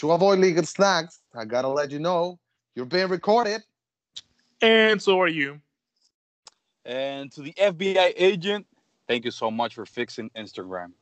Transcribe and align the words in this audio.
to 0.00 0.12
avoid 0.12 0.38
legal 0.38 0.64
snacks, 0.64 1.20
I 1.34 1.44
gotta 1.44 1.68
let 1.68 1.90
you 1.90 1.98
know 1.98 2.38
you're 2.74 2.86
being 2.86 3.08
recorded. 3.08 3.60
And 4.62 5.00
so 5.00 5.20
are 5.20 5.28
you. 5.28 5.60
And 6.86 7.30
to 7.32 7.42
the 7.42 7.52
FBI 7.52 8.14
agent, 8.16 8.66
thank 9.06 9.26
you 9.26 9.30
so 9.30 9.50
much 9.50 9.74
for 9.74 9.84
fixing 9.84 10.30
Instagram. 10.30 10.92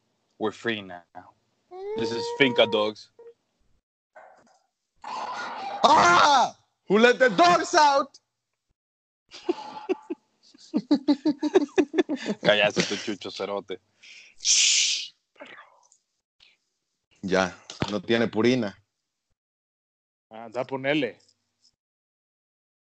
We're 0.40 0.50
free 0.50 0.82
now. 0.82 1.04
This 1.96 2.10
is 2.10 2.24
Finca 2.38 2.66
Dogs. 2.66 3.10
Ah! 5.04 6.56
Who 6.88 6.98
let 6.98 7.20
the 7.20 7.30
dogs 7.30 7.74
out? 7.76 8.18
Cállate 12.42 12.82
tu 12.88 12.96
chucho 12.96 13.30
cerote. 13.30 13.78
Ya, 17.22 17.52
no 17.90 18.00
tiene 18.00 18.26
purina. 18.26 18.74
Anda 20.30 20.60
a 20.60 20.64
ponerle. 20.64 21.18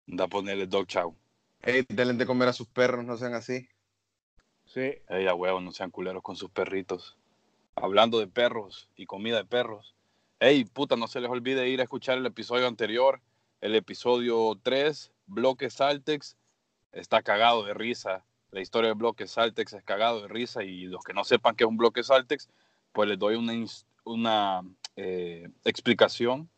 Da 0.06 0.24
a 0.24 0.28
ponerle 0.28 0.66
dog 0.66 0.86
chow. 0.86 1.14
Ey, 1.62 1.84
denle 1.88 2.14
de 2.14 2.26
comer 2.26 2.48
a 2.48 2.52
sus 2.52 2.68
perros, 2.68 3.04
no 3.04 3.16
sean 3.16 3.34
así. 3.34 3.68
Sí. 4.66 4.94
Ey, 5.08 5.26
a 5.26 5.34
huevo, 5.34 5.60
no 5.60 5.72
sean 5.72 5.90
culeros 5.90 6.22
con 6.22 6.36
sus 6.36 6.50
perritos. 6.50 7.16
Hablando 7.74 8.18
de 8.18 8.26
perros 8.26 8.88
y 8.96 9.06
comida 9.06 9.36
de 9.36 9.44
perros. 9.44 9.94
Ey, 10.40 10.64
puta, 10.64 10.96
no 10.96 11.06
se 11.06 11.20
les 11.20 11.30
olvide 11.30 11.68
ir 11.68 11.80
a 11.80 11.84
escuchar 11.84 12.18
el 12.18 12.26
episodio 12.26 12.66
anterior, 12.66 13.20
el 13.60 13.74
episodio 13.74 14.58
3, 14.62 15.12
Bloque 15.26 15.70
Saltex. 15.70 16.36
Está 16.92 17.22
cagado 17.22 17.64
de 17.64 17.74
risa. 17.74 18.24
La 18.50 18.60
historia 18.60 18.88
del 18.88 18.98
Bloque 18.98 19.26
Saltex 19.26 19.72
es 19.72 19.82
cagado 19.82 20.22
de 20.22 20.28
risa 20.28 20.62
y 20.62 20.84
los 20.86 21.04
que 21.04 21.12
no 21.12 21.24
sepan 21.24 21.56
qué 21.56 21.64
es 21.64 21.68
un 21.68 21.76
Bloque 21.76 22.02
Saltex, 22.02 22.48
pues 22.92 23.08
les 23.08 23.18
doy 23.18 23.36
una, 23.36 23.52
una 24.04 24.62
eh, 24.96 25.48
explicación. 25.64 26.48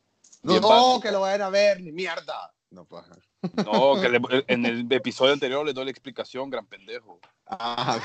No, 0.43 0.61
no, 0.61 1.01
que 1.01 1.11
lo 1.11 1.21
vayan 1.21 1.43
a 1.43 1.51
ver, 1.51 1.81
ni 1.81 1.93
mierda. 1.93 2.53
No, 2.71 2.85
paja. 2.85 3.17
No, 3.65 4.01
que 4.01 4.09
le- 4.09 4.45
en 4.49 4.67
el 4.67 4.93
episodio 4.93 5.33
anterior 5.33 5.65
les 5.65 5.75
doy 5.75 5.85
la 5.87 5.91
explicación, 5.91 6.51
gran 6.51 6.67
pendejo. 6.67 7.21
Ah, 7.47 7.99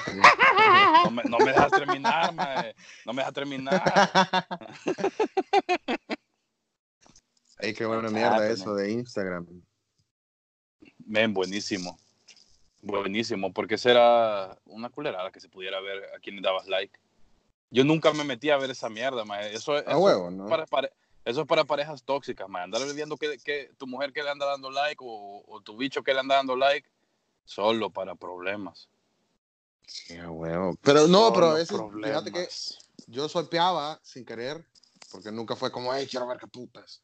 No 1.06 1.12
me, 1.12 1.24
no 1.24 1.38
me 1.40 1.52
dejas 1.52 1.72
terminar, 1.72 2.34
mae. 2.34 2.74
No 3.06 3.14
me 3.14 3.22
dejas 3.22 3.34
terminar. 3.34 3.84
Ey, 7.60 7.74
qué 7.74 7.86
buena 7.86 8.10
mierda 8.10 8.38
Ah, 8.38 8.48
eso 8.48 8.74
de 8.76 8.92
Instagram. 8.92 9.48
Men, 11.06 11.34
buenísimo. 11.34 11.98
Buenísimo, 12.82 13.54
porque 13.54 13.76
esa 13.76 13.92
era 13.92 14.58
una 14.66 14.90
culerada 14.90 15.32
que 15.32 15.40
se 15.40 15.50
pudiera 15.50 15.80
ver 15.80 16.04
a 16.16 16.20
quien 16.20 16.36
le 16.38 16.42
dabas 16.42 16.68
like. 16.68 17.00
Yo 17.70 17.84
nunca 17.84 18.12
me 18.14 18.24
metí 18.24 18.50
a 18.50 18.58
ver 18.58 18.72
esa 18.72 18.90
mierda, 18.90 19.24
mae. 19.26 19.54
Eso, 19.54 19.74
A 19.74 19.80
eso 19.80 19.98
huevo, 20.00 20.30
¿no? 20.32 20.48
para, 20.48 20.66
para- 20.66 20.90
eso 21.26 21.42
es 21.42 21.48
para 21.48 21.64
parejas 21.64 22.04
tóxicas, 22.04 22.50
mae. 22.50 22.64
Andar 22.64 22.82
viendo 22.94 23.18
que, 23.18 23.38
que 23.40 23.72
tu 23.78 23.88
mujer 23.88 24.12
que 24.12 24.24
le 24.24 24.30
anda 24.30 24.46
dando 24.46 24.70
like 24.70 24.98
o, 25.02 25.44
o 25.48 25.62
tu 25.62 25.78
bicho 25.78 26.04
que 26.04 26.14
le 26.14 26.20
anda 26.20 26.36
dando 26.36 26.56
like, 26.56 26.90
solo 27.46 27.90
para 27.90 28.16
problemas. 28.16 28.90
Sí, 29.88 30.20
huevo. 30.20 30.78
Pero 30.82 31.08
no, 31.08 31.32
pero 31.34 31.48
a 31.48 31.54
veces, 31.54 31.78
fíjate 31.78 32.32
que 32.32 32.32
problemas. 32.32 32.80
yo 33.08 33.30
solpeaba 33.30 34.00
sin 34.04 34.26
querer, 34.26 34.66
porque 35.12 35.32
nunca 35.32 35.56
fue 35.56 35.72
como, 35.72 35.94
hey, 35.94 36.08
quiero 36.10 36.28
ver 36.28 36.38
qué 36.38 36.48
putas. 36.48 37.02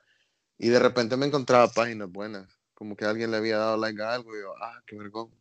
Y 0.57 0.69
de 0.69 0.79
repente 0.79 1.15
me 1.17 1.25
encontraba 1.25 1.67
páginas 1.69 2.09
buenas, 2.09 2.47
como 2.73 2.95
que 2.95 3.05
alguien 3.05 3.31
le 3.31 3.37
había 3.37 3.57
dado 3.57 3.77
like 3.77 4.01
a 4.01 4.13
algo 4.13 4.35
y 4.35 4.41
yo, 4.41 4.53
ah, 4.61 4.81
qué 4.85 4.97
vergüenza. 4.97 5.35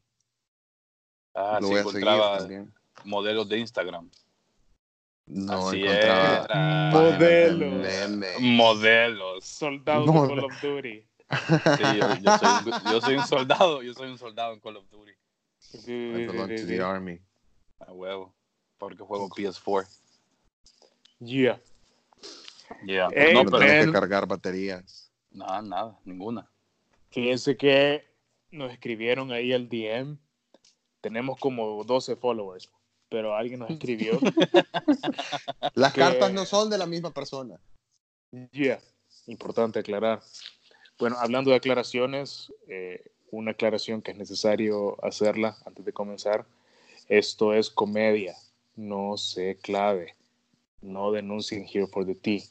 Ah, 1.34 1.58
Lo 1.60 1.68
sí, 1.68 1.72
voy 1.72 1.76
a 1.76 1.80
encontraba 1.80 2.38
también. 2.38 2.74
modelos 3.04 3.48
de 3.48 3.58
Instagram. 3.58 4.10
No, 5.30 5.68
Así 5.68 5.82
encontraba 5.84 6.90
Modelos. 6.90 8.40
Modelos. 8.40 9.44
Soldados 9.44 10.06
de 10.06 10.12
Call 10.28 10.44
of 10.44 10.62
Duty. 10.62 11.04
Sí, 11.30 11.98
yo, 11.98 12.14
yo 12.22 12.38
soy, 12.38 12.72
un- 12.72 12.92
yo 12.92 13.00
soy 13.02 13.14
un 13.16 13.26
soldado, 13.26 13.82
yo 13.82 13.92
soy 13.94 14.10
un 14.10 14.18
soldado 14.18 14.54
en 14.54 14.60
Call 14.60 14.76
of 14.78 14.88
Duty. 14.90 15.12
I 15.86 16.26
belong 16.26 16.48
to 16.56 16.66
the 16.66 16.80
army. 16.80 17.20
A 17.80 17.92
huevo. 17.92 18.34
Porque 18.78 19.02
juego 19.02 19.28
PS4. 19.28 19.86
Yeah. 21.20 21.60
Yeah. 22.86 23.08
No, 23.34 23.44
no 23.44 23.50
pero 23.50 23.58
tengo 23.66 23.86
que 23.86 23.92
cargar 23.92 24.26
baterías. 24.26 25.10
nada, 25.30 25.60
nada, 25.62 25.98
ninguna. 26.04 26.48
Fíjense 27.10 27.56
que 27.56 28.04
nos 28.50 28.72
escribieron 28.72 29.32
ahí 29.32 29.52
al 29.52 29.68
DM. 29.68 30.16
Tenemos 31.00 31.38
como 31.38 31.82
12 31.84 32.16
followers, 32.16 32.70
pero 33.08 33.34
alguien 33.34 33.60
nos 33.60 33.70
escribió. 33.78 34.18
Las 35.74 35.92
Que- 35.92 36.00
cartas 36.00 36.32
no 36.32 36.44
son 36.44 36.70
de 36.70 36.78
la 36.78 36.86
misma 36.86 37.10
persona. 37.12 37.58
Yeah, 38.52 38.80
importante 39.26 39.78
aclarar. 39.78 40.20
Bueno, 40.98 41.16
hablando 41.18 41.50
de 41.50 41.56
aclaraciones, 41.56 42.52
eh, 42.68 43.02
una 43.30 43.52
aclaración 43.52 44.02
que 44.02 44.10
es 44.10 44.16
necesario 44.18 45.02
hacerla 45.04 45.56
antes 45.64 45.84
de 45.84 45.92
comenzar. 45.92 46.44
Esto 47.08 47.54
es 47.54 47.70
comedia, 47.70 48.36
no 48.76 49.16
se 49.16 49.56
clave. 49.56 50.14
No 50.82 51.10
denuncien 51.10 51.64
here 51.66 51.86
for 51.86 52.04
the 52.04 52.14
tea. 52.14 52.42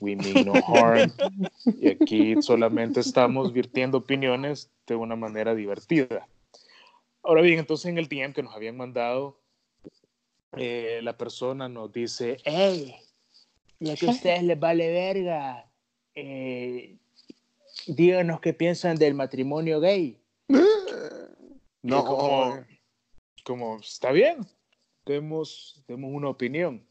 We 0.00 0.16
mean 0.16 0.46
no 0.46 0.54
harm. 0.66 1.12
Y 1.80 1.88
aquí 1.88 2.42
solamente 2.42 3.00
estamos 3.00 3.52
virtiendo 3.52 3.98
opiniones 3.98 4.70
de 4.86 4.94
una 4.94 5.16
manera 5.16 5.54
divertida. 5.54 6.26
Ahora 7.22 7.42
bien, 7.42 7.58
entonces 7.58 7.86
en 7.86 7.98
el 7.98 8.08
DM 8.08 8.32
que 8.32 8.42
nos 8.42 8.54
habían 8.54 8.76
mandado, 8.76 9.36
eh, 10.52 11.00
la 11.02 11.16
persona 11.16 11.68
nos 11.68 11.92
dice, 11.92 12.38
hey, 12.44 12.94
ya 13.80 13.96
que 13.96 14.06
a 14.06 14.10
ustedes 14.10 14.42
les 14.42 14.58
vale 14.58 14.90
verga, 14.90 15.70
eh, 16.14 16.96
díganos 17.86 18.40
qué 18.40 18.52
piensan 18.54 18.96
del 18.96 19.14
matrimonio 19.14 19.80
gay. 19.80 20.20
No, 21.82 22.04
como, 22.04 22.64
como 23.44 23.78
está 23.78 24.10
bien, 24.10 24.38
demos, 25.04 25.84
demos 25.86 26.10
una 26.12 26.28
opinión. 26.30 26.84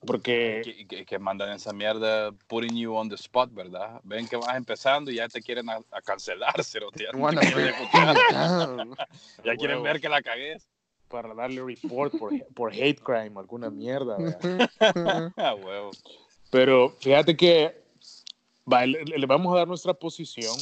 Porque 0.00 0.62
Que, 0.64 0.86
que, 0.86 1.04
que 1.06 1.18
mandan 1.18 1.50
esa 1.52 1.72
mierda 1.72 2.32
putting 2.46 2.74
you 2.76 2.94
on 2.94 3.08
the 3.08 3.14
spot, 3.16 3.52
¿verdad? 3.52 4.00
Ven 4.02 4.26
que 4.26 4.36
vas 4.36 4.56
empezando 4.56 5.10
y 5.10 5.16
ya 5.16 5.28
te 5.28 5.42
quieren 5.42 5.68
a, 5.70 5.78
a 5.90 6.00
cancelar, 6.02 6.52
cerote, 6.64 7.04
ya, 7.04 7.12
no 7.12 7.18
te 7.18 7.22
Wanna 7.22 7.40
quieren 7.42 7.64
be- 7.64 7.70
escuchar. 7.70 8.16
Ah, 8.34 8.84
Ya 9.44 9.56
quieren 9.56 9.82
ver 9.82 10.00
que 10.00 10.08
la 10.08 10.22
cagues. 10.22 10.68
Para 11.10 11.34
darle 11.34 11.62
report 11.62 12.16
por, 12.16 12.32
por 12.54 12.72
hate 12.72 13.00
crime, 13.02 13.32
alguna 13.36 13.68
mierda. 13.68 14.16
Pero 16.50 16.90
fíjate 17.00 17.36
que 17.36 17.84
va, 18.72 18.86
le, 18.86 19.04
le 19.04 19.26
vamos 19.26 19.52
a 19.52 19.58
dar 19.58 19.68
nuestra 19.68 19.92
posición, 19.92 20.56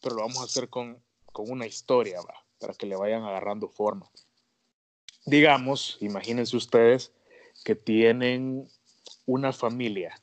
pero 0.00 0.16
lo 0.16 0.22
vamos 0.22 0.38
a 0.40 0.44
hacer 0.44 0.68
con, 0.68 1.02
con 1.32 1.50
una 1.50 1.66
historia, 1.66 2.20
va, 2.20 2.34
para 2.60 2.74
que 2.74 2.86
le 2.86 2.96
vayan 2.96 3.22
agarrando 3.22 3.68
forma. 3.68 4.10
Digamos, 5.26 5.96
imagínense 6.00 6.56
ustedes 6.56 7.12
que 7.64 7.74
tienen 7.74 8.68
una 9.26 9.52
familia. 9.52 10.14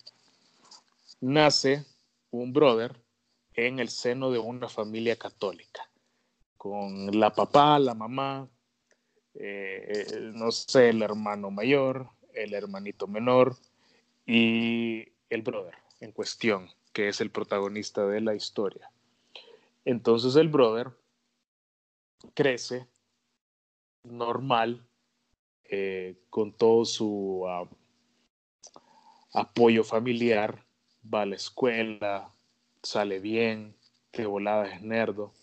Nace 1.20 1.86
un 2.30 2.54
brother 2.54 3.02
en 3.54 3.80
el 3.80 3.90
seno 3.90 4.32
de 4.32 4.40
una 4.40 4.70
familia 4.70 5.18
católica, 5.18 5.90
con 6.58 7.20
la 7.20 7.34
papá, 7.34 7.80
la 7.80 7.94
mamá, 7.94 8.48
eh, 9.36 10.06
eh, 10.12 10.32
no 10.34 10.52
sé, 10.52 10.90
el 10.90 11.02
hermano 11.02 11.52
mayor, 11.52 12.10
el 12.34 12.54
hermanito 12.54 13.08
menor 13.08 13.56
y 14.26 15.08
el 15.30 15.42
brother 15.42 15.76
en 16.00 16.12
cuestión, 16.12 16.70
que 16.94 17.08
es 17.08 17.22
el 17.22 17.32
protagonista 17.32 18.06
de 18.06 18.22
la 18.22 18.36
historia. 18.36 18.92
Entonces 19.86 20.36
el 20.36 20.50
brother 20.50 20.92
crece 22.34 22.88
normal, 24.04 24.86
eh, 25.64 26.18
con 26.30 26.54
todo 26.54 26.86
su 26.86 27.46
ah, 27.48 27.70
apoyo 29.34 29.84
familiar, 29.84 30.66
va 31.02 31.22
a 31.22 31.26
la 31.26 31.36
escuela, 31.36 32.34
sale 32.84 33.20
bien, 33.20 33.76
que 34.12 34.26
volada 34.26 34.68
es 34.68 34.82
nerdo. 34.82 35.34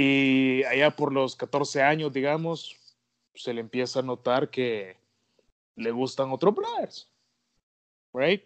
Y 0.00 0.62
allá 0.64 0.94
por 0.94 1.12
los 1.12 1.34
14 1.34 1.82
años, 1.82 2.12
digamos, 2.12 2.76
se 3.34 3.52
le 3.52 3.60
empieza 3.60 3.98
a 3.98 4.02
notar 4.02 4.48
que 4.48 4.96
le 5.74 5.90
gustan 5.90 6.30
otros 6.30 6.54
brothers. 6.54 7.08
¿Right? 8.12 8.44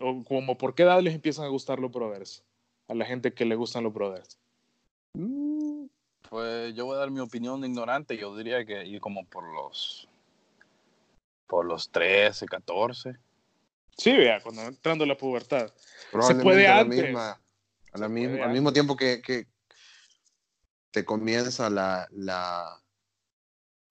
O 0.00 0.24
como 0.24 0.56
por 0.56 0.74
qué 0.74 0.84
edad 0.84 1.02
les 1.02 1.14
empiezan 1.14 1.44
a 1.44 1.48
gustar 1.48 1.78
los 1.78 1.90
brothers. 1.92 2.42
A 2.88 2.94
la 2.94 3.04
gente 3.04 3.34
que 3.34 3.44
le 3.44 3.56
gustan 3.56 3.84
los 3.84 3.92
brothers. 3.92 4.38
Pues 6.30 6.74
yo 6.74 6.86
voy 6.86 6.96
a 6.96 7.00
dar 7.00 7.10
mi 7.10 7.20
opinión 7.20 7.60
de 7.60 7.68
ignorante. 7.68 8.16
Yo 8.16 8.34
diría 8.34 8.64
que 8.64 8.86
ir 8.86 9.00
como 9.00 9.26
por 9.26 9.44
los 9.54 10.08
por 11.46 11.66
los 11.66 11.90
13, 11.90 12.46
14. 12.46 13.16
Sí, 13.96 14.12
vea, 14.12 14.40
cuando 14.42 14.62
entrando 14.62 15.04
la 15.04 15.16
pubertad. 15.16 15.70
Probablemente 16.10 16.44
puede 16.44 16.66
a 16.68 16.74
la 16.76 16.80
antes. 16.80 17.02
misma- 17.04 17.40
a 17.92 17.98
la 17.98 18.06
Se 18.06 18.12
misma- 18.12 18.44
al 18.44 18.52
mismo 18.52 18.72
tiempo 18.72 18.96
que, 18.96 19.20
que 19.22 19.46
comienza 21.04 21.68
la, 21.70 22.06
la, 22.12 22.80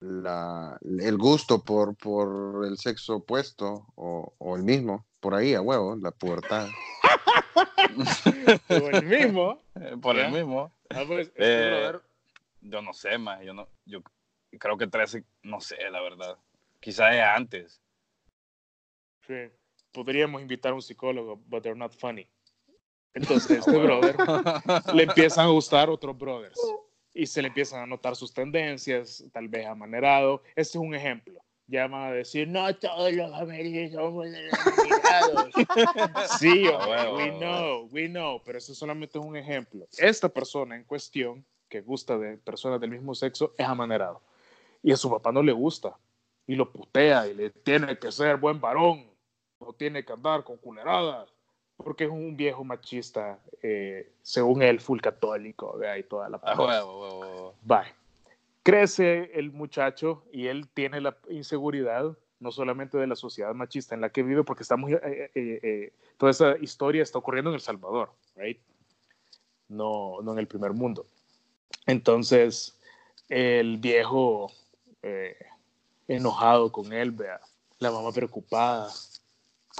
la, 0.00 0.78
el 0.82 1.16
gusto 1.18 1.62
por, 1.64 1.96
por 1.96 2.64
el 2.66 2.78
sexo 2.78 3.16
opuesto 3.16 3.86
o, 3.96 4.34
o 4.38 4.56
el 4.56 4.62
mismo. 4.62 5.06
por 5.20 5.34
ahí 5.34 5.54
a 5.54 5.60
huevo, 5.60 5.96
la 5.96 6.10
pubertad. 6.12 6.68
Por 8.68 8.94
el 8.94 9.04
mismo. 9.06 9.60
Por 10.00 10.16
Ya. 10.16 10.26
el 10.26 10.32
mismo. 10.32 10.72
Ah, 10.90 11.02
pues, 11.06 11.26
este 11.28 11.88
Eh, 11.88 11.92
Yo 12.60 12.80
no 12.82 12.92
sé, 12.92 13.18
más. 13.18 13.42
Yo, 13.42 13.52
no, 13.52 13.68
yo 13.84 14.00
creo 14.58 14.76
que 14.78 14.86
13, 14.86 15.24
no 15.42 15.60
sé, 15.60 15.76
la 15.90 16.00
verdad. 16.00 16.38
Quizás 16.80 17.14
es 17.14 17.22
antes. 17.22 17.80
sí, 19.26 19.34
podríamos 19.92 20.40
invitar 20.40 20.72
a 20.72 20.74
un 20.76 20.82
psicólogo, 20.82 21.36
but 21.46 21.62
they're 21.62 21.78
not 21.78 21.92
funny. 21.98 22.28
Entonces, 23.14 23.58
este 23.58 23.76
brother 23.78 24.14
le 24.94 25.02
empiezan 25.02 25.46
a 25.46 25.50
gustar 25.50 25.90
otros 25.90 26.16
brothers 26.16 26.58
y 27.18 27.26
se 27.26 27.42
le 27.42 27.48
empiezan 27.48 27.82
a 27.82 27.86
notar 27.86 28.14
sus 28.14 28.32
tendencias, 28.32 29.24
tal 29.32 29.48
vez 29.48 29.66
amanerado. 29.66 30.40
Este 30.50 30.78
es 30.78 30.82
un 30.82 30.94
ejemplo. 30.94 31.40
Ya 31.66 31.88
van 31.88 32.12
a 32.12 32.12
decir, 32.12 32.46
no 32.46 32.72
todos 32.76 33.12
los 33.12 33.34
americanos 33.34 33.92
somos 33.92 34.26
amanerados. 34.26 35.50
sí, 36.38 36.68
huevo, 36.68 37.16
we 37.16 37.30
know, 37.32 37.88
we 37.90 38.08
know, 38.08 38.40
pero 38.44 38.58
eso 38.58 38.72
solamente 38.72 39.18
es 39.18 39.24
un 39.24 39.36
ejemplo. 39.36 39.86
Esta 39.98 40.28
persona 40.28 40.76
en 40.76 40.84
cuestión, 40.84 41.44
que 41.68 41.80
gusta 41.80 42.16
de 42.16 42.38
personas 42.38 42.80
del 42.80 42.90
mismo 42.90 43.16
sexo, 43.16 43.52
es 43.58 43.66
amanerado. 43.66 44.22
Y 44.80 44.92
a 44.92 44.96
su 44.96 45.10
papá 45.10 45.32
no 45.32 45.42
le 45.42 45.52
gusta. 45.52 45.98
Y 46.46 46.54
lo 46.54 46.72
putea 46.72 47.26
y 47.26 47.34
le 47.34 47.50
tiene 47.50 47.98
que 47.98 48.12
ser 48.12 48.36
buen 48.36 48.60
varón. 48.60 49.10
No 49.60 49.72
tiene 49.72 50.04
que 50.04 50.12
andar 50.12 50.44
con 50.44 50.56
culeradas. 50.56 51.28
Porque 51.78 52.04
es 52.04 52.10
un 52.10 52.36
viejo 52.36 52.64
machista, 52.64 53.38
eh, 53.62 54.12
según 54.22 54.62
él, 54.62 54.80
full 54.80 55.00
católico, 55.00 55.76
¿vea? 55.78 55.98
y 55.98 56.02
toda 56.02 56.28
la 56.28 56.40
Ah. 56.42 57.52
Bye. 57.62 57.94
Crece 58.62 59.30
el 59.34 59.52
muchacho 59.52 60.24
y 60.32 60.48
él 60.48 60.68
tiene 60.68 61.00
la 61.00 61.16
inseguridad, 61.30 62.16
no 62.40 62.52
solamente 62.52 62.98
de 62.98 63.06
la 63.06 63.16
sociedad 63.16 63.54
machista 63.54 63.94
en 63.94 64.00
la 64.02 64.10
que 64.10 64.22
vive, 64.22 64.44
porque 64.44 64.62
estamos, 64.62 64.90
eh, 64.90 64.98
eh, 65.02 65.30
eh, 65.34 65.92
toda 66.18 66.30
esa 66.30 66.58
historia 66.58 67.02
está 67.02 67.18
ocurriendo 67.18 67.50
en 67.50 67.54
El 67.54 67.60
Salvador, 67.60 68.10
right? 68.36 68.60
No, 69.68 70.20
no 70.22 70.32
en 70.32 70.38
el 70.38 70.46
primer 70.46 70.72
mundo. 70.72 71.06
Entonces, 71.86 72.78
el 73.28 73.78
viejo 73.78 74.52
eh, 75.02 75.36
enojado 76.06 76.72
con 76.72 76.92
él, 76.92 77.12
vea, 77.12 77.40
la 77.78 77.90
mamá 77.90 78.12
preocupada, 78.12 78.92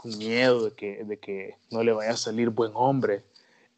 con 0.01 0.17
miedo 0.17 0.65
de 0.65 0.75
que, 0.75 1.05
de 1.05 1.19
que 1.19 1.57
no 1.71 1.83
le 1.83 1.93
vaya 1.93 2.13
a 2.13 2.17
salir 2.17 2.51
buen 2.51 2.73
hombre. 2.75 3.25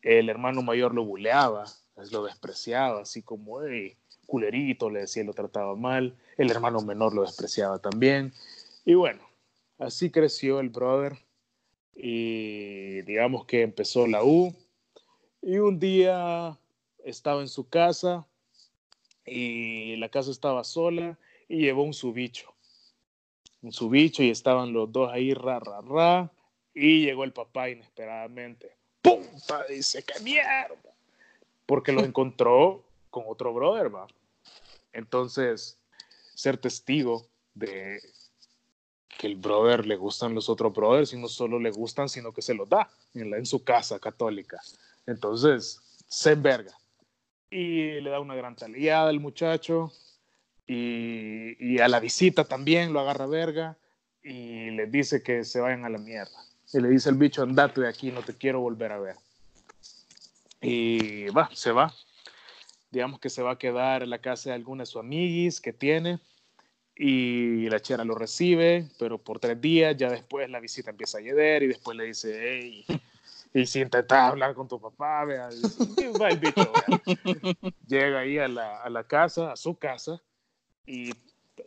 El 0.02 0.28
hermano 0.28 0.62
mayor 0.62 0.94
lo 0.94 1.04
buleaba, 1.04 1.64
lo 2.10 2.24
despreciaba, 2.24 3.02
así 3.02 3.22
como, 3.22 3.62
hey, 3.62 3.96
culerito, 4.26 4.90
le 4.90 5.00
decía, 5.00 5.24
lo 5.24 5.32
trataba 5.32 5.74
mal. 5.76 6.16
El 6.36 6.50
hermano 6.50 6.80
menor 6.80 7.14
lo 7.14 7.22
despreciaba 7.22 7.78
también. 7.78 8.32
Y 8.84 8.94
bueno, 8.94 9.22
así 9.78 10.10
creció 10.10 10.60
el 10.60 10.68
brother. 10.68 11.18
Y 11.94 13.02
digamos 13.02 13.44
que 13.46 13.62
empezó 13.62 14.06
la 14.06 14.22
U. 14.22 14.54
Y 15.42 15.58
un 15.58 15.78
día 15.78 16.58
estaba 17.04 17.40
en 17.40 17.48
su 17.48 17.68
casa 17.68 18.26
y 19.26 19.96
la 19.96 20.08
casa 20.08 20.30
estaba 20.30 20.64
sola 20.64 21.18
y 21.48 21.62
llevó 21.62 21.82
un 21.82 21.94
subicho. 21.94 22.52
Un 23.62 23.72
subicho 23.72 24.22
y 24.22 24.30
estaban 24.30 24.72
los 24.72 24.90
dos 24.90 25.10
ahí, 25.12 25.34
ra, 25.34 25.60
ra, 25.60 25.80
ra. 25.82 26.32
Y 26.74 27.04
llegó 27.04 27.24
el 27.24 27.32
papá 27.32 27.68
inesperadamente. 27.68 28.76
¡Punta! 29.02 29.64
Dice, 29.68 30.02
¡qué 30.02 30.20
mierda! 30.20 30.76
Porque 31.66 31.92
lo 31.92 32.00
encontró 32.04 32.84
con 33.10 33.24
otro 33.26 33.52
brother, 33.52 33.94
va. 33.94 34.06
Entonces, 34.92 35.78
ser 36.34 36.58
testigo 36.58 37.26
de 37.54 38.00
que 39.18 39.26
el 39.26 39.36
brother 39.36 39.86
le 39.86 39.96
gustan 39.96 40.34
los 40.34 40.48
otros 40.48 40.72
brothers 40.72 41.12
y 41.12 41.18
no 41.18 41.28
solo 41.28 41.58
le 41.58 41.70
gustan, 41.70 42.08
sino 42.08 42.32
que 42.32 42.40
se 42.40 42.54
los 42.54 42.68
da 42.68 42.88
en, 43.14 43.30
la, 43.30 43.36
en 43.36 43.44
su 43.44 43.62
casa 43.62 43.98
católica. 43.98 44.58
Entonces, 45.06 45.78
se 46.08 46.32
enverga. 46.32 46.74
Y 47.50 48.00
le 48.00 48.10
da 48.10 48.20
una 48.20 48.34
gran 48.34 48.56
taliada 48.56 49.10
al 49.10 49.20
muchacho. 49.20 49.92
Y, 50.72 51.56
y, 51.58 51.80
a 51.80 51.88
la 51.88 51.98
visita 51.98 52.44
también 52.44 52.92
lo 52.92 53.00
agarra 53.00 53.26
verga. 53.26 53.76
Y 54.22 54.70
le 54.70 54.86
dice 54.86 55.20
que 55.20 55.42
se 55.42 55.58
vayan 55.58 55.84
a 55.84 55.88
la 55.88 55.98
mierda. 55.98 56.44
Y 56.72 56.78
le 56.78 56.88
dice 56.90 57.08
al 57.08 57.16
bicho, 57.16 57.42
andate 57.42 57.80
de 57.80 57.88
aquí, 57.88 58.12
no 58.12 58.22
te 58.22 58.34
quiero 58.34 58.60
volver 58.60 58.92
a 58.92 59.00
ver. 59.00 59.16
Y 60.60 61.26
va, 61.30 61.50
se 61.52 61.72
va. 61.72 61.92
Digamos 62.92 63.18
que 63.18 63.30
se 63.30 63.42
va 63.42 63.52
a 63.52 63.58
quedar 63.58 64.04
en 64.04 64.10
la 64.10 64.20
casa 64.20 64.50
de 64.50 64.54
alguna 64.54 64.82
de 64.82 64.86
sus 64.86 65.00
amiguis 65.00 65.60
que 65.60 65.72
tiene. 65.72 66.20
Y 66.94 67.68
la 67.68 67.80
chera 67.80 68.04
lo 68.04 68.14
recibe, 68.14 68.86
pero 68.96 69.18
por 69.18 69.40
tres 69.40 69.60
días, 69.60 69.96
ya 69.96 70.08
después 70.08 70.48
la 70.50 70.60
visita 70.60 70.90
empieza 70.90 71.18
a 71.18 71.20
llover 71.20 71.64
y 71.64 71.66
después 71.66 71.96
le 71.96 72.04
dice, 72.04 72.38
hey, 72.40 72.84
y 73.52 73.66
si 73.66 73.80
intentas 73.80 74.30
hablar 74.30 74.54
con 74.54 74.68
tu 74.68 74.80
papá, 74.80 75.24
vea, 75.24 75.48
y 75.96 76.16
va 76.16 76.28
el 76.28 76.38
bicho, 76.38 76.70
vea. 76.86 77.72
llega 77.88 78.20
ahí 78.20 78.38
a 78.38 78.46
la, 78.46 78.82
a 78.82 78.88
la, 78.88 79.02
casa, 79.02 79.50
a 79.50 79.56
su 79.56 79.76
casa, 79.76 80.22
y 80.86 81.10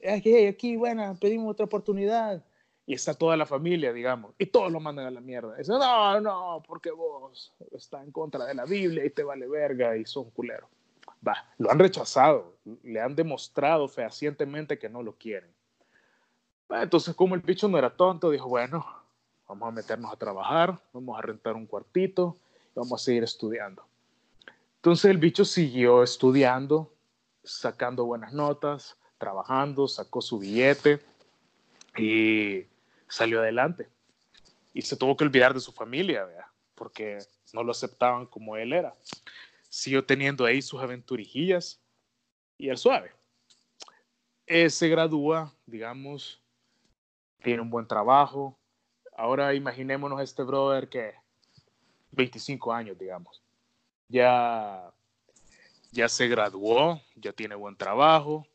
aquí, 0.08 0.46
aquí, 0.46 0.76
bueno, 0.76 1.18
pedimos 1.20 1.52
otra 1.52 1.66
oportunidad. 1.66 2.44
Y 2.86 2.96
está 2.96 3.14
toda 3.14 3.38
la 3.38 3.46
familia, 3.46 3.94
digamos, 3.94 4.34
y 4.38 4.46
todos 4.46 4.70
lo 4.70 4.82
mandan 4.82 5.06
a 5.06 5.12
la 5.12 5.22
mierda. 5.22 5.56
Dicen, 5.56 5.76
no, 5.80 6.20
no, 6.20 6.62
porque 6.68 6.92
vos 6.92 7.54
estás 7.72 8.04
en 8.04 8.12
contra 8.12 8.46
de 8.46 8.54
la 8.54 8.66
Biblia 8.66 9.06
y 9.06 9.10
te 9.10 9.24
vale 9.24 9.48
verga 9.48 9.96
y 9.96 10.06
son 10.06 10.30
culeros. 10.32 10.70
Va, 11.26 11.38
lo 11.60 11.72
han 11.72 11.80
rechazado, 11.80 12.58
le 12.84 13.00
han 13.00 13.16
demostrado 13.16 13.88
fehacientemente 13.88 14.78
que 14.78 14.90
no 14.90 15.02
lo 15.02 15.14
quieren. 15.14 15.50
Entonces, 16.70 17.16
como 17.16 17.36
el 17.36 17.42
bicho 17.42 17.70
no 17.70 17.78
era 17.78 17.96
tonto, 17.96 18.32
dijo, 18.32 18.50
bueno, 18.50 18.86
vamos 19.48 19.68
a 19.68 19.72
meternos 19.72 20.12
a 20.12 20.18
trabajar, 20.18 20.80
vamos 20.92 21.18
a 21.18 21.22
rentar 21.22 21.56
un 21.56 21.66
cuartito 21.66 22.38
y 22.76 22.80
vamos 22.80 23.02
a 23.02 23.06
seguir 23.06 23.24
estudiando. 23.24 23.86
Entonces 24.78 25.12
el 25.12 25.18
bicho 25.18 25.46
siguió 25.46 26.04
estudiando, 26.04 26.92
sacando 27.44 28.06
buenas 28.06 28.34
notas, 28.34 28.98
trabajando, 29.24 29.88
sacó 29.88 30.22
su 30.22 30.38
billete 30.38 31.00
y 31.98 32.66
salió 33.08 33.40
adelante. 33.40 33.88
Y 34.74 34.82
se 34.82 34.98
tuvo 34.98 35.16
que 35.16 35.24
olvidar 35.24 35.54
de 35.54 35.62
su 35.62 35.72
familia, 35.72 36.26
¿verdad? 36.26 36.46
porque 36.76 37.20
no 37.54 37.64
lo 37.64 37.72
aceptaban 37.72 38.26
como 38.26 38.58
él 38.58 38.74
era. 38.74 38.94
Siguió 39.70 40.06
teniendo 40.06 40.44
ahí 40.44 40.62
sus 40.62 40.82
aventurijillas 40.82 41.80
y 42.58 42.68
el 42.68 42.78
suave. 42.78 43.12
Eh, 44.46 44.70
se 44.70 44.90
gradúa, 44.90 45.54
digamos, 45.66 46.42
tiene 47.42 47.62
un 47.62 47.70
buen 47.70 47.88
trabajo, 47.88 48.60
ahora 49.16 49.54
imaginémonos 49.54 50.20
a 50.20 50.24
este 50.24 50.44
brother 50.44 50.90
que 50.90 51.14
25 52.12 52.74
años, 52.74 52.98
digamos. 52.98 53.42
Ya, 54.10 54.92
ya 55.92 56.10
se 56.10 56.28
graduó, 56.28 57.02
ya 57.16 57.32
tiene 57.32 57.56
buen 57.56 57.78
trabajo, 57.78 58.46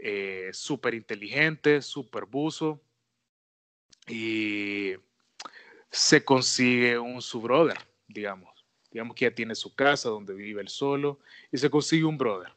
eh, 0.00 0.50
súper 0.52 0.94
inteligente, 0.94 1.82
súper 1.82 2.24
buzo. 2.24 2.80
Y 4.06 4.94
se 5.90 6.24
consigue 6.24 6.98
un 6.98 7.20
su 7.22 7.40
brother, 7.40 7.78
digamos. 8.06 8.64
Digamos 8.90 9.14
que 9.14 9.26
ya 9.26 9.34
tiene 9.34 9.54
su 9.54 9.74
casa 9.74 10.08
donde 10.08 10.34
vive 10.34 10.62
él 10.62 10.68
solo 10.68 11.18
y 11.52 11.58
se 11.58 11.68
consigue 11.68 12.04
un 12.04 12.16
brother. 12.16 12.52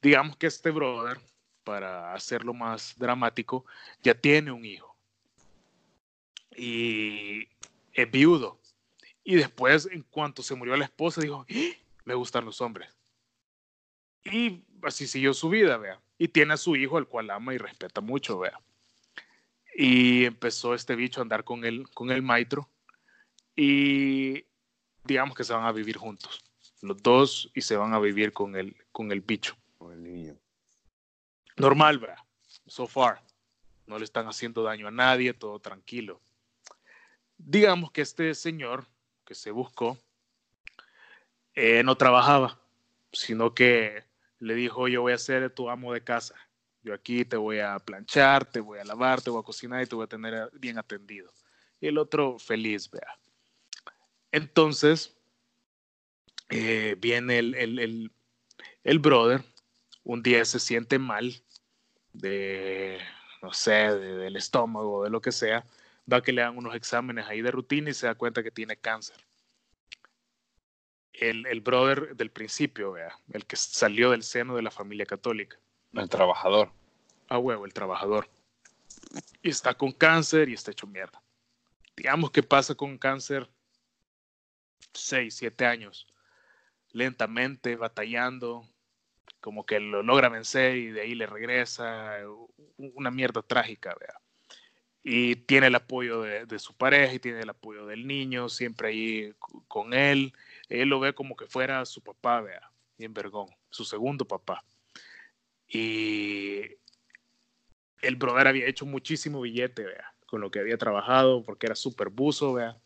Digamos 0.00 0.36
que 0.36 0.46
este 0.46 0.70
brother, 0.70 1.18
para 1.62 2.14
hacerlo 2.14 2.54
más 2.54 2.94
dramático, 2.96 3.66
ya 4.02 4.14
tiene 4.14 4.50
un 4.50 4.64
hijo 4.64 4.90
y 6.56 7.48
es 7.92 8.10
viudo. 8.10 8.60
Y 9.24 9.36
después, 9.36 9.88
en 9.90 10.02
cuanto 10.02 10.42
se 10.42 10.54
murió 10.54 10.76
la 10.76 10.84
esposa, 10.84 11.20
dijo, 11.20 11.46
¡Ah! 11.48 11.76
me 12.04 12.14
gustan 12.14 12.44
los 12.44 12.60
hombres. 12.60 12.90
Y 14.24 14.62
así 14.82 15.06
siguió 15.06 15.34
su 15.34 15.48
vida, 15.48 15.76
vea. 15.76 16.00
Y 16.20 16.28
tiene 16.28 16.54
a 16.54 16.56
su 16.56 16.76
hijo, 16.76 16.98
al 16.98 17.08
cual 17.08 17.30
ama 17.30 17.52
y 17.54 17.58
respeta 17.58 18.00
mucho, 18.00 18.38
vea. 18.38 18.60
Y 19.74 20.24
empezó 20.26 20.74
este 20.74 20.94
bicho 20.94 21.20
a 21.20 21.22
andar 21.22 21.42
con 21.42 21.64
el, 21.64 21.88
con 21.90 22.12
el 22.12 22.22
maestro. 22.22 22.68
Y 23.56 24.44
digamos 25.02 25.36
que 25.36 25.42
se 25.42 25.52
van 25.52 25.64
a 25.64 25.72
vivir 25.72 25.96
juntos. 25.96 26.44
Los 26.82 27.02
dos 27.02 27.50
y 27.54 27.62
se 27.62 27.76
van 27.76 27.92
a 27.94 27.98
vivir 27.98 28.32
con 28.32 28.54
el, 28.54 28.76
con 28.92 29.10
el 29.10 29.22
bicho. 29.22 29.56
Con 29.78 29.92
el 29.94 30.02
niño. 30.04 30.36
Normal, 31.56 31.98
vea. 31.98 32.24
So 32.66 32.86
far. 32.86 33.20
No 33.86 33.98
le 33.98 34.04
están 34.04 34.28
haciendo 34.28 34.62
daño 34.62 34.86
a 34.86 34.92
nadie, 34.92 35.34
todo 35.34 35.58
tranquilo 35.58 36.20
digamos 37.46 37.90
que 37.90 38.02
este 38.02 38.34
señor 38.34 38.86
que 39.24 39.34
se 39.34 39.50
buscó 39.50 39.98
eh, 41.54 41.82
no 41.84 41.96
trabajaba, 41.96 42.60
sino 43.12 43.54
que 43.54 44.04
le 44.40 44.54
dijo, 44.54 44.88
yo 44.88 45.02
voy 45.02 45.12
a 45.12 45.18
ser 45.18 45.50
tu 45.50 45.70
amo 45.70 45.92
de 45.92 46.02
casa. 46.02 46.34
Yo 46.82 46.94
aquí 46.94 47.24
te 47.24 47.36
voy 47.36 47.60
a 47.60 47.78
planchar, 47.78 48.50
te 48.50 48.60
voy 48.60 48.78
a 48.78 48.84
lavar, 48.84 49.20
te 49.20 49.30
voy 49.30 49.40
a 49.40 49.44
cocinar 49.44 49.82
y 49.82 49.86
te 49.86 49.94
voy 49.94 50.04
a 50.04 50.08
tener 50.08 50.50
bien 50.54 50.78
atendido. 50.78 51.30
Y 51.78 51.86
el 51.86 51.98
otro 51.98 52.38
feliz, 52.38 52.90
vea. 52.90 53.18
Entonces, 54.32 55.16
eh, 56.48 56.96
viene 56.98 57.38
el, 57.38 57.54
el, 57.54 57.78
el, 57.78 58.12
el 58.82 58.98
brother, 58.98 59.42
un 60.04 60.22
día 60.22 60.44
se 60.44 60.58
siente 60.58 60.98
mal 60.98 61.34
de, 62.12 62.98
no 63.42 63.52
sé, 63.52 63.72
de, 63.72 64.16
del 64.16 64.36
estómago, 64.36 65.04
de 65.04 65.10
lo 65.10 65.20
que 65.20 65.32
sea, 65.32 65.64
va 66.10 66.22
que 66.22 66.32
le 66.32 66.42
dan 66.42 66.56
unos 66.56 66.74
exámenes 66.74 67.26
ahí 67.26 67.42
de 67.42 67.50
rutina 67.50 67.90
y 67.90 67.94
se 67.94 68.06
da 68.06 68.14
cuenta 68.14 68.42
que 68.42 68.50
tiene 68.50 68.76
cáncer. 68.76 69.16
El, 71.20 71.46
el 71.46 71.60
brother 71.60 72.16
del 72.16 72.30
principio, 72.30 72.92
vea, 72.92 73.14
el 73.32 73.44
que 73.44 73.56
salió 73.56 74.10
del 74.10 74.22
seno 74.22 74.56
de 74.56 74.62
la 74.62 74.70
familia 74.70 75.04
católica. 75.04 75.58
El 75.92 76.08
trabajador. 76.08 76.72
A 77.28 77.38
huevo, 77.38 77.66
el 77.66 77.74
trabajador. 77.74 78.28
Y 79.42 79.50
está 79.50 79.74
con 79.74 79.92
cáncer 79.92 80.48
y 80.48 80.54
está 80.54 80.70
hecho 80.70 80.86
mierda. 80.86 81.22
Digamos 81.94 82.30
que 82.30 82.42
pasa 82.42 82.74
con 82.74 82.96
cáncer 82.96 83.48
6, 84.94 85.34
7 85.34 85.66
años, 85.66 86.06
lentamente, 86.92 87.76
batallando, 87.76 88.66
como 89.40 89.64
que 89.64 89.78
lo 89.80 90.02
logra 90.02 90.28
vencer 90.28 90.76
y 90.76 90.86
de 90.86 91.02
ahí 91.02 91.14
le 91.14 91.26
regresa, 91.26 92.16
una 92.76 93.10
mierda 93.10 93.42
trágica, 93.42 93.94
vea. 94.00 94.20
Y 95.02 95.36
tiene 95.36 95.68
el 95.68 95.74
apoyo 95.74 96.22
de, 96.22 96.46
de, 96.46 96.58
su 96.58 96.74
pareja 96.74 97.14
y 97.14 97.18
tiene 97.18 97.40
el 97.40 97.50
apoyo 97.50 97.86
del 97.86 98.06
niño, 98.06 98.48
siempre 98.48 98.88
ahí 98.88 99.34
con 99.66 99.94
él. 99.94 100.34
Él 100.70 100.88
lo 100.88 101.00
ve 101.00 101.14
como 101.14 101.36
que 101.36 101.46
fuera 101.46 101.84
su 101.84 102.02
papá, 102.02 102.40
vea, 102.40 102.70
bien 102.96 103.12
vergón, 103.12 103.48
su 103.68 103.84
segundo 103.84 104.24
papá. 104.24 104.64
Y 105.68 106.62
el 108.00 108.16
brother 108.16 108.48
había 108.48 108.66
hecho 108.66 108.86
muchísimo 108.86 109.42
billete, 109.42 109.84
vea, 109.84 110.14
con 110.26 110.40
lo 110.40 110.50
que 110.50 110.60
había 110.60 110.78
trabajado, 110.78 111.42
porque 111.42 111.66
era 111.66 111.76
súper 111.76 112.08
buzo, 112.08 112.54
vea. 112.54 112.78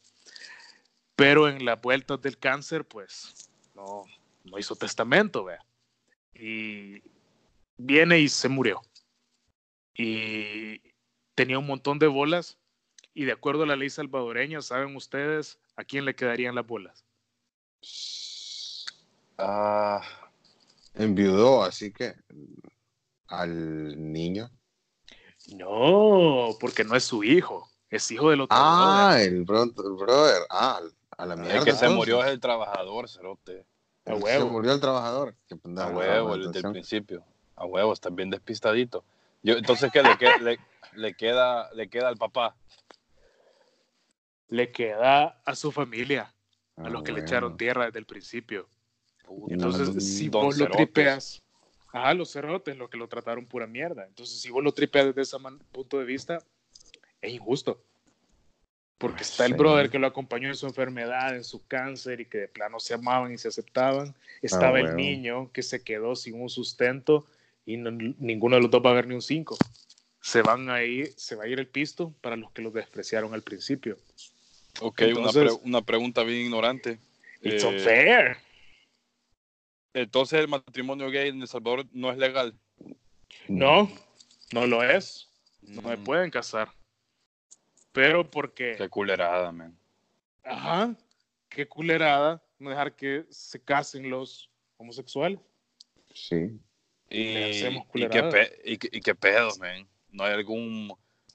Pero 1.15 1.49
en 1.49 1.65
la 1.65 1.77
vuelta 1.77 2.17
del 2.17 2.39
cáncer, 2.39 2.85
pues, 2.85 3.49
no, 3.75 4.03
no 4.45 4.59
hizo 4.59 4.75
testamento, 4.75 5.45
vea 5.45 5.65
y 6.35 7.03
viene 7.77 8.19
y 8.19 8.29
se 8.29 8.49
murió. 8.49 8.83
Y 9.95 10.81
tenía 11.35 11.59
un 11.59 11.67
montón 11.67 11.99
de 11.99 12.09
bolas 12.09 12.59
y 13.15 13.25
de 13.25 13.33
acuerdo 13.33 13.63
a 13.63 13.67
la 13.67 13.77
ley 13.77 13.91
salvadoreña, 13.91 14.61
¿saben 14.61 14.97
ustedes 14.97 15.59
a 15.77 15.85
quién 15.85 16.05
le 16.05 16.17
quedarían 16.17 16.55
las 16.55 16.67
bolas? 16.67 17.05
Ah, 19.39 20.01
enviudó, 20.95 21.65
así 21.65 21.93
que 21.93 22.15
al 23.29 24.13
niño. 24.13 24.51
No, 25.57 26.57
porque 26.61 26.85
no 26.85 26.97
es 26.97 27.05
su 27.05 27.25
hijo, 27.25 27.69
es 27.91 28.11
hijo 28.11 28.31
del 28.31 28.43
otro. 28.43 28.57
Ah, 28.59 29.17
brother. 29.17 29.33
El, 29.33 29.45
bro, 29.45 29.63
el 29.63 29.71
brother. 29.73 30.43
Ah, 30.51 30.81
a 31.17 31.27
la 31.27 31.37
mierda. 31.37 31.59
El 31.59 31.65
que 31.65 31.73
se 31.73 31.89
murió 31.89 32.25
es 32.25 32.31
el 32.31 32.41
trabajador, 32.41 33.09
cerote. 33.09 33.67
A 34.07 34.15
huevo. 34.15 34.47
Se 34.47 34.51
murió 34.51 34.73
el 34.73 34.81
trabajador. 34.81 35.37
A 35.77 35.89
huevo, 35.89 36.35
el 36.35 36.53
del 36.53 36.71
principio. 36.71 37.25
A 37.57 37.67
huevo, 37.67 37.93
está 37.93 38.11
bien 38.11 38.31
despistadito. 38.31 39.05
Yo, 39.43 39.55
entonces, 39.55 39.91
¿qué 39.93 40.03
le, 40.03 40.17
queda, 40.17 40.39
le, 40.39 40.59
le, 40.95 41.15
queda, 41.15 41.73
le 41.75 41.89
queda 41.89 42.09
al 42.09 42.17
papá? 42.17 42.57
Le 44.49 44.73
queda 44.73 45.41
a 45.45 45.55
su 45.55 45.71
familia, 45.73 46.34
a 46.77 46.89
los 46.89 47.03
que 47.03 47.13
le 47.13 47.21
echaron 47.21 47.57
tierra 47.57 47.87
desde 47.87 47.99
el 47.99 48.07
principio. 48.07 48.67
Entonces, 49.49 49.95
no, 49.95 50.01
si 50.01 50.29
vos 50.29 50.57
lo 50.59 50.69
tripeas, 50.69 51.43
ajá, 51.93 52.15
los 52.15 52.33
cerotes, 52.33 52.77
los 52.77 52.91
que 52.91 52.97
lo 52.97 53.09
trataron 53.09 53.47
pura 53.47 53.67
mierda. 53.67 54.07
Entonces, 54.07 54.41
si 54.41 54.51
vos 54.51 54.63
lo 54.63 54.73
tripeas 54.73 55.07
desde 55.07 55.23
ese 55.23 55.37
punto 55.73 55.99
de 55.99 56.05
vista, 56.05 56.43
es 57.23 57.33
injusto. 57.33 57.81
Porque 58.99 59.19
Pues 59.19 59.31
está 59.31 59.47
el 59.47 59.55
brother 59.55 59.91
que 59.91 59.99
lo 59.99 60.07
acompañó 60.07 60.49
en 60.49 60.55
su 60.55 60.67
enfermedad, 60.67 61.35
en 61.35 61.45
su 61.45 61.67
cáncer 61.67 62.21
y 62.21 62.27
que 62.27 62.39
de 62.39 62.49
plano 62.49 62.81
se 62.81 62.95
amaban 62.95 63.33
y 63.33 63.39
se 63.39 63.49
aceptaban. 63.49 64.15
Estaba 64.41 64.69
Ah, 64.69 64.71
bueno. 64.71 64.91
el 64.91 64.97
niño 64.97 65.51
que 65.53 65.63
se 65.63 65.83
quedó 65.83 66.17
sin 66.17 66.41
un 66.41 66.49
sustento 66.49 67.27
y 67.67 67.77
no- 67.77 67.91
ninguno 67.91 68.57
de 68.57 68.63
los 68.63 68.71
dos 68.71 68.83
va 68.85 68.91
a 68.91 68.95
ver 68.95 69.07
ni 69.07 69.15
un 69.15 69.23
5. 69.23 69.57
Se 70.21 70.43
van 70.43 70.71
a 70.71 70.83
ir, 70.83 71.13
se 71.17 71.35
va 71.35 71.45
a 71.45 71.49
ir 71.49 71.59
el 71.59 71.67
pisto 71.67 72.15
para 72.21 72.37
los 72.37 72.51
que 72.53 72.63
los 72.63 72.73
despreciaron 72.73 73.35
al 73.35 73.43
principio. 73.43 73.99
Ok, 74.81 75.03
Entonces- 75.03 75.37
una, 75.43 75.51
pre- 75.59 75.69
una 75.69 75.83
pregunta 75.83 76.23
bien 76.25 76.41
ignorante. 76.43 76.99
It's 77.43 77.63
Eh, 77.65 77.67
unfair. 77.69 78.37
Entonces, 79.93 80.41
¿el 80.41 80.49
matrimonio 80.49 81.11
gay 81.11 81.29
en 81.29 81.41
El 81.41 81.49
Salvador 81.49 81.87
no 81.93 82.11
es 82.11 82.19
legal? 82.19 82.55
No, 83.49 83.89
no 84.53 84.67
lo 84.67 84.83
es. 84.83 85.29
No 85.63 85.83
me 85.83 85.97
Mm, 85.97 86.05
pueden 86.05 86.31
casar. 86.31 86.71
Pero 87.93 88.29
porque, 88.29 88.75
Qué 88.77 88.89
culerada, 88.89 89.53
man. 89.53 89.77
ajá, 90.43 90.95
qué 91.49 91.67
culerada 91.69 92.43
no 92.59 92.71
dejar 92.71 92.97
que 92.97 93.25
se 93.31 93.63
casen 93.63 94.11
los 94.11 94.51
homosexuales. 94.77 95.39
Sí. 96.13 96.59
Y, 97.09 97.21
y, 97.21 98.09
qué 98.11 98.23
pe- 98.25 98.61
y, 98.65 98.79
qué- 98.79 98.89
y 98.91 99.01
qué 99.01 99.15
pedo, 99.15 99.55
man. 99.59 99.87
No 100.11 100.25
hay 100.25 100.33
algún 100.35 100.93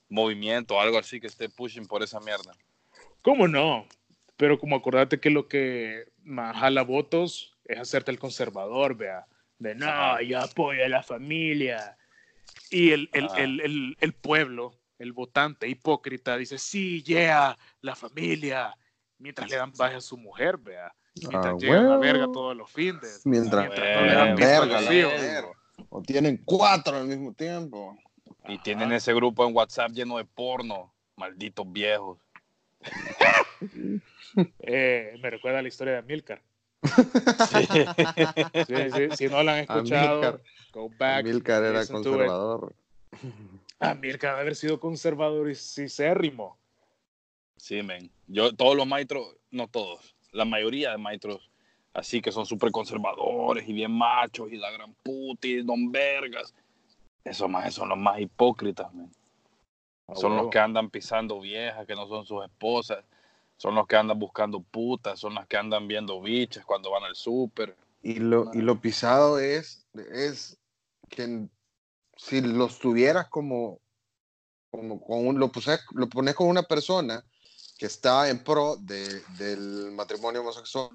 movimiento 0.09 0.75
o 0.75 0.79
algo 0.81 0.97
así 0.97 1.21
que 1.21 1.27
esté 1.27 1.47
pushing 1.47 1.87
por 1.87 2.03
esa 2.03 2.19
mierda. 2.19 2.53
¿Cómo 3.21 3.47
no? 3.47 3.85
Pero 4.37 4.57
como 4.59 4.75
acordate 4.75 5.19
que 5.19 5.29
lo 5.29 5.47
que 5.47 6.05
más 6.23 6.55
jala 6.57 6.81
votos 6.83 7.57
es 7.65 7.77
hacerte 7.79 8.11
el 8.11 8.19
conservador, 8.19 8.95
vea. 8.95 9.25
De 9.57 9.75
no, 9.75 9.87
Ajá. 9.87 10.21
yo 10.21 10.39
apoyo 10.39 10.83
a 10.85 10.89
la 10.89 11.03
familia. 11.03 11.97
Y 12.71 12.91
el, 12.91 13.09
el, 13.13 13.25
Ah. 13.25 13.33
el, 13.37 13.59
el, 13.61 13.97
el 13.99 14.13
pueblo, 14.13 14.73
el 14.97 15.11
votante 15.11 15.67
hipócrita, 15.67 16.37
dice, 16.37 16.57
sí, 16.57 17.03
yeah, 17.03 17.57
la 17.81 17.95
familia. 17.95 18.73
Mientras 19.17 19.49
le 19.49 19.57
dan 19.57 19.73
baja 19.77 19.97
a 19.97 20.01
su 20.01 20.17
mujer, 20.17 20.57
vea. 20.57 20.93
Mientras 21.15 21.45
Ah, 21.45 21.57
llegan 21.59 21.85
a 21.85 21.89
huevo. 21.89 21.99
verga 21.99 22.25
todos 22.31 22.55
los 22.55 22.71
fines. 22.71 23.21
Mientras, 23.25 23.67
no 23.67 23.75
le 23.75 24.13
dan 24.13 24.35
pisto 24.35 24.51
a 24.53 24.59
verga, 24.61 24.81
los 24.81 24.93
hijos. 24.93 25.11
verga. 25.21 25.49
O 25.89 26.01
tienen 26.01 26.41
cuatro 26.45 26.95
al 26.97 27.07
mismo 27.07 27.33
tiempo. 27.33 27.97
Y 28.47 28.57
tienen 28.59 28.91
ese 28.93 29.13
grupo 29.13 29.45
en 29.45 29.53
WhatsApp 29.53 29.91
lleno 29.91 30.17
de 30.17 30.25
porno. 30.25 30.93
Malditos 31.17 31.69
viejos. 31.69 32.17
Eh, 34.59 35.17
me 35.21 35.29
recuerda 35.29 35.61
la 35.61 35.67
historia 35.67 35.93
de 35.93 35.99
Amilcar. 35.99 36.41
Sí. 36.83 37.67
Sí, 38.67 38.91
sí, 38.91 39.17
si 39.17 39.27
no 39.27 39.43
la 39.43 39.53
han 39.53 39.59
escuchado, 39.59 40.19
Amílcar. 40.19 40.41
go 40.71 40.89
back. 40.97 41.25
Milcar 41.25 41.63
era 41.63 41.85
conservador. 41.85 42.73
Amilcar 43.79 44.31
debe 44.31 44.41
haber 44.41 44.55
sido 44.55 44.79
conservador 44.79 45.49
y 45.49 45.55
cicérrimo. 45.55 46.57
Sí, 47.57 47.81
men. 47.83 48.09
Yo, 48.27 48.53
todos 48.53 48.75
los 48.75 48.87
maestros, 48.87 49.35
no 49.51 49.67
todos, 49.67 50.15
la 50.31 50.45
mayoría 50.45 50.91
de 50.91 50.97
maestros, 50.97 51.49
así 51.93 52.21
que 52.21 52.31
son 52.31 52.45
súper 52.45 52.71
conservadores 52.71 53.67
y 53.67 53.73
bien 53.73 53.91
machos 53.91 54.51
y 54.51 54.57
la 54.57 54.71
gran 54.71 54.93
puta 55.03 55.47
y 55.47 55.61
don 55.63 55.91
vergas. 55.91 56.53
Esos 57.23 57.49
más 57.49 57.73
son 57.73 57.89
los 57.89 57.97
más 57.97 58.19
hipócritas, 58.19 58.93
men. 58.93 59.11
Ah, 60.11 60.15
Son 60.15 60.35
los 60.35 60.47
que 60.49 60.59
andan 60.59 60.89
pisando 60.89 61.39
viejas 61.39 61.85
que 61.85 61.95
no 61.95 62.07
son 62.07 62.25
sus 62.25 62.43
esposas. 62.43 63.03
Son 63.57 63.75
los 63.75 63.87
que 63.87 63.97
andan 63.97 64.17
buscando 64.17 64.61
putas, 64.61 65.19
son 65.19 65.35
las 65.35 65.45
que 65.47 65.57
andan 65.57 65.87
viendo 65.87 66.21
bichas 66.21 66.65
cuando 66.65 66.91
van 66.91 67.03
al 67.03 67.15
súper. 67.15 67.75
Y 68.01 68.15
lo, 68.15 68.49
y 68.53 68.61
lo 68.61 68.79
pisado 68.79 69.37
es, 69.39 69.85
es 70.13 70.57
que 71.09 71.47
si 72.15 72.39
los 72.41 72.79
tuvieras 72.79 73.27
como, 73.27 73.79
como 74.71 75.01
con 75.01 75.27
un- 75.27 75.39
lo, 75.39 75.51
puse- 75.51 75.79
lo 75.93 76.07
pones 76.07 76.35
con 76.35 76.47
una 76.47 76.63
persona 76.63 77.23
que 77.77 77.85
está 77.85 78.29
en 78.29 78.43
pro 78.43 78.77
de, 78.77 79.21
del 79.37 79.91
matrimonio 79.91 80.41
homosexual 80.41 80.91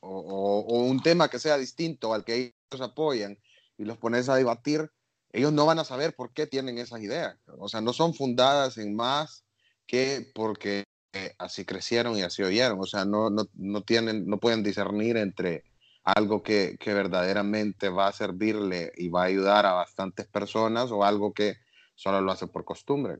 o, 0.00 0.08
o- 0.08 0.60
o 0.66 0.78
un 0.84 1.02
tema 1.02 1.28
que 1.28 1.38
sea 1.40 1.56
distinto 1.58 2.14
al 2.14 2.24
que 2.24 2.54
ellos 2.70 2.80
apoyan 2.80 3.36
y 3.78 3.84
los 3.84 3.98
pones 3.98 4.28
a 4.28 4.36
debatir, 4.36 4.90
ellos 5.32 5.52
no 5.52 5.66
van 5.66 5.78
a 5.78 5.84
saber 5.84 6.14
por 6.14 6.32
qué 6.32 6.46
tienen 6.46 6.78
esas 6.78 7.00
ideas. 7.00 7.36
O 7.58 7.68
sea, 7.68 7.80
no 7.80 7.92
son 7.92 8.14
fundadas 8.14 8.78
en 8.78 8.94
más 8.96 9.44
que 9.86 10.30
porque 10.34 10.84
eh, 11.12 11.34
así 11.38 11.64
crecieron 11.64 12.16
y 12.16 12.22
así 12.22 12.42
oyeron. 12.42 12.80
O 12.80 12.86
sea, 12.86 13.04
no, 13.04 13.30
no, 13.30 13.46
no, 13.54 13.82
tienen, 13.82 14.26
no 14.26 14.38
pueden 14.38 14.62
discernir 14.62 15.16
entre 15.16 15.64
algo 16.04 16.42
que, 16.42 16.76
que 16.78 16.94
verdaderamente 16.94 17.88
va 17.88 18.08
a 18.08 18.12
servirle 18.12 18.92
y 18.96 19.08
va 19.08 19.22
a 19.22 19.26
ayudar 19.26 19.66
a 19.66 19.72
bastantes 19.72 20.26
personas 20.26 20.90
o 20.90 21.04
algo 21.04 21.32
que 21.32 21.56
solo 21.94 22.20
lo 22.20 22.32
hace 22.32 22.46
por 22.46 22.64
costumbre. 22.64 23.18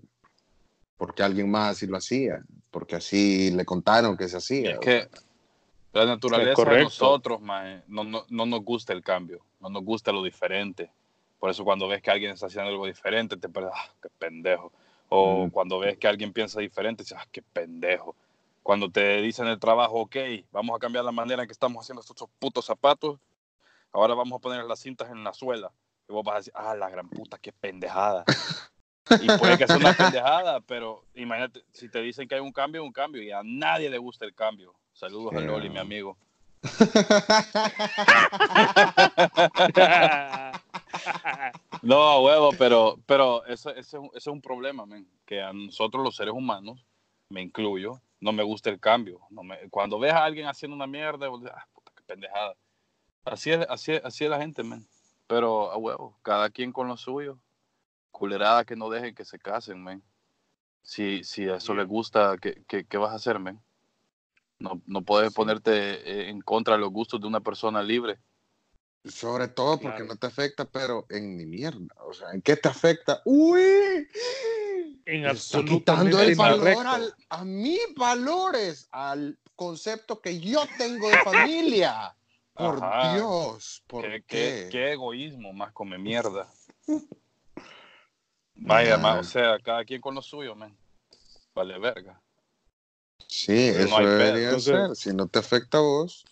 Porque 0.96 1.22
alguien 1.22 1.50
más 1.50 1.72
así 1.72 1.86
lo 1.86 1.96
hacía, 1.96 2.42
porque 2.70 2.96
así 2.96 3.50
le 3.50 3.64
contaron 3.64 4.16
que 4.16 4.28
se 4.28 4.38
hacía. 4.38 4.72
Es 4.72 4.78
que 4.78 5.08
la 5.92 6.06
naturaleza 6.06 6.64
de 6.64 6.84
nosotros, 6.84 7.40
mae, 7.40 7.82
no, 7.88 8.04
no, 8.04 8.24
no 8.28 8.46
nos 8.46 8.62
gusta 8.62 8.92
el 8.92 9.02
cambio, 9.02 9.44
no 9.60 9.68
nos 9.68 9.82
gusta 9.82 10.12
lo 10.12 10.22
diferente. 10.22 10.90
Por 11.46 11.52
eso 11.52 11.62
cuando 11.62 11.86
ves 11.86 12.02
que 12.02 12.10
alguien 12.10 12.32
está 12.32 12.46
haciendo 12.46 12.72
algo 12.72 12.86
diferente, 12.86 13.36
te 13.36 13.48
parece, 13.48 13.70
ah, 13.72 13.88
qué 14.02 14.08
pendejo. 14.18 14.72
O 15.08 15.46
Mm. 15.46 15.50
cuando 15.50 15.78
ves 15.78 15.96
que 15.96 16.08
alguien 16.08 16.32
piensa 16.32 16.58
diferente, 16.58 17.04
dices, 17.04 17.16
ah, 17.20 17.26
qué 17.30 17.40
pendejo. 17.40 18.16
Cuando 18.64 18.90
te 18.90 19.22
dicen 19.22 19.46
en 19.46 19.52
el 19.52 19.60
trabajo, 19.60 20.00
ok, 20.00 20.16
vamos 20.50 20.74
a 20.74 20.80
cambiar 20.80 21.04
la 21.04 21.12
manera 21.12 21.42
en 21.42 21.46
que 21.46 21.52
estamos 21.52 21.84
haciendo 21.84 22.00
estos 22.00 22.28
putos 22.40 22.64
zapatos, 22.64 23.20
ahora 23.92 24.16
vamos 24.16 24.36
a 24.36 24.40
poner 24.40 24.64
las 24.64 24.80
cintas 24.80 25.08
en 25.08 25.22
la 25.22 25.32
suela. 25.32 25.70
Y 26.08 26.12
vos 26.12 26.24
vas 26.24 26.34
a 26.34 26.38
decir, 26.38 26.52
ah, 26.56 26.74
la 26.74 26.90
gran 26.90 27.08
puta, 27.08 27.38
qué 27.38 27.52
pendejada. 27.52 28.24
Y 29.20 29.30
puede 29.38 29.56
que 29.56 29.68
sea 29.68 29.76
una 29.76 29.92
pendejada, 29.92 30.60
pero 30.62 31.04
imagínate, 31.14 31.62
si 31.70 31.88
te 31.88 32.00
dicen 32.00 32.26
que 32.26 32.34
hay 32.34 32.40
un 32.40 32.50
cambio, 32.50 32.82
un 32.82 32.90
cambio, 32.90 33.22
y 33.22 33.30
a 33.30 33.40
nadie 33.44 33.88
le 33.88 33.98
gusta 33.98 34.24
el 34.24 34.34
cambio. 34.34 34.74
Saludos 34.94 35.32
a. 35.36 35.40
Loli, 35.42 35.70
mi 35.70 35.78
amigo. 35.78 36.16
No, 41.82 42.20
huevo, 42.22 42.50
pero, 42.58 42.96
pero 43.06 43.44
eso 43.44 43.70
es 43.70 44.26
un 44.26 44.40
problema, 44.40 44.86
men, 44.86 45.06
que 45.24 45.40
a 45.42 45.52
nosotros 45.52 46.02
los 46.02 46.16
seres 46.16 46.34
humanos, 46.34 46.84
me 47.28 47.42
incluyo, 47.42 48.00
no 48.20 48.32
me 48.32 48.42
gusta 48.42 48.70
el 48.70 48.80
cambio. 48.80 49.20
No 49.30 49.42
me, 49.42 49.68
cuando 49.68 49.98
ves 49.98 50.12
a 50.12 50.24
alguien 50.24 50.46
haciendo 50.48 50.74
una 50.74 50.86
mierda, 50.86 51.28
vos 51.28 51.42
ah, 51.52 51.66
puta, 51.72 51.92
qué 51.94 52.02
pendejada. 52.04 52.54
Así 53.24 53.50
es, 53.52 53.66
así, 53.68 53.92
es- 53.92 54.04
así 54.04 54.24
es 54.24 54.30
la 54.30 54.38
gente, 54.38 54.62
men. 54.64 54.86
Pero, 55.26 55.70
a 55.70 55.76
huevo, 55.76 56.18
cada 56.22 56.50
quien 56.50 56.72
con 56.72 56.88
lo 56.88 56.96
suyo. 56.96 57.38
Culerada 58.10 58.64
que 58.64 58.74
no 58.76 58.88
dejen 58.88 59.14
que 59.14 59.24
se 59.24 59.38
casen, 59.38 59.82
men. 59.84 60.02
Si, 60.82 61.22
si 61.24 61.48
a 61.48 61.56
eso 61.56 61.74
les 61.74 61.86
gusta, 61.86 62.36
¿qué, 62.38 62.64
qué, 62.66 62.84
qué 62.86 62.96
vas 62.96 63.12
a 63.12 63.16
hacer, 63.16 63.38
men? 63.38 63.60
No, 64.58 64.80
no 64.86 65.02
puedes 65.02 65.30
Sí. 65.30 65.36
ponerte 65.36 65.72
eh, 66.10 66.30
en 66.30 66.40
contra 66.40 66.74
de 66.74 66.80
los 66.80 66.90
gustos 66.90 67.20
de 67.20 67.26
una 67.26 67.40
persona 67.40 67.82
libre. 67.82 68.18
Sobre 69.08 69.48
todo 69.48 69.78
porque 69.78 69.98
Claro. 69.98 70.06
no 70.06 70.16
te 70.16 70.26
afecta, 70.26 70.64
pero 70.64 71.06
en 71.10 71.36
ni 71.36 71.46
mierda. 71.46 71.94
O 72.04 72.12
sea, 72.12 72.30
¿en 72.32 72.42
qué 72.42 72.56
te 72.56 72.68
afecta? 72.68 73.22
¡Uy! 73.24 74.08
En 75.04 75.26
está 75.26 75.64
quitando 75.64 76.20
el 76.20 76.34
valor 76.34 76.86
al- 76.86 77.14
a 77.28 77.44
mis 77.44 77.80
valores, 77.96 78.88
al 78.90 79.38
concepto 79.54 80.20
que 80.20 80.40
yo 80.40 80.64
tengo 80.76 81.08
de 81.08 81.18
familia. 81.18 82.16
Por 82.54 82.82
Ajá. 82.82 83.14
Dios, 83.14 83.82
¿por 83.86 84.02
¿Qué, 84.02 84.22
qué? 84.26 84.26
qué, 84.26 84.68
qué 84.72 84.92
egoísmo, 84.92 85.52
más 85.52 85.72
come 85.72 85.98
mierda. 85.98 86.48
Vaya, 88.54 88.96
ma, 88.96 89.18
o 89.18 89.22
sea, 89.24 89.58
cada 89.60 89.84
quien 89.84 90.00
con 90.00 90.14
lo 90.14 90.22
suyo, 90.22 90.54
man. 90.54 90.74
Vale, 91.54 91.78
verga. 91.78 92.20
Sí, 93.28 93.70
No 93.74 93.78
eso 93.84 93.98
debería 93.98 94.44
Entonces- 94.48 94.74
ser. 94.74 94.96
Si 94.96 95.14
no 95.14 95.26
te 95.28 95.38
afecta 95.38 95.78
a 95.78 95.82
vos, 95.82 96.24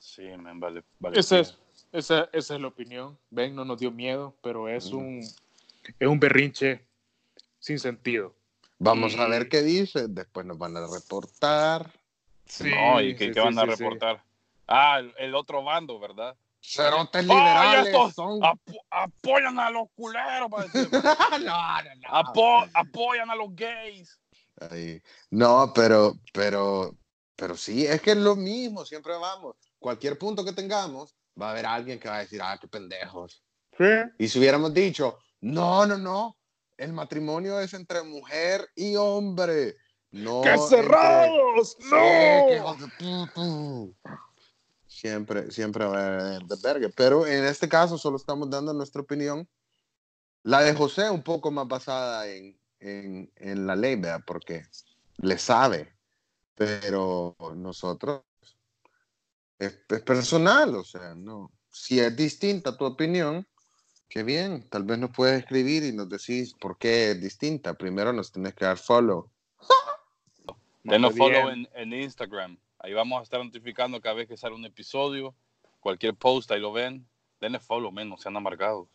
Sí, 0.00 0.22
man, 0.36 0.58
vale. 0.58 0.82
vale 0.98 1.20
es. 1.20 1.56
Esa, 1.92 2.28
esa 2.32 2.54
es 2.54 2.60
la 2.60 2.68
opinión. 2.68 3.18
Ven, 3.30 3.54
no 3.54 3.64
nos 3.64 3.78
dio 3.78 3.90
miedo, 3.90 4.34
pero 4.42 4.68
es 4.68 4.92
Mm. 4.92 4.96
un, 4.96 5.18
es 5.98 6.08
un 6.08 6.20
berrinche 6.20 6.84
sin 7.58 7.78
sentido. 7.78 8.34
vamos 8.80 9.16
a 9.18 9.26
Mm. 9.26 9.30
ver 9.30 9.48
qué 9.48 9.62
dice. 9.62 10.06
Después 10.08 10.46
nos 10.46 10.56
van 10.58 10.76
a 10.76 10.86
reportar. 10.86 11.90
Sí, 12.46 12.70
no, 12.70 13.00
¿y 13.00 13.14
qué, 13.16 13.26
sí, 13.26 13.32
qué 13.34 13.40
sí, 13.40 13.44
van 13.46 13.58
a 13.58 13.62
sí, 13.62 13.68
sí. 13.76 13.82
reportar? 13.82 14.24
Ah, 14.66 14.98
el, 15.00 15.12
el 15.18 15.34
otro 15.34 15.62
bando, 15.64 15.98
¿verdad? 15.98 16.36
Cerotes 16.60 17.22
¡Ay, 17.28 17.36
liberales 17.36 17.86
estos 17.86 18.14
son. 18.14 18.40
apo- 18.40 18.84
apoyan 18.90 19.58
a 19.58 19.70
los 19.70 19.88
culeros, 19.94 20.48
no, 20.72 21.38
no, 21.40 21.94
no. 21.96 22.08
apo- 22.08 22.68
apoyan 22.74 23.30
a 23.30 23.34
los 23.34 23.54
gays. 23.54 24.18
Ahí. 24.70 25.00
No, 25.30 25.72
pero, 25.74 26.14
pero, 26.32 26.96
pero 27.36 27.56
sí, 27.56 27.86
es 27.86 28.00
que 28.02 28.12
es 28.12 28.16
lo 28.16 28.36
mismo, 28.36 28.84
siempre 28.84 29.16
vamos. 29.16 29.56
Cualquier 29.78 30.18
punto 30.18 30.44
que 30.44 30.52
tengamos, 30.52 31.14
va 31.40 31.48
a 31.48 31.50
haber 31.52 31.66
alguien 31.66 31.98
que 31.98 32.08
va 32.08 32.16
a 32.16 32.20
decir, 32.20 32.40
ah, 32.42 32.58
qué 32.60 32.68
pendejos. 32.68 33.42
Sí. 33.76 33.84
Y 34.18 34.28
si 34.28 34.38
hubiéramos 34.38 34.74
dicho, 34.74 35.18
no, 35.40 35.86
no, 35.86 35.96
no, 35.96 36.36
el 36.76 36.92
matrimonio 36.92 37.60
es 37.60 37.74
entre 37.74 38.02
mujer 38.02 38.68
y 38.74 38.96
hombre. 38.96 39.76
No. 40.10 40.40
¡Qué 40.42 40.50
entre- 40.50 40.68
cerrados! 40.68 41.76
Sí, 41.78 41.88
que 41.90 42.60
¡No! 42.60 42.74
de 42.74 42.88
puta. 42.98 44.20
Siempre, 44.86 45.50
siempre 45.50 45.84
va 45.84 45.98
a 45.98 46.06
haber 46.06 46.42
de 46.42 46.56
verga. 46.62 46.88
Pero 46.96 47.26
en 47.26 47.44
este 47.44 47.68
caso 47.68 47.98
solo 47.98 48.16
estamos 48.16 48.50
dando 48.50 48.72
nuestra 48.72 49.02
opinión. 49.02 49.48
La 50.42 50.62
de 50.62 50.74
José 50.74 51.10
un 51.10 51.22
poco 51.22 51.50
más 51.50 51.68
basada 51.68 52.26
en, 52.26 52.58
en, 52.80 53.30
en 53.36 53.66
la 53.66 53.76
ley, 53.76 53.96
¿verdad? 53.96 54.22
Porque 54.26 54.62
le 55.18 55.38
sabe. 55.38 55.94
Pero 56.54 57.36
nosotros 57.54 58.22
es, 59.58 59.80
es 59.88 60.02
personal, 60.02 60.74
o 60.74 60.84
sea, 60.84 61.14
no. 61.14 61.50
Si 61.70 62.00
es 62.00 62.16
distinta 62.16 62.76
tu 62.76 62.84
opinión, 62.84 63.46
qué 64.08 64.22
bien. 64.22 64.68
Tal 64.68 64.84
vez 64.84 64.98
nos 64.98 65.10
puedes 65.10 65.38
escribir 65.40 65.84
y 65.84 65.92
nos 65.92 66.08
decís 66.08 66.54
por 66.54 66.78
qué 66.78 67.10
es 67.12 67.20
distinta. 67.20 67.74
Primero 67.74 68.12
nos 68.12 68.32
tenés 68.32 68.54
que 68.54 68.64
dar 68.64 68.78
follow. 68.78 69.30
Denos 70.82 71.14
follow 71.16 71.50
en, 71.50 71.68
en 71.74 71.92
Instagram. 71.92 72.58
Ahí 72.78 72.92
vamos 72.94 73.20
a 73.20 73.22
estar 73.22 73.44
notificando 73.44 74.00
cada 74.00 74.14
vez 74.14 74.28
que 74.28 74.36
sale 74.36 74.54
un 74.54 74.64
episodio. 74.64 75.34
Cualquier 75.80 76.14
post, 76.14 76.50
ahí 76.50 76.60
lo 76.60 76.72
ven. 76.72 77.06
Denle 77.40 77.60
follow, 77.60 77.92
men, 77.92 78.08
no 78.08 78.16
sean 78.16 78.36
amargados. 78.36 78.88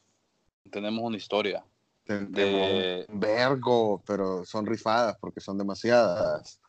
Tenemos 0.71 1.03
una 1.03 1.17
historia. 1.17 1.63
Tenemos 2.05 2.31
De- 2.33 3.05
un 3.07 3.19
vergo, 3.19 4.01
pero 4.05 4.43
son 4.45 4.65
rifadas 4.65 5.17
porque 5.19 5.39
son 5.39 5.57
demasiadas. 5.57 6.59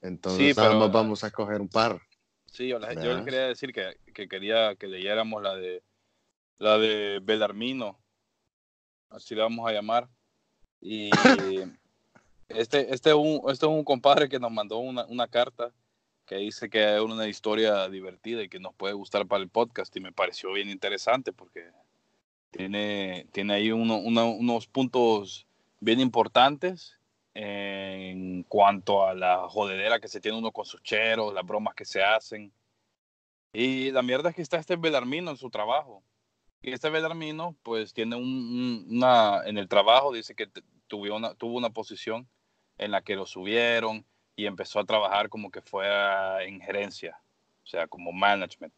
Entonces, 0.00 0.48
Sí, 0.48 0.54
pero- 0.54 0.90
vamos 0.90 1.22
a 1.24 1.28
escoger 1.28 1.60
un 1.60 1.68
par. 1.68 2.00
Sí, 2.52 2.68
yo, 2.68 2.78
les- 2.78 2.94
yo 2.96 3.14
les 3.16 3.24
quería 3.24 3.48
decir 3.48 3.72
que, 3.72 3.96
que 4.14 4.28
quería 4.28 4.76
que 4.76 4.86
leyéramos 4.86 5.42
la 5.42 5.56
de 5.56 5.82
la 6.58 6.78
de 6.78 7.18
Belarmino, 7.22 7.98
así 9.10 9.34
le 9.34 9.42
vamos 9.42 9.68
a 9.68 9.72
llamar. 9.72 10.08
Y 10.80 11.10
este, 12.48 12.92
este, 12.94 13.10
es 13.10 13.16
un, 13.16 13.40
este 13.50 13.66
es 13.66 13.72
un 13.72 13.84
compadre 13.84 14.28
que 14.28 14.38
nos 14.38 14.52
mandó 14.52 14.78
una, 14.78 15.04
una 15.06 15.26
carta 15.28 15.72
que 16.26 16.36
dice 16.36 16.70
que 16.70 16.94
es 16.96 17.00
una 17.00 17.26
historia 17.26 17.88
divertida 17.88 18.42
y 18.42 18.48
que 18.48 18.60
nos 18.60 18.74
puede 18.74 18.94
gustar 18.94 19.26
para 19.26 19.42
el 19.42 19.48
podcast. 19.48 19.94
Y 19.96 20.00
me 20.00 20.12
pareció 20.12 20.52
bien 20.52 20.68
interesante 20.70 21.32
porque 21.32 21.70
tiene, 22.50 23.26
tiene 23.32 23.54
ahí 23.54 23.72
uno- 23.72 23.96
uno- 23.98 24.30
unos 24.30 24.66
puntos 24.66 25.46
bien 25.80 26.00
importantes 26.00 26.98
en 27.34 28.42
cuanto 28.44 29.06
a 29.06 29.14
la 29.14 29.48
jodedera 29.48 30.00
que 30.00 30.08
se 30.08 30.20
tiene 30.20 30.38
uno 30.38 30.52
con 30.52 30.64
sus 30.64 30.82
cheros, 30.82 31.32
las 31.32 31.44
bromas 31.46 31.74
que 31.74 31.84
se 31.84 32.02
hacen. 32.02 32.52
Y 33.52 33.90
la 33.90 34.02
mierda 34.02 34.30
es 34.30 34.36
que 34.36 34.42
está 34.42 34.58
este 34.58 34.76
Belarmino 34.76 35.30
en 35.30 35.36
su 35.36 35.50
trabajo. 35.50 36.02
Y 36.62 36.72
este 36.72 36.90
Belarmino, 36.90 37.56
pues, 37.62 37.92
tiene 37.92 38.16
un, 38.16 38.22
un- 38.24 38.86
una, 38.96 39.42
en 39.46 39.58
el 39.58 39.68
trabajo, 39.68 40.12
dice 40.12 40.34
que 40.34 40.48
tuvo 40.86 41.14
una, 41.16 41.34
tuvo 41.34 41.56
una 41.56 41.70
posición 41.70 42.28
en 42.78 42.90
la 42.92 43.02
que 43.02 43.16
lo 43.16 43.26
subieron 43.26 44.04
y 44.36 44.46
empezó 44.46 44.78
a 44.80 44.84
trabajar 44.84 45.28
como 45.28 45.50
que 45.50 45.60
fuera 45.60 46.42
en 46.44 46.60
gerencia, 46.60 47.20
o 47.64 47.66
sea, 47.66 47.86
como 47.86 48.12
management. 48.12 48.72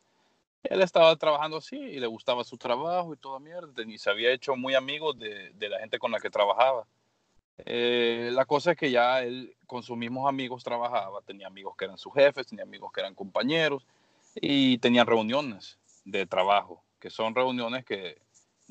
Él 0.65 0.81
estaba 0.81 1.15
trabajando 1.17 1.59
así 1.59 1.77
y 1.77 2.01
le 2.01 2.07
gustaba 2.07 2.43
su 2.43 2.57
trabajo 2.57 3.13
y 3.13 3.19
toda 3.19 3.39
mierda, 3.39 3.83
y 3.87 3.99
se 3.99 4.11
había 4.11 4.33
hecho 4.33 4.57
muy 4.57 4.75
amigo 4.75 5.13
de, 5.13 5.51
de 5.53 5.69
la 5.69 5.79
gente 5.79 5.99
con 5.99 6.11
la 6.11 6.21
que 6.21 6.31
trabajaba. 6.31 6.87
Eh, 7.59 8.31
la 8.33 8.45
cosa 8.47 8.73
es 8.73 8.77
que 8.77 8.91
ya 8.91 9.23
él 9.23 9.57
con 9.67 9.83
sus 9.83 9.97
mismos 9.97 10.29
amigos 10.29 10.65
trabajaba, 10.65 11.23
tenía 11.23 11.47
amigos 11.47 11.75
que 11.77 11.85
eran 11.85 11.99
sus 11.99 12.13
jefes, 12.13 12.47
tenía 12.47 12.65
amigos 12.65 12.93
que 12.93 13.01
eran 13.01 13.15
compañeros 13.15 13.87
y 14.35 14.79
tenían 14.79 15.07
reuniones 15.07 15.79
de 16.05 16.27
trabajo, 16.27 16.83
que 16.99 17.11
son 17.11 17.35
reuniones 17.35 17.85
que 17.85 18.21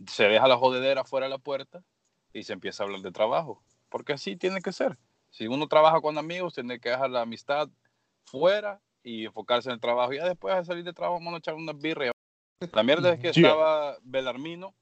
se 0.07 0.25
deja 0.25 0.47
la 0.47 0.57
jodedera 0.57 1.03
fuera 1.03 1.27
de 1.27 1.31
la 1.31 1.37
puerta 1.37 1.83
y 2.33 2.43
se 2.43 2.53
empieza 2.53 2.83
a 2.83 2.85
hablar 2.85 3.01
de 3.01 3.11
trabajo, 3.11 3.63
porque 3.89 4.13
así 4.13 4.35
tiene 4.35 4.61
que 4.61 4.71
ser. 4.71 4.97
Si 5.29 5.47
uno 5.47 5.67
trabaja 5.67 6.01
con 6.01 6.17
amigos, 6.17 6.53
tiene 6.53 6.79
que 6.79 6.89
dejar 6.89 7.09
la 7.09 7.21
amistad 7.21 7.69
fuera 8.25 8.81
y 9.03 9.25
enfocarse 9.25 9.69
en 9.69 9.73
el 9.73 9.79
trabajo. 9.79 10.13
Y 10.13 10.17
ya 10.17 10.27
después 10.27 10.55
de 10.55 10.65
salir 10.65 10.83
de 10.83 10.93
trabajo, 10.93 11.19
vamos 11.19 11.33
a 11.35 11.37
echar 11.37 11.55
unas 11.55 11.77
birras. 11.77 12.11
La 12.71 12.83
mierda 12.83 13.13
es 13.13 13.19
que 13.19 13.31
Yeah. 13.31 13.49
estaba 13.49 13.97
Belarmino 14.03 14.73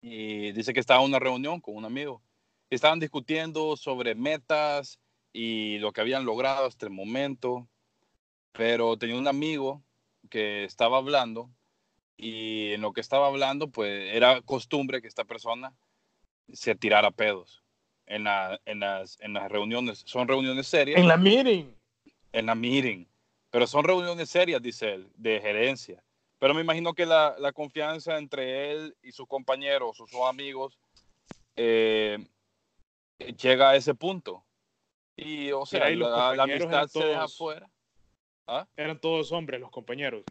y 0.00 0.52
dice 0.52 0.72
que 0.72 0.80
estaba 0.80 1.00
en 1.00 1.08
una 1.08 1.18
reunión 1.18 1.60
con 1.60 1.76
un 1.76 1.84
amigo. 1.84 2.20
Estaban 2.70 2.98
discutiendo 3.00 3.76
sobre 3.76 4.14
metas 4.14 4.98
y 5.32 5.78
lo 5.78 5.92
que 5.92 6.00
habían 6.00 6.24
logrado 6.24 6.66
hasta 6.66 6.86
el 6.86 6.92
momento. 6.92 7.68
Pero 8.52 8.96
tenía 8.96 9.16
un 9.16 9.28
amigo 9.28 9.82
que 10.30 10.64
estaba 10.64 10.98
hablando 10.98 11.50
y 12.16 12.72
en 12.72 12.80
lo 12.80 12.92
que 12.92 13.00
estaba 13.00 13.26
hablando, 13.26 13.68
pues 13.68 14.14
era 14.14 14.40
costumbre 14.42 15.02
que 15.02 15.08
esta 15.08 15.24
persona 15.24 15.74
se 16.52 16.74
tirara 16.74 17.10
pedos 17.10 17.62
en, 18.06 18.24
la- 18.24 18.60
en 18.64 18.80
las, 18.80 19.18
en 19.20 19.32
las 19.34 19.50
reuniones. 19.50 20.02
Son 20.06 20.28
reuniones 20.28 20.66
serias 20.68 21.00
En 21.00 21.08
la 21.08 21.16
meeting. 21.16 21.66
en 22.32 22.46
la 22.46 22.54
meeting. 22.54 23.06
Pero 23.50 23.66
son 23.66 23.84
reuniones 23.84 24.30
serias, 24.30 24.60
dice 24.62 24.94
él, 24.94 25.08
de 25.16 25.40
gerencia. 25.40 26.02
Pero 26.38 26.54
me 26.54 26.60
imagino 26.60 26.92
que 26.94 27.06
la, 27.06 27.34
la 27.38 27.52
confianza 27.52 28.18
entre 28.18 28.72
él 28.72 28.96
y 29.02 29.12
sus 29.12 29.26
compañeros 29.26 30.00
o 30.00 30.06
sus 30.06 30.20
amigos 30.22 30.78
eh, 31.56 32.18
llega 33.18 33.70
a 33.70 33.76
ese 33.76 33.94
punto. 33.94 34.44
Y, 35.16 35.52
o 35.52 35.64
sea, 35.64 35.88
los 35.90 36.10
la, 36.10 36.16
la 36.16 36.28
compañeros 36.36 36.62
amistad 36.62 36.76
eran 36.78 36.88
se 36.88 36.98
deja 37.04 37.18
todos- 37.20 37.36
fuera. 37.36 37.70
Eran 38.76 39.00
todos 39.00 39.32
hombres 39.32 39.60
los 39.60 39.70
compañeros. 39.70 40.24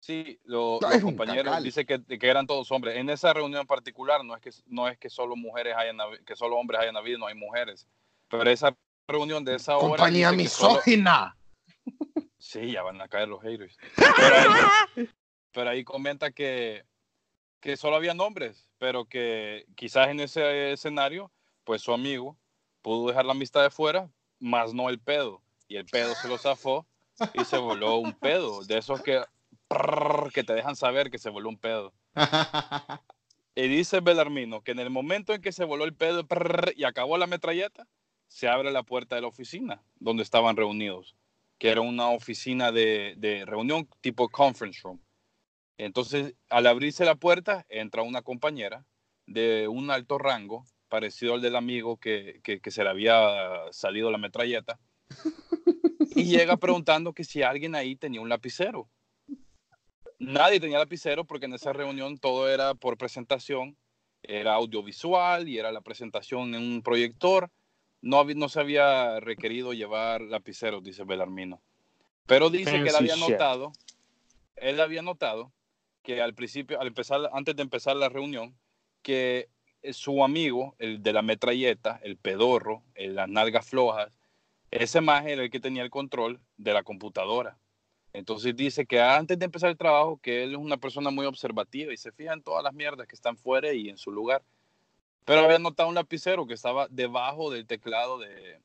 Sí, 0.00 0.38
lo- 0.44 0.78
No, 0.82 0.90
los 0.90 1.00
compañeros 1.02 1.62
dice 1.62 1.86
que, 1.86 2.02
que 2.04 2.28
eran 2.28 2.46
todos 2.46 2.70
hombres. 2.70 2.96
En 2.98 3.08
esa 3.08 3.32
reunión 3.32 3.62
en 3.62 3.66
particular 3.66 4.22
no 4.24 4.36
es 4.36 4.42
que 4.42 4.50
no 4.66 4.86
es 4.88 4.98
que 4.98 5.08
solo 5.08 5.34
mujeres 5.34 5.74
hayan 5.76 5.96
que 6.26 6.36
solo 6.36 6.56
hombres 6.56 6.80
hayan 6.80 6.96
habido, 6.96 7.18
no 7.18 7.26
hay 7.26 7.34
mujeres. 7.34 7.88
Pero 8.28 8.48
esa 8.50 8.76
reunión 9.08 9.44
de 9.44 9.54
esa 9.54 9.76
hora 9.78 9.88
Compañía 9.96 10.30
que 10.30 10.46
solo- 10.48 10.74
misógina. 10.74 11.36
Sí, 12.38 12.72
ya 12.72 12.82
van 12.82 13.00
a 13.00 13.08
caer 13.08 13.26
los 13.28 13.42
haters. 13.42 13.74
Pero 13.96 14.36
ahí, 14.36 15.08
pero 15.50 15.70
ahí 15.70 15.82
comenta 15.82 16.30
que, 16.30 16.84
que 17.60 17.78
solo 17.78 17.96
había 17.96 18.12
nombres, 18.12 18.68
pero 18.76 19.06
que 19.06 19.64
quizás 19.74 20.08
en 20.10 20.20
ese 20.20 20.72
escenario, 20.72 21.32
pues 21.64 21.82
su 21.82 21.92
amigo 21.92 22.36
pudo 22.82 23.08
dejar 23.08 23.24
la 23.24 23.32
amistad 23.32 23.62
de 23.62 23.70
fuera, 23.70 24.10
más 24.38 24.74
no 24.74 24.88
el 24.88 25.00
pedo. 25.00 25.42
Y 25.68 25.76
el 25.76 25.86
pedo 25.86 26.14
se 26.14 26.28
lo 26.28 26.38
zafó 26.38 26.86
y 27.32 27.44
se 27.44 27.56
voló 27.58 27.96
un 27.96 28.12
pedo. 28.12 28.62
De 28.64 28.78
esos 28.78 29.02
que, 29.02 29.22
prrr, 29.68 30.30
que 30.32 30.44
te 30.44 30.52
dejan 30.52 30.76
saber 30.76 31.10
que 31.10 31.18
se 31.18 31.30
voló 31.30 31.48
un 31.48 31.58
pedo. 31.58 31.92
y 33.54 33.68
dice 33.68 34.00
Belarmino 34.00 34.62
que 34.62 34.72
en 34.72 34.78
el 34.78 34.90
momento 34.90 35.32
en 35.32 35.42
que 35.42 35.52
se 35.52 35.64
voló 35.64 35.84
el 35.84 35.94
pedo 35.94 36.26
prrr, 36.26 36.74
y 36.76 36.84
acabó 36.84 37.16
la 37.18 37.26
metralleta, 37.26 37.86
se 38.28 38.48
abre 38.48 38.70
la 38.70 38.82
puerta 38.82 39.14
de 39.16 39.22
la 39.22 39.28
oficina 39.28 39.82
donde 39.96 40.22
estaban 40.22 40.56
reunidos, 40.56 41.16
que 41.58 41.70
era 41.70 41.80
una 41.80 42.08
oficina 42.10 42.72
de, 42.72 43.14
de 43.16 43.44
reunión 43.44 43.88
tipo 44.00 44.28
conference 44.28 44.80
room. 44.82 45.00
Entonces, 45.78 46.34
al 46.50 46.66
abrirse 46.66 47.04
la 47.04 47.16
puerta, 47.16 47.64
entra 47.68 48.02
una 48.02 48.22
compañera 48.22 48.86
de 49.26 49.68
un 49.68 49.90
alto 49.90 50.18
rango, 50.18 50.64
parecido 50.94 51.34
al 51.34 51.42
del 51.42 51.56
amigo 51.56 51.96
que, 51.96 52.40
que, 52.44 52.60
que 52.60 52.70
se 52.70 52.84
le 52.84 52.88
había 52.88 53.18
salido 53.72 54.12
la 54.12 54.16
metralleta, 54.16 54.78
y 56.14 56.22
llega 56.22 56.56
preguntando 56.56 57.12
que 57.12 57.24
si 57.24 57.42
alguien 57.42 57.74
ahí 57.74 57.96
tenía 57.96 58.20
un 58.20 58.28
lapicero. 58.28 58.88
Nadie 60.20 60.60
tenía 60.60 60.78
lapicero 60.78 61.24
porque 61.24 61.46
en 61.46 61.54
esa 61.54 61.72
reunión 61.72 62.16
todo 62.16 62.48
era 62.48 62.76
por 62.76 62.96
presentación, 62.96 63.76
era 64.22 64.54
audiovisual 64.54 65.48
y 65.48 65.58
era 65.58 65.72
la 65.72 65.80
presentación 65.80 66.54
en 66.54 66.62
un 66.62 66.82
proyector. 66.82 67.50
No, 68.00 68.22
no 68.22 68.48
se 68.48 68.60
había 68.60 69.18
requerido 69.18 69.72
llevar 69.72 70.20
lapiceros, 70.20 70.84
dice 70.84 71.02
Belarmino. 71.02 71.60
Pero 72.26 72.50
dice 72.50 72.70
que 72.70 72.90
él 72.90 72.96
había 72.96 73.16
shit. 73.16 73.30
notado, 73.30 73.72
él 74.54 74.80
había 74.80 75.02
notado 75.02 75.52
que 76.04 76.22
al 76.22 76.34
principio, 76.34 76.80
al 76.80 76.86
empezar, 76.86 77.28
antes 77.32 77.56
de 77.56 77.62
empezar 77.62 77.96
la 77.96 78.08
reunión, 78.08 78.56
que 79.02 79.48
su 79.92 80.24
amigo, 80.24 80.74
el 80.78 81.02
de 81.02 81.12
la 81.12 81.22
metralleta, 81.22 82.00
el 82.02 82.16
pedorro, 82.16 82.82
el, 82.94 83.14
las 83.16 83.28
nalgas 83.28 83.66
flojas, 83.68 84.12
ese 84.70 85.00
más 85.00 85.26
era 85.26 85.42
el 85.42 85.50
que 85.50 85.60
tenía 85.60 85.82
el 85.82 85.90
control 85.90 86.40
de 86.56 86.72
la 86.72 86.82
computadora. 86.82 87.58
Entonces 88.12 88.54
dice 88.56 88.86
que 88.86 89.00
antes 89.00 89.38
de 89.38 89.44
empezar 89.44 89.70
el 89.70 89.76
trabajo, 89.76 90.18
que 90.22 90.44
él 90.44 90.52
es 90.52 90.58
una 90.58 90.76
persona 90.76 91.10
muy 91.10 91.26
observativa 91.26 91.92
y 91.92 91.96
se 91.96 92.12
fija 92.12 92.32
en 92.32 92.42
todas 92.42 92.62
las 92.62 92.72
mierdas 92.72 93.06
que 93.06 93.16
están 93.16 93.36
fuera 93.36 93.72
y 93.72 93.88
en 93.88 93.98
su 93.98 94.10
lugar. 94.10 94.42
Pero 95.24 95.40
había 95.40 95.58
notado 95.58 95.88
un 95.88 95.94
lapicero 95.94 96.46
que 96.46 96.54
estaba 96.54 96.86
debajo 96.90 97.50
del 97.50 97.66
teclado 97.66 98.18
de, 98.18 98.60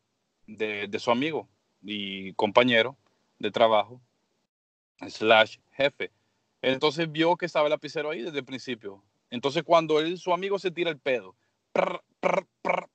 de, 0.46 0.88
de 0.88 1.00
su 1.00 1.10
amigo 1.10 1.48
y 1.82 2.34
compañero 2.34 2.96
de 3.40 3.50
trabajo, 3.50 4.02
slash 5.08 5.58
jefe. 5.72 6.12
Entonces 6.62 7.12
vio 7.12 7.38
que 7.38 7.46
estaba 7.46 7.68
el 7.68 7.72
lapicero 7.72 8.10
ahí 8.10 8.22
desde 8.22 8.40
el 8.40 8.46
principio. 8.46 9.02
Entonces 9.30 9.64
cuando 9.64 10.00
él, 10.00 10.18
su 10.18 10.34
amigo 10.34 10.58
se 10.60 10.72
tira 10.72 10.90
el 10.90 10.98
pedo, 11.00 11.36
prr, 11.72 12.02
prr, 12.20 12.46
prr, 12.62 12.90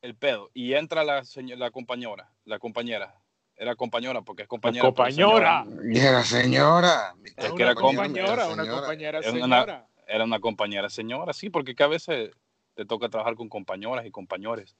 el 0.00 0.14
pedo, 0.16 0.50
y 0.54 0.74
entra 0.74 1.04
la, 1.04 1.22
la 1.56 1.70
compañera, 1.70 2.32
la 2.44 2.58
compañera, 2.58 3.14
era 3.56 3.76
compañera 3.76 4.22
porque 4.22 4.42
es 4.42 4.48
compañera. 4.48 4.82
compañera. 4.84 5.64
Y 5.84 5.98
era 5.98 6.24
señora. 6.24 7.14
Es 7.24 7.34
Era 7.36 7.48
que 7.48 7.52
una 7.54 7.64
era 7.64 7.74
compañera, 7.74 8.26
señora. 8.26 8.48
una 8.48 8.68
compañera 8.70 9.18
Era 9.18 9.30
una- 9.32 9.40
señora. 9.60 9.86
era 10.06 10.24
una 10.24 10.40
compañera 10.40 10.88
señora, 10.90 11.32
sí, 11.32 11.50
porque 11.50 11.74
que 11.74 11.82
a 11.84 11.88
veces 11.88 12.30
te 12.74 12.84
toca 12.86 13.08
trabajar 13.10 13.34
con 13.36 13.48
compañeras 13.48 14.04
y 14.06 14.10
compañeros. 14.10 14.74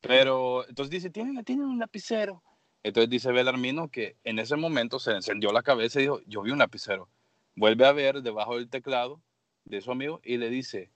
Pero 0.00 0.66
entonces 0.68 0.90
dice, 0.90 1.10
¿tienen, 1.10 1.42
tienen 1.44 1.66
un 1.66 1.78
lapicero. 1.78 2.42
Entonces 2.82 3.08
dice 3.08 3.30
Belarmino 3.30 3.88
que 3.88 4.16
en 4.24 4.40
ese 4.40 4.56
momento 4.56 4.98
se 4.98 5.12
encendió 5.12 5.52
la 5.52 5.62
cabeza 5.62 6.00
y 6.00 6.02
dijo, 6.02 6.20
yo 6.26 6.42
vi 6.42 6.50
un 6.50 6.58
lapicero. 6.58 7.08
Vuelve 7.54 7.86
a 7.86 7.92
ver 7.92 8.20
debajo 8.22 8.56
del 8.56 8.68
teclado 8.68 9.20
de 9.64 9.80
su 9.80 9.90
amigo 9.92 10.20
y 10.24 10.36
le 10.36 10.50
dice, 10.50 10.90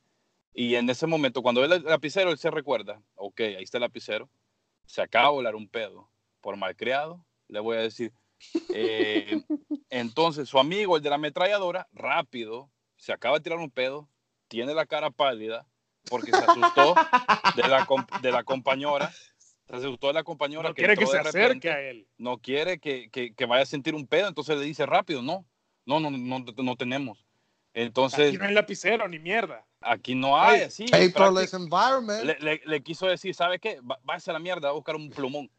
y 0.54 0.74
en 0.74 0.88
ese 0.90 1.06
momento 1.06 1.42
cuando 1.42 1.60
ve 1.60 1.74
el 1.76 1.84
lapicero, 1.84 2.30
él 2.30 2.38
se 2.38 2.50
recuerda, 2.50 3.02
ok, 3.14 3.40
ahí 3.40 3.62
está 3.62 3.78
el 3.78 3.82
lapicero, 3.82 4.28
se 4.86 5.02
acaba 5.02 5.28
de 5.28 5.34
volar 5.34 5.54
un 5.54 5.68
pedo. 5.68 6.08
Por 6.40 6.56
malcriado, 6.56 7.24
le 7.48 7.58
voy 7.60 7.76
a 7.76 7.80
decir. 7.80 8.12
Eh, 8.72 9.40
entonces 9.90 10.48
su 10.48 10.58
amigo, 10.58 10.96
el 10.96 11.02
de 11.02 11.10
la 11.10 11.16
ametralladora, 11.16 11.88
rápido, 11.92 12.70
se 12.96 13.12
acaba 13.12 13.38
de 13.38 13.42
tirar 13.42 13.58
un 13.58 13.70
pedo, 13.70 14.08
tiene 14.48 14.74
la 14.74 14.86
cara 14.86 15.10
pálida 15.10 15.66
porque 16.08 16.30
se 16.32 16.38
asustó 16.38 16.94
de 17.56 17.68
la, 17.68 17.84
comp- 17.84 18.20
de 18.20 18.30
la 18.30 18.44
compañera. 18.44 19.10
Se 19.68 19.74
asustó 19.74 20.06
de 20.06 20.12
la 20.12 20.22
compañera 20.22 20.62
No 20.62 20.74
quiere 20.74 20.96
que 20.96 21.06
se 21.06 21.16
repente, 21.18 21.28
acerque 21.40 21.70
a 21.70 21.80
él. 21.82 22.06
No 22.16 22.38
quiere 22.38 22.78
que, 22.78 23.10
que- 23.10 23.34
que 23.34 23.46
vaya 23.46 23.64
a 23.64 23.66
sentir 23.66 23.96
un 23.96 24.06
pedo, 24.06 24.28
entonces 24.28 24.56
le 24.56 24.64
dice 24.64 24.86
rápido, 24.86 25.20
no, 25.22 25.44
no, 25.84 25.98
no, 25.98 26.10
no, 26.10 26.38
no 26.56 26.76
tenemos. 26.76 27.25
Entonces, 27.78 28.28
Aquí 28.30 28.38
no 28.38 28.46
hay 28.46 28.54
lapicero 28.54 29.06
ni 29.06 29.18
mierda. 29.18 29.66
aquí 29.82 30.14
no 30.14 30.40
hay, 30.40 30.62
así. 30.62 30.86
Paperless 30.86 31.52
environment. 31.52 32.24
le, 32.24 32.38
le- 32.40 32.62
le 32.64 32.82
quiso 32.82 33.06
decir, 33.06 33.34
¿sabe 33.34 33.58
qué? 33.58 33.80
Va- 33.82 34.00
Váyase 34.02 34.30
a 34.30 34.32
la 34.32 34.38
mierda 34.38 34.70
a 34.70 34.72
buscar 34.72 34.96
un 34.96 35.10
plumón. 35.10 35.50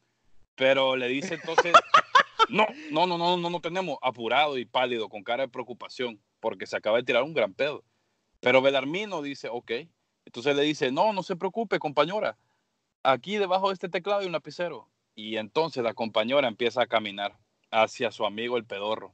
Pero 0.56 0.96
le 0.96 1.08
dice 1.10 1.36
entonces, 1.36 1.74
no, 2.50 2.66
no, 2.90 3.06
no, 3.06 3.20
no, 3.20 3.38
no, 3.38 3.50
no 3.52 3.62
tenemos. 3.62 4.00
Apurado 4.02 4.58
y 4.58 4.66
pálido, 4.66 5.10
con 5.10 5.24
cara 5.24 5.44
de 5.44 5.50
preocupación, 5.50 6.20
porque 6.40 6.66
se 6.66 6.76
acaba 6.76 6.98
de 6.98 7.04
tirar 7.04 7.22
un 7.22 7.36
gran 7.36 7.54
pedo. 7.54 7.84
Pero 8.40 8.64
Belarmino 8.64 9.22
dice, 9.22 9.50
ok. 9.52 9.72
Entonces 10.26 10.56
le 10.56 10.64
dice, 10.64 10.92
no, 10.92 11.14
no 11.14 11.22
se 11.22 11.36
preocupe, 11.36 11.78
compañera. 11.78 12.36
Aquí 13.04 13.38
debajo 13.38 13.68
de 13.68 13.76
este 13.76 13.90
teclado 13.90 14.22
hay 14.22 14.26
un 14.26 14.32
lapicero. 14.34 14.90
Y 15.14 15.38
entonces 15.38 15.84
la 15.84 15.94
compañera 15.94 16.48
empieza 16.48 16.82
a 16.82 16.88
caminar 16.88 17.38
hacia 17.70 18.12
su 18.12 18.26
amigo 18.26 18.58
el 18.58 18.66
pedorro. 18.66 19.14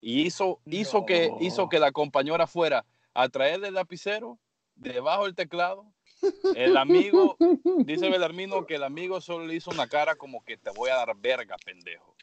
Y 0.00 0.22
hizo, 0.22 0.60
hizo, 0.66 1.04
que, 1.06 1.30
hizo 1.40 1.68
que 1.68 1.78
la 1.78 1.92
compañera 1.92 2.46
fuera 2.46 2.84
a 3.14 3.28
traerle 3.28 3.68
el 3.68 3.74
lapicero 3.74 4.38
debajo 4.76 5.24
del 5.24 5.34
teclado. 5.34 5.92
El 6.54 6.76
amigo, 6.76 7.36
dice 7.84 8.08
Belarmino 8.10 8.66
que 8.66 8.76
el 8.76 8.84
amigo 8.84 9.20
solo 9.20 9.46
le 9.46 9.54
hizo 9.54 9.70
una 9.70 9.88
cara 9.88 10.16
como 10.16 10.44
que 10.44 10.56
te 10.56 10.70
voy 10.70 10.90
a 10.90 10.94
dar 10.96 11.16
verga, 11.16 11.56
pendejo. 11.64 12.16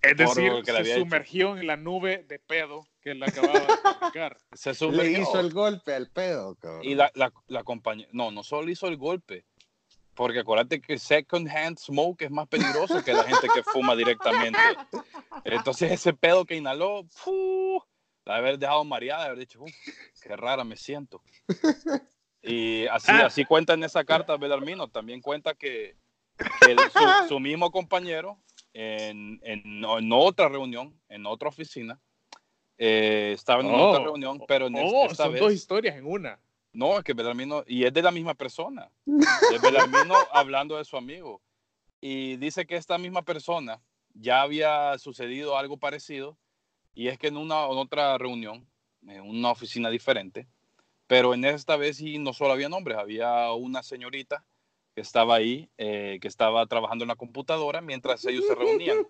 Es 0.00 0.16
decir, 0.16 0.52
que 0.64 0.72
le 0.72 0.84
se 0.84 0.90
hecho. 0.92 1.00
sumergió 1.00 1.56
en 1.56 1.66
la 1.66 1.76
nube 1.76 2.24
de 2.28 2.38
pedo 2.38 2.86
que 3.02 3.14
le 3.14 3.26
acababa 3.26 3.58
de 3.58 3.72
explicar. 3.72 4.36
Se 4.52 4.70
Le 4.70 4.74
sumergió. 4.74 5.22
hizo 5.22 5.40
el 5.40 5.52
golpe 5.52 5.94
al 5.94 6.08
pedo, 6.10 6.54
cabrón. 6.56 6.84
Y 6.84 6.94
la, 6.94 7.10
la, 7.14 7.32
la 7.48 7.64
compañía, 7.64 8.06
no, 8.12 8.30
no 8.30 8.44
solo 8.44 8.70
hizo 8.70 8.86
el 8.86 8.96
golpe, 8.96 9.44
porque 10.18 10.40
acuérdate 10.40 10.80
que 10.80 10.98
second 10.98 11.48
hand 11.48 11.78
smoke 11.78 12.22
es 12.22 12.30
más 12.32 12.48
peligroso 12.48 13.04
que 13.04 13.12
la 13.12 13.22
gente 13.22 13.46
que 13.54 13.62
fuma 13.62 13.94
directamente. 13.94 14.58
Entonces 15.44 15.92
ese 15.92 16.12
pedo 16.12 16.44
que 16.44 16.56
inhaló, 16.56 17.04
¡fu! 17.08 17.80
la 18.24 18.34
de 18.34 18.38
haber 18.40 18.58
dejado 18.58 18.84
mareada, 18.84 19.22
de 19.22 19.26
haber 19.28 19.38
dicho, 19.38 19.62
"Uf, 19.62 19.70
qué 20.20 20.36
rara 20.36 20.64
me 20.64 20.76
siento. 20.76 21.22
Y 22.42 22.86
así, 22.88 23.12
Ah. 23.12 23.26
así 23.26 23.44
cuenta 23.44 23.74
en 23.74 23.84
esa 23.84 24.04
carta 24.04 24.36
Belarmino, 24.36 24.88
también 24.88 25.20
cuenta 25.22 25.54
que, 25.54 25.96
que 26.60 26.72
el- 26.72 26.78
su, 26.78 27.28
su 27.28 27.40
mismo 27.40 27.70
compañero 27.70 28.38
en, 28.74 29.40
en- 29.44 29.84
en 29.84 30.12
otra 30.12 30.48
reunión, 30.48 31.00
en 31.08 31.26
otra 31.26 31.48
oficina, 31.48 32.00
eh, 32.76 33.32
estaba 33.34 33.62
en 33.62 33.72
otra 33.72 34.02
reunión, 34.02 34.42
pero 34.48 34.66
en 34.66 34.74
oh, 34.76 35.06
esta 35.06 35.24
son 35.24 35.32
vez... 35.32 35.40
dos 35.42 35.52
historias 35.52 35.96
en 35.96 36.06
una. 36.06 36.40
No, 36.72 36.98
es 36.98 37.04
que 37.04 37.14
Belarmino, 37.14 37.64
y 37.66 37.84
es 37.84 37.92
de 37.92 38.02
la 38.02 38.10
misma 38.10 38.34
persona. 38.34 38.90
Es 39.52 39.60
Belarmino 39.60 40.14
hablando 40.32 40.76
de 40.76 40.84
su 40.84 40.96
amigo. 40.96 41.40
Y 42.00 42.36
dice 42.36 42.66
que 42.66 42.76
esta 42.76 42.98
misma 42.98 43.22
persona 43.22 43.80
ya 44.14 44.42
había 44.42 44.96
sucedido 44.98 45.56
algo 45.58 45.76
parecido, 45.78 46.36
y 46.94 47.08
es 47.08 47.18
que 47.18 47.28
en 47.28 47.36
una 47.36 47.64
en 47.66 47.78
otra 47.78 48.16
reunión, 48.18 48.68
en 49.06 49.22
una 49.22 49.50
oficina 49.50 49.90
diferente, 49.90 50.46
pero 51.06 51.34
en 51.34 51.44
esta 51.44 51.76
vez 51.76 51.96
sí 51.96 52.18
no 52.18 52.32
solo 52.32 52.52
había 52.52 52.68
nombres, 52.68 52.98
había 52.98 53.50
una 53.52 53.82
señorita 53.82 54.44
que 54.94 55.00
estaba 55.00 55.36
ahí, 55.36 55.70
eh, 55.78 56.18
que 56.20 56.28
estaba 56.28 56.66
trabajando 56.66 57.04
en 57.04 57.08
la 57.08 57.16
computadora 57.16 57.80
mientras 57.80 58.24
ellos 58.26 58.44
se 58.46 58.54
reunían, 58.54 59.06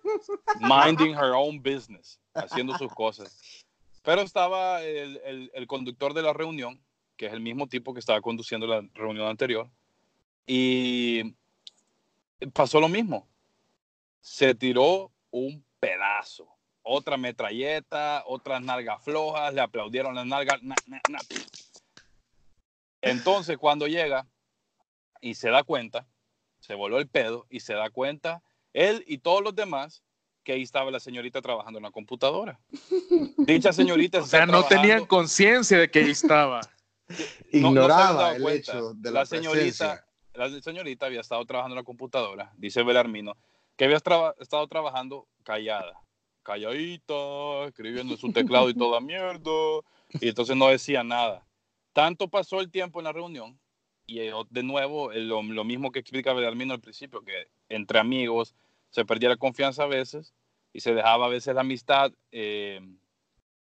minding 0.61 1.13
her 1.15 1.33
own 1.35 1.61
business, 1.61 2.19
haciendo 2.33 2.77
sus 2.77 2.93
cosas. 2.93 3.65
Pero 4.03 4.21
estaba 4.21 4.81
el, 4.83 5.17
el- 5.25 5.51
el 5.53 5.67
conductor 5.67 6.13
de 6.13 6.21
la 6.21 6.33
reunión, 6.33 6.81
que 7.19 7.25
es 7.25 7.33
el 7.33 7.41
mismo 7.41 7.67
tipo 7.67 7.93
que 7.93 7.99
estaba 7.99 8.21
conduciendo 8.21 8.65
la 8.65 8.81
reunión 8.93 9.27
anterior, 9.27 9.69
y 10.47 11.35
pasó 12.53 12.79
lo 12.79 12.87
mismo. 12.87 13.27
Se 14.21 14.55
tiró 14.55 15.11
un 15.29 15.61
pedazo, 15.81 16.47
otra 16.81 17.17
metralleta, 17.17 18.23
otras 18.25 18.61
nalgas 18.61 19.03
flojas, 19.03 19.53
le 19.53 19.59
aplaudieron 19.59 20.15
las 20.15 20.25
nalgas. 20.25 20.63
na, 20.63 20.75
na, 20.87 21.01
na. 21.09 21.19
Entonces, 23.01 23.57
cuando 23.57 23.85
llega 23.85 24.25
y 25.19 25.35
se 25.35 25.49
da 25.49 25.63
cuenta, 25.63 26.07
se 26.61 26.73
voló 26.73 26.99
el 26.99 27.09
pedo 27.09 27.47
y 27.49 27.59
se 27.59 27.73
da 27.73 27.89
cuenta, 27.89 28.41
él 28.71 29.03
y 29.07 29.17
todos 29.17 29.43
los 29.43 29.53
demás, 29.53 30.03
que 30.45 30.53
ahí 30.53 30.61
estaba 30.61 30.89
la 30.89 31.01
señorita 31.01 31.41
trabajando 31.41 31.79
en 31.79 31.83
la 31.83 31.91
computadora. 31.91 32.61
Dicha 33.39 33.73
señorita 33.73 34.19
O 34.19 34.25
sea, 34.25 34.45
no 34.45 34.63
tenían 34.63 35.05
conciencia 35.05 35.77
de 35.77 35.91
que 35.91 35.99
ahí 35.99 36.11
estaba. 36.11 36.61
no- 37.53 37.61
no 37.61 37.67
Ignoraba 37.69 38.35
el 38.35 38.47
hecho 38.47 38.93
de 38.93 39.11
la, 39.11 39.19
La 39.21 39.25
señorita- 39.25 39.51
presencia. 39.51 40.05
la 40.33 40.61
señorita 40.61 41.05
había 41.07 41.21
estado 41.21 41.45
trabajando 41.45 41.73
en 41.75 41.79
la 41.79 41.83
computadora, 41.83 42.53
dice 42.57 42.83
Belarmino, 42.83 43.35
que 43.75 43.85
había 43.85 43.99
traba- 43.99 44.35
estado 44.39 44.67
trabajando 44.67 45.27
callada, 45.43 45.99
calladita, 46.43 47.65
escribiendo 47.67 48.13
en 48.13 48.19
su 48.19 48.31
teclado 48.31 48.69
y 48.69 48.73
toda 48.73 48.99
mierda, 49.01 49.51
y 50.21 50.29
entonces 50.29 50.55
no 50.55 50.67
decía 50.69 51.03
nada. 51.03 51.45
Tanto 51.93 52.27
pasó 52.27 52.59
el 52.59 52.69
tiempo 52.71 52.99
en 52.99 53.05
la 53.05 53.11
reunión, 53.11 53.59
y 54.05 54.19
eh, 54.19 54.31
de 54.49 54.63
nuevo, 54.63 55.11
lo, 55.13 55.41
lo 55.43 55.63
mismo 55.63 55.91
que 55.91 55.99
explica 55.99 56.33
Belarmino 56.33 56.73
al 56.73 56.79
principio, 56.81 57.21
que 57.21 57.47
entre 57.69 57.99
amigos 57.99 58.55
se 58.89 59.05
perdía 59.05 59.29
la 59.29 59.37
confianza 59.37 59.83
a 59.83 59.87
veces, 59.87 60.33
y 60.73 60.79
se 60.81 60.93
dejaba 60.93 61.25
a 61.25 61.29
veces 61.29 61.53
la 61.55 61.61
amistad 61.61 62.11
eh, 62.31 62.79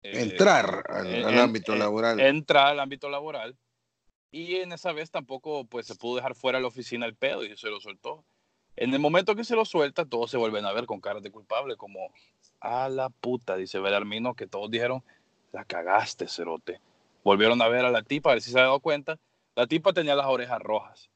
Entrar 0.02 0.84
al, 0.88 1.06
en- 1.14 1.24
al 1.26 1.38
ámbito 1.38 1.72
en- 1.72 1.78
laboral. 1.80 2.20
Entrar 2.20 2.68
al 2.68 2.80
ámbito 2.80 3.08
laboral. 3.08 3.56
Y 4.30 4.56
en 4.56 4.72
esa 4.72 4.92
vez 4.92 5.10
tampoco 5.10 5.64
pues, 5.66 5.86
se 5.86 5.94
pudo 5.94 6.16
dejar 6.16 6.34
fuera 6.34 6.58
de 6.58 6.62
la 6.62 6.68
oficina 6.68 7.06
el 7.06 7.14
pedo 7.16 7.44
y 7.44 7.56
se 7.56 7.68
lo 7.70 7.80
soltó. 7.80 8.24
En 8.76 8.92
el 8.94 9.00
momento 9.00 9.34
que 9.34 9.42
se 9.44 9.56
lo 9.56 9.64
suelta, 9.64 10.04
todos 10.04 10.30
se 10.30 10.36
vuelven 10.36 10.64
a 10.64 10.72
ver 10.72 10.86
con 10.86 11.00
caras 11.00 11.22
de 11.22 11.30
culpable, 11.32 11.76
como 11.76 12.12
a 12.60 12.88
la 12.88 13.08
puta, 13.08 13.56
dice 13.56 13.80
Belarmino, 13.80 14.34
que 14.34 14.46
todos 14.46 14.70
dijeron, 14.70 15.02
la 15.52 15.64
cagaste, 15.64 16.28
cerote. 16.28 16.80
Volvieron 17.24 17.60
a 17.60 17.68
ver 17.68 17.84
a 17.84 17.90
la 17.90 18.02
tipa, 18.02 18.30
a 18.30 18.34
ver 18.34 18.42
si 18.42 18.52
se 18.52 18.58
ha 18.58 18.62
dado 18.62 18.78
cuenta. 18.80 19.18
La 19.56 19.66
tipa 19.66 19.92
tenía 19.92 20.14
las 20.14 20.26
orejas 20.26 20.60
rojas. 20.60 21.10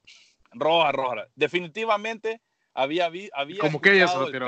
Rojas, 0.50 0.92
rojas. 0.92 1.28
Definitivamente 1.36 2.40
había, 2.74 3.08
vi- 3.10 3.30
había 3.32 3.60
Como 3.60 3.80
que 3.80 3.92
ella 3.94 4.08
se 4.08 4.18
lo 4.18 4.26
el 4.26 4.32
tiró. 4.32 4.46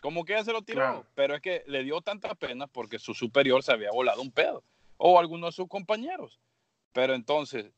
Como 0.00 0.24
que 0.24 0.34
ella 0.34 0.44
se 0.44 0.52
lo 0.52 0.62
tiró. 0.62 0.78
Claro. 0.78 1.06
Pero 1.14 1.34
es 1.34 1.40
que 1.40 1.64
le 1.66 1.84
dio 1.84 2.00
tanta 2.00 2.34
pena 2.34 2.66
porque 2.66 2.98
su 2.98 3.14
superior 3.14 3.62
se 3.62 3.72
había 3.72 3.90
volado 3.90 4.22
un 4.22 4.30
pedo. 4.30 4.62
O 4.96 5.18
alguno 5.18 5.46
de 5.46 5.52
sus 5.52 5.68
compañeros. 5.68 6.40
Pero 6.92 7.14
entonces, 7.14 7.72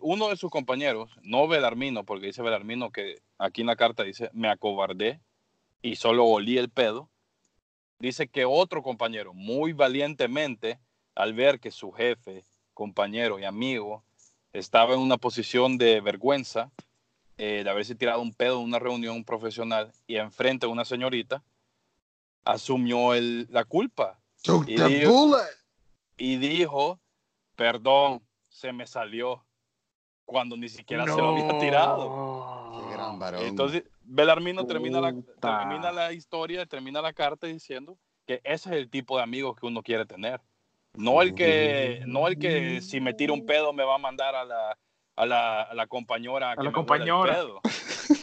uno 0.00 0.28
de 0.28 0.36
sus 0.36 0.50
compañeros, 0.50 1.10
no 1.22 1.46
Belarmino, 1.48 2.04
porque 2.04 2.26
dice 2.26 2.42
Belarmino 2.42 2.90
que 2.90 3.20
aquí 3.38 3.60
en 3.60 3.68
la 3.68 3.76
carta 3.76 4.02
dice, 4.02 4.30
me 4.32 4.48
acobardé 4.48 5.20
y 5.82 5.96
solo 5.96 6.24
olí 6.24 6.58
el 6.58 6.70
pedo. 6.70 7.08
Dice 7.98 8.28
que 8.28 8.44
otro 8.44 8.82
compañero, 8.82 9.32
muy 9.34 9.72
valientemente, 9.72 10.78
al 11.14 11.34
ver 11.34 11.60
que 11.60 11.70
su 11.70 11.92
jefe, 11.92 12.44
compañero 12.74 13.38
y 13.38 13.44
amigo 13.44 14.04
estaba 14.52 14.94
en 14.94 15.00
una 15.00 15.16
posición 15.16 15.78
de 15.78 16.00
vergüenza 16.00 16.70
eh, 17.38 17.62
de 17.64 17.70
haberse 17.70 17.94
tirado 17.94 18.22
un 18.22 18.32
pedo 18.32 18.58
en 18.60 18.64
una 18.64 18.78
reunión 18.78 19.24
profesional 19.24 19.92
y 20.06 20.16
enfrente 20.16 20.64
a 20.64 20.70
una 20.70 20.86
señorita, 20.86 21.42
asumió 22.46 23.12
el- 23.14 23.46
la 23.50 23.64
culpa 23.64 24.18
Took 24.42 24.68
y 24.68 24.76
the 24.76 25.06
bullet. 25.06 25.44
y 26.16 26.36
dijo, 26.36 27.00
perdón, 27.56 28.22
se 28.48 28.72
me 28.72 28.86
salió 28.86 29.44
cuando 30.24 30.56
ni 30.56 30.68
siquiera 30.68 31.04
se 31.04 31.20
lo 31.20 31.28
había 31.30 31.58
tirado. 31.58 32.80
Qué 32.80 32.92
gran 32.94 33.18
varón. 33.18 33.42
Entonces, 33.42 33.84
Belarmino 34.00 34.66
termina 34.66 35.00
la, 35.00 35.12
termina 35.40 35.92
la 35.92 36.12
historia, 36.12 36.64
termina 36.66 37.02
la 37.02 37.12
carta 37.12 37.46
diciendo 37.46 37.98
que 38.26 38.40
ese 38.44 38.70
es 38.70 38.76
el 38.76 38.90
tipo 38.90 39.16
de 39.16 39.22
amigos 39.24 39.56
que 39.58 39.66
uno 39.66 39.82
quiere 39.82 40.06
tener. 40.06 40.40
No 40.94 41.20
el 41.22 41.34
que, 41.34 42.02
no 42.06 42.26
el 42.26 42.38
que 42.38 42.80
si 42.80 43.00
me 43.00 43.12
tira 43.12 43.32
un 43.32 43.44
pedo 43.44 43.72
me 43.72 43.84
va 43.84 43.96
a 43.96 43.98
mandar 43.98 44.34
a 44.34 44.44
la, 44.44 44.78
a 45.16 45.26
la, 45.26 45.62
a 45.62 45.74
la 45.74 45.86
compañera 45.86 46.52
A 46.52 46.56
que 46.56 46.62
la 46.62 46.70
me 46.70 46.78
huela 46.78 47.04
el 47.04 47.34
pedo, 47.34 47.60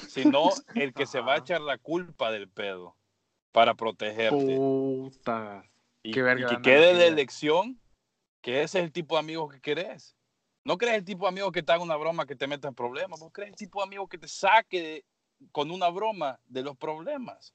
sino 0.07 0.49
el 0.75 0.93
que 0.93 1.05
se 1.05 1.19
va 1.21 1.36
a 1.36 1.38
echar 1.38 1.62
la 1.62 1.77
culpa 1.77 2.31
del 2.31 2.49
pedo 2.49 2.95
para 3.54 3.74
protegerte. 3.76 4.58
Puta. 4.58 5.63
Y, 6.04 6.12
Qué 6.12 6.22
verga 6.22 6.46
y 6.46 6.50
que 6.50 6.56
de 6.58 6.62
quede 6.62 6.94
de 6.96 7.08
elección 7.08 7.80
que 8.42 8.62
ese 8.63 8.80
es 8.80 8.84
el 8.86 8.92
tipo 8.92 9.16
de 9.16 9.20
amigo 9.20 9.48
que 9.48 9.62
querés. 9.62 10.18
No 10.66 10.78
crees 10.78 10.98
el 10.98 11.06
tipo 11.06 11.24
de 11.26 11.30
amigo 11.30 11.52
que 11.54 11.63
te 11.63 11.72
haga 11.72 11.82
una 11.84 11.96
broma 11.96 12.26
que 12.26 12.36
te 12.36 12.48
meta 12.48 12.68
en 12.68 12.76
problemas. 12.76 13.20
Vos 13.22 13.32
crees 13.32 13.52
el 13.52 13.56
tipo 13.56 13.80
de 13.80 13.84
amigo 13.86 14.08
que 14.08 14.18
te 14.18 14.28
saque 14.28 14.82
de- 14.82 15.06
con 15.54 15.72
una 15.72 15.88
broma 15.89 16.39
de 16.46 16.62
los 16.63 16.76
problemas. 16.76 17.54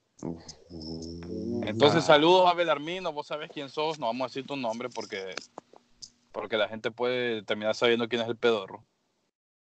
Entonces, 1.63 2.05
saludos 2.05 2.49
a 2.51 2.55
Belarmino. 2.55 3.13
Vos 3.13 3.27
sabés 3.27 3.51
quién 3.53 3.69
sos. 3.69 3.99
No 3.99 4.07
vamos 4.07 4.25
a 4.25 4.29
decir 4.29 4.47
tu 4.47 4.57
nombre 4.57 4.89
porque, 4.89 5.35
porque 6.33 6.57
la 6.57 6.69
gente 6.69 6.91
puede 6.91 7.43
terminar 7.43 7.75
sabiendo 7.75 8.09
quién 8.09 8.23
es 8.23 8.29
el 8.29 8.37
pedorro. 8.37 8.85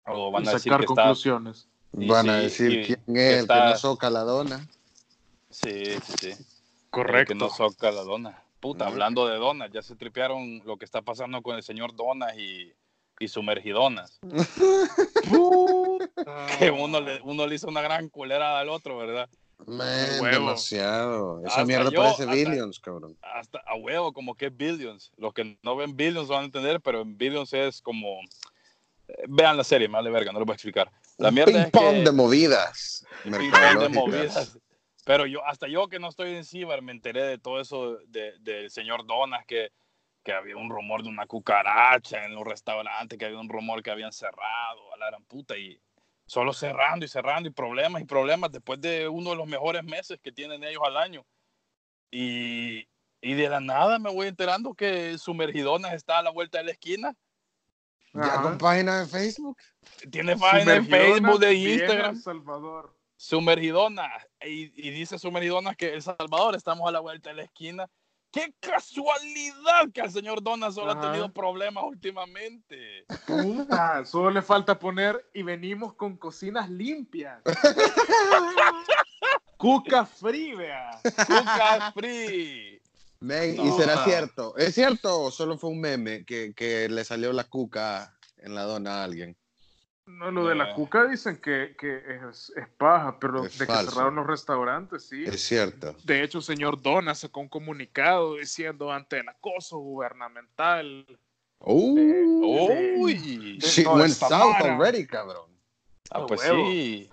O 0.05 0.31
van 0.31 0.45
y 0.45 0.47
a 0.49 0.51
decir 0.53 0.71
sacar 0.71 0.79
que 0.85 0.91
está. 0.91 1.03
conclusiones. 1.03 1.67
y 1.97 2.07
Van 2.07 2.29
a 2.29 2.37
sí, 2.37 2.43
decir 2.43 2.71
y 2.71 2.85
quién 2.85 3.03
que 3.05 3.11
es 3.13 3.17
el 3.31 3.35
que 3.35 3.39
está- 3.41 3.69
no 3.69 3.77
soca 3.77 4.09
la 4.09 4.21
dona. 4.21 4.67
Sí, 5.53 5.83
sí, 6.05 6.13
sí. 6.19 6.29
El 6.31 6.37
Correcto. 6.89 7.33
Que 7.33 7.39
no 7.39 7.49
soca 7.49 7.91
la 7.91 8.01
dona. 8.03 8.43
Puta, 8.59 8.85
Mm. 8.85 8.87
hablando 8.87 9.27
de 9.27 9.37
donas, 9.37 9.69
ya 9.73 9.81
se 9.81 9.95
tripearon 9.95 10.61
lo 10.65 10.77
que 10.77 10.85
está 10.85 11.01
pasando 11.01 11.41
con 11.41 11.55
el 11.55 11.63
señor 11.63 11.95
Donas 11.95 12.37
y, 12.37 12.71
y 13.19 13.27
sumergidonas. 13.27 14.19
Que 16.59 16.71
uno 16.71 17.01
le, 17.01 17.21
uno 17.23 17.47
le 17.47 17.55
hizo 17.55 17.67
una 17.67 17.81
gran 17.81 18.09
culerada 18.09 18.59
al 18.59 18.69
otro, 18.69 18.97
¿verdad? 18.97 19.29
Man, 19.65 20.21
huevo. 20.21 20.25
demasiado. 20.45 21.39
Esa 21.39 21.47
Hasta 21.49 21.65
mierda 21.65 21.89
yo, 21.89 22.01
parece 22.01 22.23
hasta- 22.23 22.33
Billions, 22.35 22.79
cabrón. 22.79 23.17
Hasta 23.21 23.59
a 23.65 23.75
huevo, 23.75 24.13
como 24.13 24.35
que 24.35 24.47
es 24.47 24.57
Billions. 24.57 25.11
Los 25.17 25.33
que 25.33 25.57
no 25.63 25.75
ven 25.75 25.95
Billions 25.95 26.27
van 26.27 26.41
a 26.41 26.45
entender, 26.45 26.81
pero 26.81 27.01
en 27.01 27.17
Billions 27.17 27.53
es 27.53 27.81
como. 27.81 28.19
eh, 29.07 29.23
Vean 29.27 29.57
la 29.57 29.63
serie, 29.63 29.87
más 29.87 30.03
de 30.03 30.11
verga, 30.11 30.31
no 30.31 30.39
lo 30.39 30.45
voy 30.45 30.53
a 30.53 30.55
explicar. 30.55 30.91
La 31.17 31.29
Un 31.29 31.35
mierda 31.35 31.51
ping 31.51 31.59
es 31.61 31.71
pong 31.71 31.93
que- 31.95 32.03
de 32.03 32.11
movidas. 32.11 33.05
ping 33.23 33.31
pong 33.51 33.79
de 33.79 33.89
movidas. 33.89 34.57
Pero 35.05 35.25
yo, 35.25 35.45
hasta 35.45 35.67
yo 35.67 35.87
que 35.89 35.99
no 35.99 36.07
estoy 36.09 36.35
en 36.35 36.45
Ciber, 36.45 36.81
me 36.81 36.91
enteré 36.93 37.23
de 37.23 37.37
todo 37.37 37.59
eso 37.59 37.97
de- 38.07 38.37
del 38.39 38.69
señor 38.71 39.05
Donas, 39.05 39.45
que, 39.45 39.71
que 40.23 40.31
había 40.31 40.55
un 40.55 40.69
rumor 40.69 41.03
de 41.03 41.09
una 41.09 41.25
cucaracha 41.27 42.23
en 42.25 42.33
los 42.35 42.45
restaurantes, 42.45 43.19
que 43.19 43.25
había 43.25 43.39
un 43.39 43.49
rumor 43.49 43.83
que 43.83 43.91
habían 43.91 44.13
cerrado, 44.13 44.93
a 44.93 44.97
la 44.97 45.07
gran 45.07 45.23
puta, 45.25 45.57
y 45.57 45.77
solo 46.25 46.53
cerrando 46.53 47.05
y 47.05 47.09
cerrando, 47.09 47.49
y 47.49 47.51
problemas 47.51 48.01
y 48.01 48.05
problemas, 48.05 48.51
después 48.51 48.79
de 48.79 49.09
uno 49.09 49.31
de 49.31 49.35
los 49.35 49.47
mejores 49.47 49.83
meses 49.83 50.19
que 50.21 50.31
tienen 50.31 50.63
ellos 50.63 50.81
al 50.85 50.95
año. 50.95 51.25
Y, 52.09 52.87
y 53.21 53.33
de 53.33 53.49
la 53.49 53.59
nada 53.59 53.99
me 53.99 54.09
voy 54.09 54.27
enterando 54.27 54.73
que 54.73 55.17
Sumergidonas 55.17 55.93
está 55.93 56.19
a 56.19 56.23
la 56.23 56.29
vuelta 56.29 56.59
de 56.59 56.65
la 56.65 56.71
esquina. 56.71 57.13
Ya 58.13 58.21
Ajá. 58.25 58.41
con 58.43 58.57
página 58.57 59.01
de 59.01 59.07
Facebook. 59.07 59.57
Tiene 60.11 60.37
página 60.37 60.75
Sumergidonas 60.75 61.21
Facebook, 61.21 61.39
de 61.39 61.53
Instagram. 61.55 62.15
Salvador. 62.21 62.95
Sumergidona. 63.17 64.09
Y, 64.45 64.71
y 64.75 64.89
dice 64.91 65.19
Sumergidona 65.19 65.75
que 65.75 65.93
El 65.93 66.01
Salvador 66.01 66.55
estamos 66.55 66.87
a 66.87 66.91
la 66.91 66.99
vuelta 66.99 67.29
de 67.29 67.35
la 67.35 67.43
esquina. 67.43 67.87
¡Qué 68.31 68.51
casualidad 68.59 69.91
que 69.93 70.01
el 70.01 70.11
señor 70.11 70.41
Dona 70.41 70.71
solo 70.71 70.91
Ajá. 70.91 70.99
ha 70.99 71.11
tenido 71.11 71.31
problemas 71.31 71.83
últimamente! 71.83 73.05
Puta, 73.27 74.03
solo 74.05 74.31
le 74.31 74.41
falta 74.41 74.79
poner 74.79 75.23
y 75.35 75.43
venimos 75.43 75.93
con 75.93 76.17
cocinas 76.17 76.67
limpias. 76.67 77.39
Cuca 79.57 80.05
free, 80.05 80.55
vea. 80.55 80.99
¡Cuca 81.03 81.91
Free! 81.93 82.81
Men, 83.19 83.55
No. 83.55 83.67
¿Y 83.67 83.71
será 83.71 84.03
cierto? 84.03 84.57
¿Es 84.57 84.75
cierto 84.75 85.21
o 85.21 85.31
solo 85.31 85.57
fue 85.57 85.69
un 85.69 85.79
meme 85.79 86.25
que, 86.25 86.53
que 86.53 86.89
le 86.89 87.05
salió 87.05 87.31
la 87.31 87.45
cuca 87.45 88.17
en 88.37 88.55
la 88.55 88.63
dona 88.63 89.01
a 89.01 89.03
alguien? 89.05 89.37
No, 90.05 90.31
lo 90.31 90.47
de 90.47 90.55
la 90.55 90.73
cuca 90.73 91.05
dicen 91.07 91.37
que, 91.37 91.75
que 91.77 91.97
es, 92.29 92.51
es 92.55 92.67
paja, 92.77 93.17
pero 93.19 93.45
Es 93.45 93.57
de 93.57 93.65
falso. 93.65 93.85
que 93.85 93.91
cerraron 93.91 94.15
los 94.15 94.27
restaurantes, 94.27 95.07
sí. 95.07 95.23
Es 95.25 95.41
cierto. 95.41 95.95
De 96.03 96.21
hecho, 96.23 96.39
el 96.39 96.43
señor 96.43 96.81
Dona 96.81 97.15
sacó 97.15 97.39
un 97.39 97.47
comunicado 97.47 98.35
diciendo 98.35 98.91
ante 98.91 99.19
el 99.19 99.29
acoso 99.29 99.77
gubernamental. 99.77 101.05
Uh, 101.59 102.97
¡Uy! 102.97 103.57
shit 103.59 103.85
no, 103.85 103.93
went 103.95 104.11
esta 104.11 104.27
south 104.27 104.55
already, 104.61 105.07
cabrón. 105.07 105.49
Ah, 106.11 106.25
pues 106.27 106.41
huevo. 106.41 106.69
sí. 106.69 107.09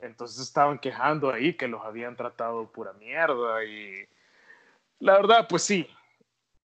Entonces 0.00 0.40
estaban 0.40 0.78
quejando 0.78 1.30
ahí 1.30 1.54
que 1.54 1.68
los 1.68 1.84
habían 1.84 2.16
tratado 2.16 2.70
pura 2.72 2.92
mierda 2.94 3.64
y 3.64 4.08
la 4.98 5.14
verdad, 5.14 5.46
pues 5.48 5.62
sí. 5.62 5.86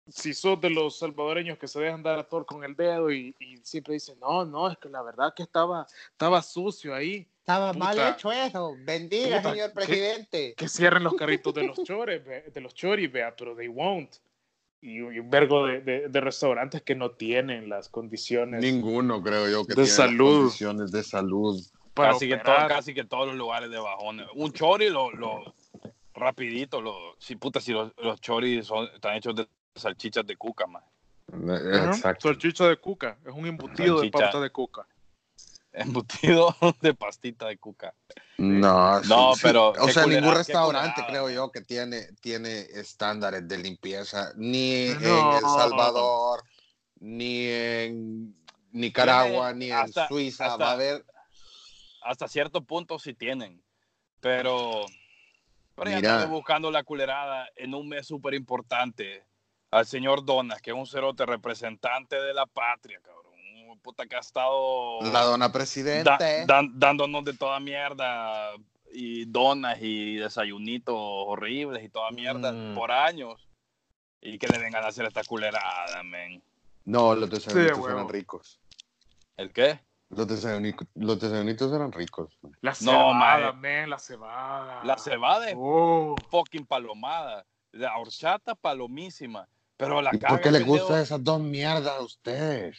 Si 0.08 0.34
sos 0.34 0.60
de 0.60 0.68
los 0.70 0.98
salvadoreños 0.98 1.56
que 1.58 1.66
se 1.66 1.80
dejan 1.80 2.02
dar 2.02 2.18
a 2.18 2.24
tort 2.24 2.46
con 2.46 2.62
el 2.62 2.76
dedo 2.76 3.10
y, 3.10 3.34
y 3.38 3.56
siempre 3.62 3.94
dicen, 3.94 4.18
no, 4.20 4.44
no, 4.44 4.70
es 4.70 4.76
que 4.78 4.88
la 4.90 5.02
verdad 5.02 5.32
que 5.34 5.42
estaba, 5.42 5.86
estaba 6.12 6.42
sucio 6.42 6.94
ahí. 6.94 7.26
Estaba 7.40 7.72
mal 7.72 7.94
Puta. 7.96 8.10
hecho 8.10 8.32
eso. 8.32 8.74
Bendiga, 8.84 9.38
Puta, 9.38 9.50
señor 9.52 9.72
presidente. 9.72 10.54
Que 10.56 10.68
cierren 10.68 11.04
los 11.04 11.14
carritos 11.14 11.52
de 11.54 11.64
los 11.66 11.82
chores, 11.84 12.22
de 12.24 12.60
los 12.60 12.74
choris, 12.74 13.10
vea, 13.10 13.34
pero 13.36 13.54
they 13.56 13.68
won't. 13.68 14.16
Y, 14.80 14.96
y 14.96 15.00
un 15.18 15.30
vergo 15.30 15.66
de, 15.66 15.80
de- 15.80 16.08
de 16.08 16.20
restaurantes 16.20 16.82
que 16.82 16.94
no 16.94 17.10
tienen 17.12 17.70
las 17.70 17.88
condiciones 17.88 18.60
Ninguno, 18.62 19.22
creo 19.22 19.48
yo, 19.48 19.62
que 19.64 19.68
De 19.70 19.74
tiene 19.74 19.88
las 19.88 19.96
salud. 19.96 20.38
condiciones 20.40 20.92
de 20.92 21.02
salud. 21.02 21.62
para 21.94 22.12
Casi 22.12 22.28
que, 22.28 22.36
todo- 22.36 22.68
casi 22.68 22.92
que 22.94 23.04
todos 23.04 23.26
los 23.28 23.36
lugares 23.36 23.70
de 23.70 23.78
bajones. 23.78 24.26
Un 24.34 24.52
chori, 24.52 24.90
lo, 24.90 25.10
lo- 25.12 25.54
rapidito, 26.14 26.80
lo, 26.82 27.14
si 27.18 27.36
puta, 27.36 27.60
si 27.60 27.72
los, 27.72 27.92
los 27.96 28.20
choris 28.20 28.66
son, 28.66 28.86
están 28.94 29.16
hechos 29.16 29.34
de 29.36 29.48
salchichas 29.84 30.26
de 30.26 30.36
cuca, 30.36 30.66
man. 30.66 30.82
Ajá, 31.32 31.86
Exacto. 31.86 32.28
Salchicha 32.28 32.64
de 32.68 32.76
cuca, 32.76 33.18
es 33.26 33.32
un 33.32 33.46
embutido 33.46 34.00
de 34.00 34.10
pasta 34.10 34.40
de 34.40 34.50
cuca. 34.50 34.86
Embutido 35.72 36.54
de 36.80 36.94
pastita 36.94 37.46
de 37.48 37.58
cuca. 37.58 37.94
No, 38.38 39.00
No, 39.00 39.34
sí, 39.34 39.40
pero 39.42 39.72
sí. 39.74 39.80
O 39.82 39.88
sea, 39.88 40.06
ningún 40.06 40.34
restaurante 40.34 41.02
creo 41.08 41.30
yo 41.30 41.50
que 41.50 41.62
tiene, 41.62 42.12
tiene 42.20 42.60
estándares 42.60 43.46
de 43.48 43.58
limpieza, 43.58 44.32
ni 44.36 44.82
en. 44.86 45.02
El 45.02 45.40
Salvador, 45.40 46.44
ni 47.00 47.46
en 47.48 48.36
Nicaragua, 48.70 49.48
Tiene 49.52 49.58
ni 49.66 49.72
en 49.72 49.78
hasta- 49.78 50.06
Suiza. 50.08 50.46
hasta- 50.46 50.64
Va 50.64 50.70
a 50.70 50.74
haber. 50.74 51.04
hasta 52.02 52.28
cierto 52.28 52.62
punto 52.62 52.98
sí 52.98 53.14
tienen. 53.14 53.60
Pero, 54.20 54.86
pero 55.74 55.90
ya 55.90 55.96
Mira. 55.96 56.14
andamos 56.14 56.30
buscando 56.38 56.70
la 56.70 56.82
culerada 56.84 57.48
en 57.56 57.74
un 57.74 57.88
mes 57.88 58.06
súper 58.06 58.34
importante 58.34 59.24
al 59.74 59.86
señor 59.86 60.24
Donas, 60.24 60.62
que 60.62 60.70
es 60.70 60.76
un 60.76 60.86
cerote 60.86 61.26
representante 61.26 62.16
de 62.20 62.32
la 62.32 62.46
patria, 62.46 63.00
cabrón. 63.02 63.24
Un 63.68 63.78
puta 63.80 64.06
que 64.06 64.14
ha 64.14 64.20
estado 64.20 65.00
La 65.12 65.22
dona 65.22 65.48
da- 65.48 65.52
presidente. 65.52 66.44
dan- 66.46 66.78
dándonos 66.78 67.24
de 67.24 67.32
toda 67.34 67.58
mierda 67.58 68.52
y 68.92 69.24
donas 69.24 69.78
y 69.80 70.16
desayunitos 70.16 70.94
horribles 70.96 71.82
y 71.82 71.88
toda 71.88 72.10
mierda 72.12 72.52
Mm. 72.52 72.74
por 72.74 72.92
años. 72.92 73.48
Y 74.20 74.38
que 74.38 74.46
le 74.46 74.58
vengan 74.58 74.84
a 74.84 74.88
hacer 74.88 75.06
esta 75.06 75.22
culerada, 75.24 76.02
men. 76.04 76.42
No, 76.84 77.14
los 77.16 77.28
desayunitos 77.28 77.78
huevo. 77.78 77.90
eran 77.98 78.08
ricos. 78.08 78.60
¿El 79.36 79.52
qué? 79.52 79.80
Los, 80.10 80.28
desayunitos, 80.28 80.86
los 80.94 81.18
desayunitos 81.18 81.72
eran 81.72 81.90
ricos. 81.90 82.38
La 82.60 82.70
No, 82.70 82.76
cebada, 82.76 83.52
mae. 83.52 83.52
men, 83.54 83.90
la 83.90 83.98
cebada. 83.98 84.84
La 84.84 84.96
cebada 84.98 85.48
es 85.50 85.56
Oh. 85.58 86.14
fucking 86.30 86.64
palomada. 86.64 87.44
La 87.72 87.98
horchata 87.98 88.54
palomísima. 88.54 89.48
Pero 89.76 90.00
la 90.00 90.10
¿Y 90.14 90.18
caga, 90.18 90.28
por 90.34 90.40
qué 90.40 90.50
les 90.50 90.64
gustan 90.64 91.00
esas 91.00 91.22
dos 91.22 91.40
mierdas 91.40 91.94
a 91.96 92.02
ustedes? 92.02 92.78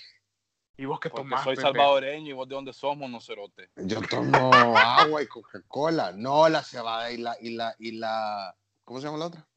¿Y 0.78 0.86
vos 0.86 1.00
qué 1.00 1.10
Porque 1.10 1.24
tomás, 1.24 1.44
soy 1.44 1.56
Pepe? 1.56 1.68
salvadoreño 1.68 2.30
y 2.30 2.34
vos 2.34 2.48
de 2.50 2.56
dónde 2.56 2.74
somos, 2.74 3.10
no 3.10 3.22
cerote. 3.22 3.70
Yo 3.78 4.02
tomo 4.02 4.52
agua 4.78 5.22
y 5.22 5.28
Coca-Cola. 5.28 6.12
No, 6.14 6.50
la 6.50 6.64
cebada 6.64 7.12
y 7.12 7.18
la, 7.18 7.38
y 7.40 7.52
la, 7.56 7.76
y 7.80 7.92
la. 7.94 8.56
¿Cómo 8.84 9.00
se 9.00 9.06
llama 9.08 9.18
la 9.20 9.26
otra? 9.28 9.48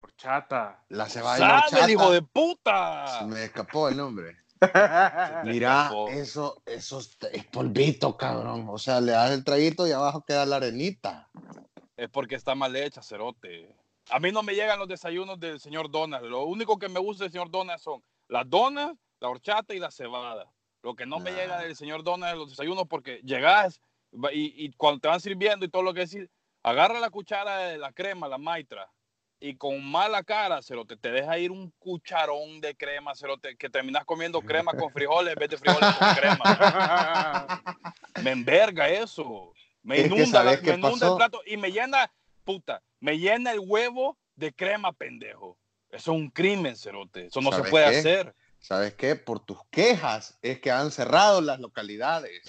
Horchata. 0.00 0.84
La 0.88 1.08
cebada 1.08 1.38
y 1.38 1.40
la 1.40 1.66
¡Sabe, 1.68 1.90
horchata. 1.90 1.90
hijo 1.92 2.10
de 2.12 2.20
Se 2.20 2.22
puta! 2.22 3.26
me 3.26 3.44
escapó 3.44 3.88
el 3.88 3.96
nombre. 3.96 4.36
Mira, 5.44 5.82
escapó. 5.84 6.08
eso, 6.08 6.62
eso 6.66 7.00
es 7.00 7.18
es 7.32 7.44
polvito, 7.46 8.16
cabrón. 8.16 8.66
O 8.68 8.78
sea, 8.78 9.00
le 9.00 9.12
das 9.12 9.32
el 9.32 9.44
traguito 9.44 9.86
y 9.86 9.92
abajo 9.92 10.24
queda 10.24 10.46
la 10.46 10.56
arenita. 10.56 11.28
Es 11.96 12.08
porque 12.08 12.34
está 12.36 12.54
mal 12.54 12.74
hecha, 12.76 13.02
cerote. 13.02 13.76
A 14.10 14.18
mí 14.20 14.30
no 14.32 14.42
me 14.42 14.54
llegan 14.54 14.78
los 14.78 14.88
desayunos 14.88 15.38
del 15.38 15.60
señor 15.60 15.90
Donas. 15.90 16.22
Lo 16.22 16.44
único 16.44 16.78
que 16.78 16.88
me 16.88 17.00
gusta 17.00 17.24
del 17.24 17.32
señor 17.32 17.50
Donas 17.50 17.82
son 17.82 18.02
las 18.28 18.48
donas, 18.48 18.92
la 19.20 19.28
horchata 19.28 19.74
y 19.74 19.78
la 19.78 19.90
cebada. 19.90 20.50
Lo 20.82 20.94
que 20.94 21.06
no 21.06 21.20
me 21.20 21.30
llega 21.32 21.60
del 21.60 21.76
señor 21.76 22.02
Donas 22.02 22.32
es 22.32 22.38
los 22.38 22.50
desayunos 22.50 22.86
porque 22.88 23.20
llegas 23.24 23.80
y, 24.32 24.64
y 24.64 24.72
cuando 24.72 25.00
te 25.00 25.08
van 25.08 25.20
sirviendo 25.20 25.64
y 25.64 25.68
todo 25.68 25.82
lo 25.82 25.94
que 25.94 26.00
decís, 26.06 26.28
agarra 26.62 26.98
la 27.00 27.10
cuchara 27.10 27.58
de 27.58 27.78
la 27.78 27.92
crema, 27.92 28.28
la 28.28 28.38
maitra, 28.38 28.90
y 29.40 29.56
con 29.56 29.84
mala 29.84 30.22
cara, 30.22 30.62
cerote, 30.62 30.96
te 30.96 31.10
deja 31.10 31.38
ir 31.38 31.50
un 31.50 31.72
cucharón 31.78 32.60
de 32.60 32.76
crema, 32.76 33.14
cerote, 33.14 33.56
que 33.56 33.70
terminas 33.70 34.04
comiendo 34.04 34.40
crema 34.40 34.72
con 34.74 34.92
frijoles 34.92 35.32
en 35.34 35.38
vez 35.38 35.50
de 35.50 35.56
frijoles 35.58 35.94
con 35.96 36.14
crema. 36.14 37.62
Me 38.22 38.30
enverga 38.32 38.88
eso. 38.88 39.52
Me 39.82 40.00
Es 40.00 40.06
inunda, 40.06 40.44
la- 40.44 40.50
¿sabes 40.52 40.60
qué 40.60 40.72
me 40.76 40.78
inunda 40.88 41.08
el 41.08 41.16
plato 41.16 41.40
y 41.46 41.56
me 41.56 41.72
llena, 41.72 42.12
puta, 42.42 42.82
me 43.00 43.18
llena 43.18 43.52
el 43.52 43.60
huevo 43.60 44.18
de 44.36 44.52
crema, 44.52 44.92
pendejo. 44.92 45.58
Eso 45.90 46.12
es 46.12 46.18
un 46.18 46.30
crimen, 46.30 46.76
cerote. 46.76 47.26
Eso 47.26 47.40
no 47.40 47.50
se 47.50 47.56
¿Sabes 47.58 47.70
puede 47.70 47.90
qué? 47.90 47.98
hacer. 47.98 48.34
¿Sabes 48.60 48.94
qué? 48.94 49.16
Por 49.16 49.40
tus 49.40 49.58
quejas 49.70 50.38
es 50.40 50.60
que 50.60 50.70
han 50.70 50.90
cerrado 50.90 51.40
las 51.40 51.58
localidades. 51.60 52.42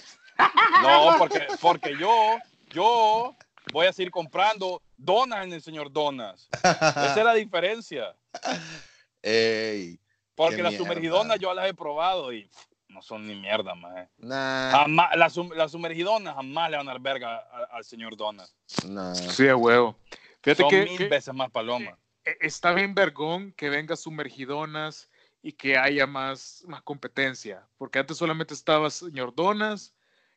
No, 0.82 1.16
porque, 1.18 1.48
porque 1.62 1.98
yo, 2.00 2.38
yo 2.70 3.36
voy 3.72 3.88
a 3.88 3.94
seguir 3.94 4.12
comprando 4.12 4.82
donas 4.98 5.44
en 5.46 5.54
el 5.54 5.62
señor 5.62 5.92
Donas. 5.92 6.48
Esa 6.64 7.16
es 7.18 7.24
la 7.24 7.34
diferencia. 7.34 8.16
Ey, 9.22 10.00
Porque 10.36 10.62
las 10.62 10.72
mierda. 10.72 10.86
sumergidonas 10.86 11.40
yo 11.40 11.54
las 11.54 11.70
he 11.70 11.74
probado 11.74 12.34
y 12.34 12.50
no 12.94 13.02
son 13.02 13.28
ni 13.28 13.36
mierda, 13.36 13.74
man. 13.76 14.08
nah, 14.18 14.72
Jamás, 14.72 15.16
las, 15.18 15.34
sum- 15.34 15.52
las 15.54 15.72
sumergidonas 15.72 16.36
jamás 16.36 16.70
le 16.72 16.78
van 16.78 16.88
a 16.88 16.92
dar 16.94 17.02
verga 17.02 17.38
al 17.72 17.84
señor 17.84 18.16
Donas. 18.16 18.56
nah. 18.88 19.14
Sí, 19.16 19.48
a 19.48 19.56
huevo. 19.56 19.98
Fíjate 20.42 20.62
Son 20.64 20.70
que, 20.70 20.84
mil 20.86 20.98
que 20.98 21.08
veces 21.08 21.34
más 21.34 21.50
paloma. 21.52 21.98
e- 22.24 22.38
está 22.42 22.74
bien 22.74 22.94
vergón 22.94 23.52
que 23.54 23.70
venga 23.70 23.96
sumergidonas 23.96 25.10
y 25.42 25.52
que 25.54 25.78
haya 25.78 26.06
más, 26.08 26.64
más 26.68 26.82
competencia. 26.84 27.68
Porque 27.78 28.00
antes 28.00 28.18
solamente 28.18 28.54
estaba 28.54 28.90
señor 28.90 29.34
Donas 29.36 29.94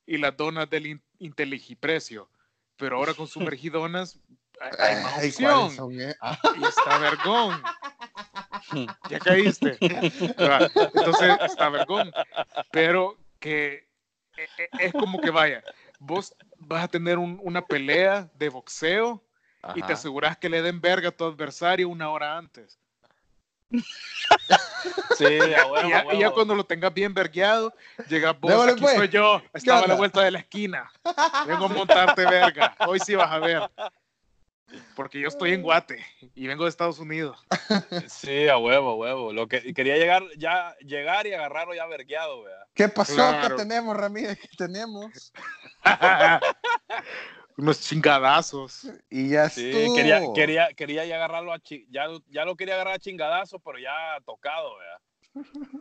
y 0.06 0.16
las 0.18 0.36
donas 0.36 0.68
del 0.70 0.86
in- 0.86 1.02
Inteligiprecio. 1.18 2.28
Pero 2.76 2.96
ahora 2.96 3.14
con 3.14 3.26
sumergidonas 3.58 4.18
hay, 4.60 4.70
hay 4.96 5.02
más 5.02 5.14
opción. 5.24 5.50
¿cuáles 5.52 5.74
son, 5.76 6.00
eh? 6.00 6.14
Y 6.60 6.64
está 6.64 6.98
vergón. 6.98 7.62
Ya 9.09 9.20
caíste. 9.20 9.79
¿verdad? 10.37 10.70
Entonces 10.94 11.38
está 11.44 11.68
vergón. 11.68 12.12
Pero 12.70 13.16
que 13.38 13.88
e- 14.37 14.48
e- 14.59 14.70
es 14.87 14.94
como 14.94 15.20
que 15.20 15.31
vaya, 15.31 15.62
vos 15.98 16.35
vas 16.59 16.85
a 16.85 16.88
tener 16.88 17.18
un- 17.18 17.38
una 17.42 17.64
pelea 17.66 18.29
de 18.35 18.48
boxeo 18.48 19.22
y 19.74 19.79
te 19.81 19.85
ajá. 19.85 19.92
aseguras 19.92 20.37
que 20.37 20.48
le 20.48 20.62
den 20.62 20.81
verga 20.81 21.09
a 21.09 21.12
tu 21.12 21.24
adversario 21.24 21.88
una 21.88 22.11
hora 22.11 22.37
antes. 22.37 22.79
Sí, 25.14 25.24
a 25.24 25.66
huevo, 25.66 25.76
Y 25.87 25.90
ya, 25.90 26.07
y 26.14 26.18
ya 26.18 26.31
cuando 26.31 26.55
lo 26.55 26.64
tengas 26.64 26.92
bien 26.92 27.14
vergueado, 27.14 27.74
llegas 28.09 28.38
vos, 28.38 28.66
aquí 28.68 28.83
pues. 28.83 28.96
soy 28.96 29.09
yo, 29.09 29.42
estaba 29.55 29.85
a 29.85 29.87
la 29.87 29.94
vuelta 29.94 30.22
de 30.22 30.31
la 30.31 30.38
esquina. 30.40 30.90
Vengo 31.46 31.64
a 31.66 31.68
montarte 31.68 32.26
verga. 32.26 32.76
Hoy 32.87 33.00
sí 33.00 33.14
vas 33.14 33.31
a 33.31 33.38
ver. 33.38 33.70
Porque 34.96 35.20
yo 35.20 35.29
estoy 35.29 35.52
en 35.52 35.62
Guate 35.62 36.05
y 36.35 36.46
vengo 36.46 36.64
de 36.64 36.70
Estados 36.70 36.98
Unidos. 36.98 37.38
Sí, 38.09 38.48
a 38.48 38.59
huevo, 38.59 38.90
a 38.90 38.94
huevo. 38.96 39.33
Lo 39.33 39.46
que 39.46 39.72
quería 39.74 39.96
llegar 39.96 40.22
ya 40.37 40.74
llegar 40.81 41.26
y 41.26 41.33
agarrarlo 41.35 41.74
ya 41.74 41.87
vergueado, 41.87 42.42
vea. 42.42 42.66
¿Qué 42.74 42.88
pasó? 42.88 43.14
Claro. 43.14 43.57
¿Qué 43.57 43.62
tenemos, 43.62 43.96
Ramírez? 43.96 44.38
¿Qué 44.40 44.48
tenemos? 44.57 45.33
Unos 47.57 47.81
chingadazos. 47.81 48.90
Y 49.09 49.31
ya 49.31 49.48
Sí, 49.48 49.70
estuvo. 49.70 49.94
quería, 49.94 50.20
quería, 50.35 50.68
quería 50.74 51.05
ya 51.07 51.16
agarrarlo 51.16 51.52
a 51.52 51.59
chi- 51.59 51.87
ya, 51.90 52.07
ya 52.29 52.44
lo 52.44 52.55
quería 52.57 52.74
agarrar 52.74 52.94
a 52.94 52.98
chingadazo, 52.98 53.59
pero 53.61 53.79
ya 53.79 54.20
tocado, 54.26 54.76
vea. 54.79 55.00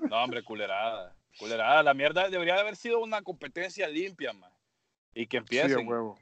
No, 0.09 0.23
hombre, 0.23 0.43
culerada. 0.43 1.13
Culerada. 1.37 1.83
La 1.83 1.93
mierda 1.93 2.29
debería 2.29 2.53
de 2.55 2.61
haber 2.61 2.75
sido 2.77 2.99
una 2.99 3.21
competencia 3.21 3.87
limpia, 3.87 4.31
man. 4.31 4.51
Y 5.13 5.27
que 5.27 5.43
Sí, 5.49 5.59
a 5.59 5.67
huevo. 5.79 6.17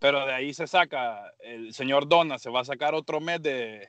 Pero 0.00 0.26
de 0.26 0.32
ahí 0.34 0.52
se 0.52 0.66
saca, 0.66 1.32
el 1.40 1.72
señor 1.72 2.08
Dona 2.08 2.38
se 2.38 2.50
va 2.50 2.60
a 2.60 2.64
sacar 2.64 2.94
otro 2.94 3.20
mes 3.20 3.40
de, 3.42 3.88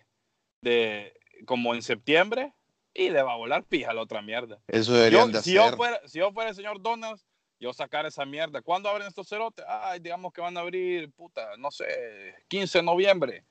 de 0.62 1.14
como 1.46 1.74
en 1.74 1.82
septiembre 1.82 2.54
y 2.94 3.10
le 3.10 3.24
va 3.24 3.34
a 3.34 3.38
volar 3.38 3.64
pija 3.64 3.94
la 3.94 4.02
otra 4.02 4.22
mierda. 4.22 4.60
Eso 4.68 4.92
Yo- 4.92 4.98
deberían 4.98 5.32
de 5.32 5.42
si, 5.42 5.54
yo 5.54 5.72
fuera, 5.76 6.00
si 6.08 6.20
yo 6.20 6.32
fuera 6.32 6.50
el 6.52 6.56
señor 6.56 6.82
Donas, 6.82 7.26
yo 7.60 7.74
sacar 7.74 8.06
esa 8.06 8.26
mierda. 8.26 8.62
¿Cuándo 8.62 8.90
abren 8.90 9.08
estos 9.08 9.28
cerotes? 9.30 9.64
Ay, 9.68 10.00
digamos 10.00 10.34
que 10.34 10.42
van 10.42 10.58
a 10.58 10.62
abrir, 10.62 11.12
puta, 11.14 11.56
no 11.58 11.72
sé, 11.72 11.86
15 12.48 12.80
de 12.80 12.84
noviembre. 12.84 13.46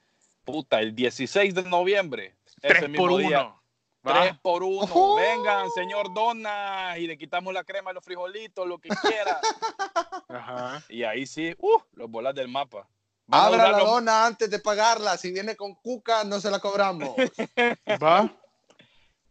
Puta, 0.45 0.81
el 0.81 0.95
16 0.95 1.55
de 1.55 1.63
noviembre. 1.63 2.37
ese 2.63 2.75
Tres 2.75 2.89
mismo 2.89 3.07
por 3.09 3.19
día, 3.21 3.43
uno. 3.43 3.60
Va. 4.07 4.23
Tres 4.23 4.39
por 4.41 4.63
uno. 4.63 4.85
Ujú. 4.85 5.17
Vengan, 5.17 5.71
señor 5.73 6.13
Donas, 6.15 6.97
y 6.99 7.07
le 7.07 7.19
quitamos 7.19 7.53
la 7.53 7.65
crema 7.65 7.91
y 7.91 7.95
los 7.95 8.05
frijolitos, 8.05 8.67
lo 8.67 8.79
que 8.79 8.89
quiera. 8.89 9.41
Ajá. 10.29 10.83
y 10.89 11.03
ahí 11.03 11.27
sí, 11.27 11.55
uh, 11.59 11.79
los 11.93 12.11
bolas 12.11 12.35
del 12.35 12.49
mapa. 12.49 12.89
Van 13.27 13.45
Abra 13.47 13.71
la 13.71 13.79
los- 13.79 13.87
dona 13.91 14.27
antes 14.27 14.51
de 14.51 14.59
pagarla. 14.59 15.17
Si 15.17 15.31
viene 15.31 15.55
con 15.55 15.75
cuca, 15.75 16.25
no 16.25 16.41
se 16.41 16.51
la 16.51 16.59
cobramos. 16.61 17.15
Va. 18.03 18.29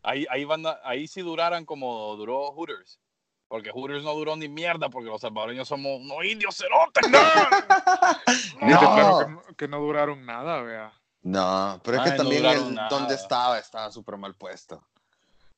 Ahí, 0.03 0.25
ahí, 0.29 0.45
van 0.45 0.65
a- 0.65 0.79
ahí 0.84 1.08
sí 1.08 1.21
duraran 1.21 1.65
como 1.65 2.15
duró 2.15 2.51
Hooters. 2.53 2.99
Porque 3.49 3.71
Hooters 3.71 4.03
no 4.03 4.13
duró 4.13 4.36
ni 4.36 4.47
mierda, 4.47 4.89
porque 4.89 5.10
los 5.10 5.19
salvadoreños 5.21 5.67
somos 5.67 5.99
unos 5.99 6.23
indios 6.23 6.55
cerotes. 6.55 7.10
No. 8.62 8.67
No. 8.67 8.67
Dice, 8.67 8.79
claro 8.79 9.17
que 9.19 9.32
no, 9.32 9.41
que 9.58 9.67
no 9.67 9.79
duraron 9.79 10.25
nada, 10.25 10.62
vea. 10.62 10.93
No, 11.21 11.79
pero 11.84 11.97
es 11.97 12.03
Ay, 12.03 12.12
que 12.12 12.17
no 12.17 12.23
también 12.23 12.45
el, 12.45 12.75
donde 12.89 13.15
estaba 13.15 13.60
estaba 13.60 13.91
súper 13.91 14.17
mal 14.17 14.36
puesto. 14.36 14.84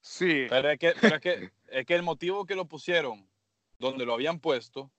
Sí. 0.02 0.48
Pero 0.50 0.70
es 0.72 0.80
que, 0.80 0.94
pero 1.00 1.16
es 1.16 1.22
que, 1.22 1.52
es 1.68 1.86
que 1.86 1.96
el 1.96 2.04
motivo 2.04 2.46
que 2.46 2.56
lo 2.56 2.66
pusieron, 2.66 3.28
donde 3.78 4.06
lo 4.06 4.14
habían 4.14 4.40
puesto, 4.40 4.92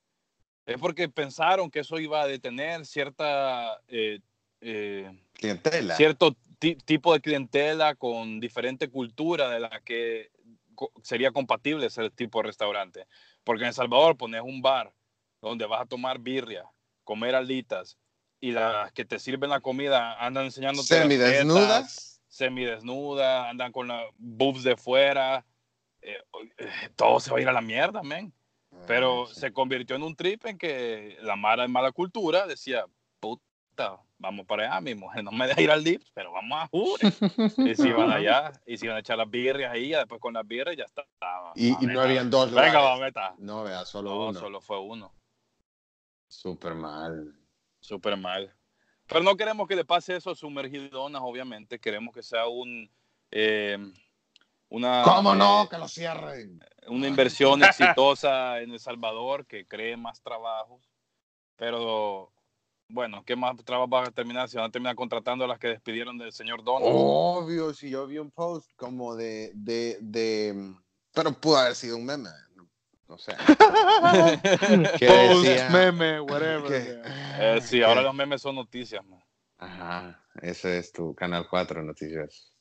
es 0.64 0.78
porque 0.78 1.08
pensaron 1.08 1.70
que 1.70 1.80
eso 1.80 1.98
iba 1.98 2.22
a 2.22 2.26
detener 2.26 2.86
cierta, 2.86 3.80
eh, 3.88 4.20
eh, 4.60 5.10
Clientela. 5.32 5.96
cierto 5.96 6.36
ti- 6.60 6.76
tipo 6.76 7.12
de 7.12 7.20
clientela 7.20 7.96
con 7.96 8.38
diferente 8.38 8.88
cultura 8.88 9.50
de 9.50 9.58
la 9.58 9.80
que 9.80 10.30
co- 10.76 10.92
sería 11.02 11.32
compatible 11.32 11.86
ese 11.86 12.08
tipo 12.10 12.38
de 12.38 12.46
restaurante. 12.46 13.06
Porque 13.42 13.62
en 13.64 13.68
El 13.68 13.74
Salvador 13.74 14.16
pones 14.16 14.42
un 14.42 14.62
bar 14.62 14.92
donde 15.40 15.66
vas 15.66 15.80
a 15.80 15.86
tomar 15.86 16.20
birria, 16.20 16.64
comer 17.02 17.34
alitas 17.34 17.98
y 18.42 18.50
las 18.50 18.90
que 18.92 19.04
te 19.04 19.18
sirven 19.20 19.50
la 19.50 19.60
comida 19.60 20.14
andan 20.22 20.46
enseñándote 20.46 20.88
Semidesnudas. 20.88 22.20
semidesnuda, 22.26 23.48
andan 23.48 23.70
con 23.72 23.86
las 23.88 24.04
boobs 24.18 24.64
de 24.64 24.76
fuera. 24.76 25.46
eh, 26.02 26.16
eh, 26.58 26.68
todo 26.96 27.20
se 27.20 27.30
va 27.30 27.38
a 27.38 27.40
ir 27.40 27.48
a 27.48 27.52
la 27.52 27.60
mierda, 27.60 28.02
men. 28.02 28.32
Pero 28.88 29.24
Ah, 29.24 29.26
sí. 29.32 29.40
se 29.40 29.52
convirtió 29.52 29.94
en 29.94 30.02
un 30.02 30.16
trip 30.16 30.44
en 30.46 30.58
que 30.58 31.16
la 31.22 31.36
mara 31.36 31.62
de 31.62 31.68
mala 31.68 31.92
cultura 31.92 32.46
decía, 32.48 32.84
puta, 33.20 34.00
vamos 34.18 34.44
para 34.46 34.64
allá, 34.64 34.80
mi 34.80 34.96
mujer 34.96 35.22
no 35.22 35.30
me 35.30 35.46
deja 35.46 35.60
ir 35.60 35.70
al 35.70 35.84
Dips, 35.84 36.10
pero 36.12 36.32
vamos 36.32 36.58
a 36.58 36.66
Jure. 36.66 37.00
y 37.70 37.74
se 37.76 37.88
iban 37.88 38.10
allá, 38.10 38.50
y 38.66 38.76
se 38.76 38.86
iban 38.86 38.96
a 38.96 39.00
echar 39.00 39.18
las 39.18 39.30
birrias 39.30 39.70
ahí, 39.72 39.90
ya 39.90 39.98
después 39.98 40.20
con 40.20 40.34
las 40.34 40.44
birrias 40.44 40.76
ya 40.76 40.84
está. 40.84 41.04
Y, 41.54 41.68
y 41.84 41.86
no 41.86 42.00
habían 42.00 42.28
dos 42.30 42.50
Venga, 42.50 42.72
lugares. 42.72 42.98
mameta. 42.98 43.34
No, 43.38 43.62
vea, 43.62 43.84
solo 43.84 44.10
No, 44.10 44.26
uno. 44.30 44.40
solo 44.40 44.60
fue 44.60 44.80
uno. 44.80 45.12
Súper 46.28 46.74
mal. 46.74 47.32
Súper 47.82 48.16
mal. 48.16 48.54
Pero 49.06 49.22
no 49.22 49.36
queremos 49.36 49.68
que 49.68 49.76
le 49.76 49.84
pase 49.84 50.16
eso 50.16 50.30
a 50.30 50.34
sumergidonas, 50.34 51.20
obviamente. 51.22 51.78
Queremos 51.78 52.14
que 52.14 52.22
sea 52.22 52.46
un... 52.46 52.90
eh, 53.30 53.76
una, 54.70 55.02
¿Cómo 55.04 55.34
no? 55.34 55.64
eh, 55.64 55.68
Que 55.68 55.76
lo 55.76 55.86
cierren. 55.88 56.64
una 56.86 57.06
inversión 57.08 57.62
exitosa 57.64 58.60
en 58.62 58.70
El 58.70 58.80
Salvador 58.80 59.44
que 59.46 59.66
cree 59.66 59.98
más 59.98 60.22
trabajos. 60.22 60.88
Pero 61.56 62.32
bueno, 62.88 63.22
¿qué 63.24 63.36
más 63.36 63.56
trabajo 63.64 63.88
vas 63.88 64.08
a 64.08 64.12
terminar 64.12 64.48
si 64.48 64.56
van 64.56 64.66
a 64.66 64.70
terminar 64.70 64.94
contratando 64.94 65.44
a 65.44 65.48
las 65.48 65.58
que 65.58 65.68
despidieron 65.68 66.16
del 66.16 66.32
señor 66.32 66.64
Donald? 66.64 66.92
Obvio, 66.94 67.74
si 67.74 67.90
yo 67.90 68.06
vi 68.06 68.18
un 68.18 68.30
post 68.30 68.70
como 68.76 69.14
de, 69.14 69.50
de, 69.54 69.98
de 70.00 70.74
pero 71.12 71.32
pudo 71.32 71.58
haber 71.58 71.74
sido 71.74 71.96
un 71.96 72.06
meme, 72.06 72.30
no, 73.12 73.16
no 73.16 73.18
sé. 73.18 73.36
¿Qué 74.98 75.06
Post, 75.06 75.44
decía? 75.44 75.68
meme, 75.70 76.20
whatever. 76.20 76.64
¿Qué? 76.66 76.94
vea. 76.94 77.56
Eh, 77.56 77.60
sí, 77.60 77.82
ahora 77.82 78.02
los 78.02 78.14
memes 78.14 78.42
son 78.42 78.56
noticias, 78.56 79.04
man. 79.06 79.22
Ajá, 79.58 80.24
ese 80.40 80.78
es 80.78 80.92
tu 80.92 81.14
canal 81.14 81.46
4 81.48 81.82
noticias. 81.82 82.52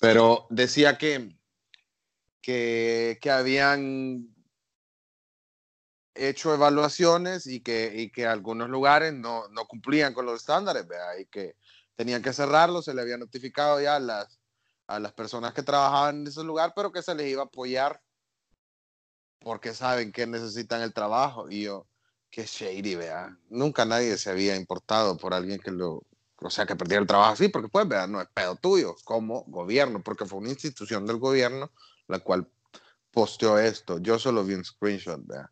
Pero 0.00 0.46
decía 0.48 0.96
que, 0.96 1.36
que, 2.40 3.18
que 3.20 3.30
habían 3.30 4.34
hecho 6.14 6.54
evaluaciones 6.54 7.46
y 7.46 7.60
que, 7.60 7.92
y 7.94 8.10
que 8.10 8.26
algunos 8.26 8.68
lugares 8.68 9.12
no, 9.12 9.48
no 9.48 9.66
cumplían 9.66 10.14
con 10.14 10.26
los 10.26 10.40
estándares, 10.40 10.86
¿vea? 10.86 11.20
y 11.20 11.26
que 11.26 11.56
tenían 11.96 12.22
que 12.22 12.32
cerrarlo, 12.32 12.82
se 12.82 12.94
le 12.94 13.02
había 13.02 13.18
notificado 13.18 13.80
ya 13.80 13.96
a 13.96 14.00
las, 14.00 14.40
a 14.86 14.98
las 14.98 15.12
personas 15.12 15.52
que 15.52 15.62
trabajaban 15.62 16.20
en 16.20 16.26
ese 16.28 16.42
lugar, 16.42 16.72
pero 16.74 16.90
que 16.90 17.02
se 17.02 17.14
les 17.14 17.28
iba 17.28 17.42
a 17.42 17.46
apoyar 17.46 18.00
porque 19.40 19.74
saben 19.74 20.12
que 20.12 20.26
necesitan 20.26 20.82
el 20.82 20.92
trabajo. 20.92 21.50
Y 21.50 21.62
yo, 21.62 21.86
qué 22.30 22.44
shady, 22.46 22.94
vea. 22.94 23.36
Nunca 23.48 23.84
nadie 23.84 24.16
se 24.16 24.30
había 24.30 24.56
importado 24.56 25.16
por 25.16 25.34
alguien 25.34 25.58
que 25.58 25.70
lo, 25.70 26.04
o 26.36 26.50
sea, 26.50 26.66
que 26.66 26.76
perdiera 26.76 27.00
el 27.00 27.06
trabajo 27.06 27.32
así, 27.32 27.48
porque 27.48 27.68
pues, 27.68 27.86
vea, 27.88 28.06
no 28.06 28.20
es 28.20 28.28
pedo 28.32 28.56
tuyo 28.56 28.94
como 29.04 29.44
gobierno, 29.46 30.02
porque 30.02 30.26
fue 30.26 30.38
una 30.38 30.50
institución 30.50 31.06
del 31.06 31.18
gobierno 31.18 31.70
la 32.10 32.18
cual 32.18 32.46
posteó 33.10 33.58
esto. 33.58 33.98
Yo 33.98 34.18
solo 34.18 34.44
vi 34.44 34.54
un 34.54 34.64
screenshot, 34.64 35.20
vea. 35.26 35.50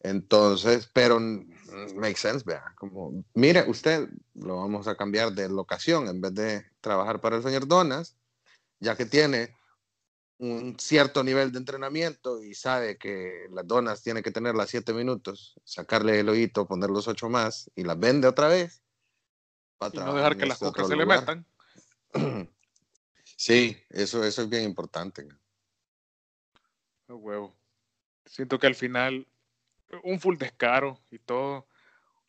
Entonces, 0.00 0.88
pero 0.92 1.20
make 1.20 2.16
sense, 2.16 2.44
vea. 2.44 2.64
Como, 2.76 3.24
mire, 3.34 3.68
usted 3.68 4.08
lo 4.34 4.56
vamos 4.56 4.88
a 4.88 4.96
cambiar 4.96 5.32
de 5.32 5.48
locación 5.48 6.08
en 6.08 6.20
vez 6.20 6.34
de 6.34 6.66
trabajar 6.80 7.20
para 7.20 7.36
el 7.36 7.42
señor 7.42 7.66
Donas, 7.66 8.16
ya 8.80 8.96
que 8.96 9.06
tiene 9.06 9.56
un 10.38 10.76
cierto 10.78 11.24
nivel 11.24 11.50
de 11.52 11.58
entrenamiento 11.58 12.42
y 12.42 12.54
sabe 12.54 12.96
que 12.96 13.46
las 13.50 13.66
donas 13.66 14.02
tiene 14.02 14.22
que 14.22 14.30
tener 14.30 14.54
las 14.54 14.70
siete 14.70 14.92
minutos, 14.92 15.60
sacarle 15.64 16.20
el 16.20 16.28
ojito, 16.28 16.66
poner 16.66 16.90
los 16.90 17.08
ocho 17.08 17.28
más 17.28 17.70
y 17.74 17.82
las 17.82 17.98
vende 17.98 18.28
otra 18.28 18.48
vez. 18.48 18.82
va 19.82 19.88
a 19.88 19.90
Y 19.92 19.98
no 19.98 20.14
dejar 20.14 20.36
que 20.36 20.46
las 20.46 20.56
este 20.56 20.66
cocas 20.66 20.88
se 20.88 20.96
le 20.96 21.06
metan. 21.06 21.46
Sí, 23.40 23.76
eso, 23.90 24.24
eso 24.24 24.42
es 24.42 24.48
bien 24.48 24.64
importante. 24.64 25.28
Huevo. 27.06 27.56
Siento 28.26 28.58
que 28.58 28.66
al 28.66 28.74
final, 28.74 29.28
un 30.02 30.18
full 30.18 30.36
descaro 30.36 31.00
y 31.12 31.20
todo. 31.20 31.68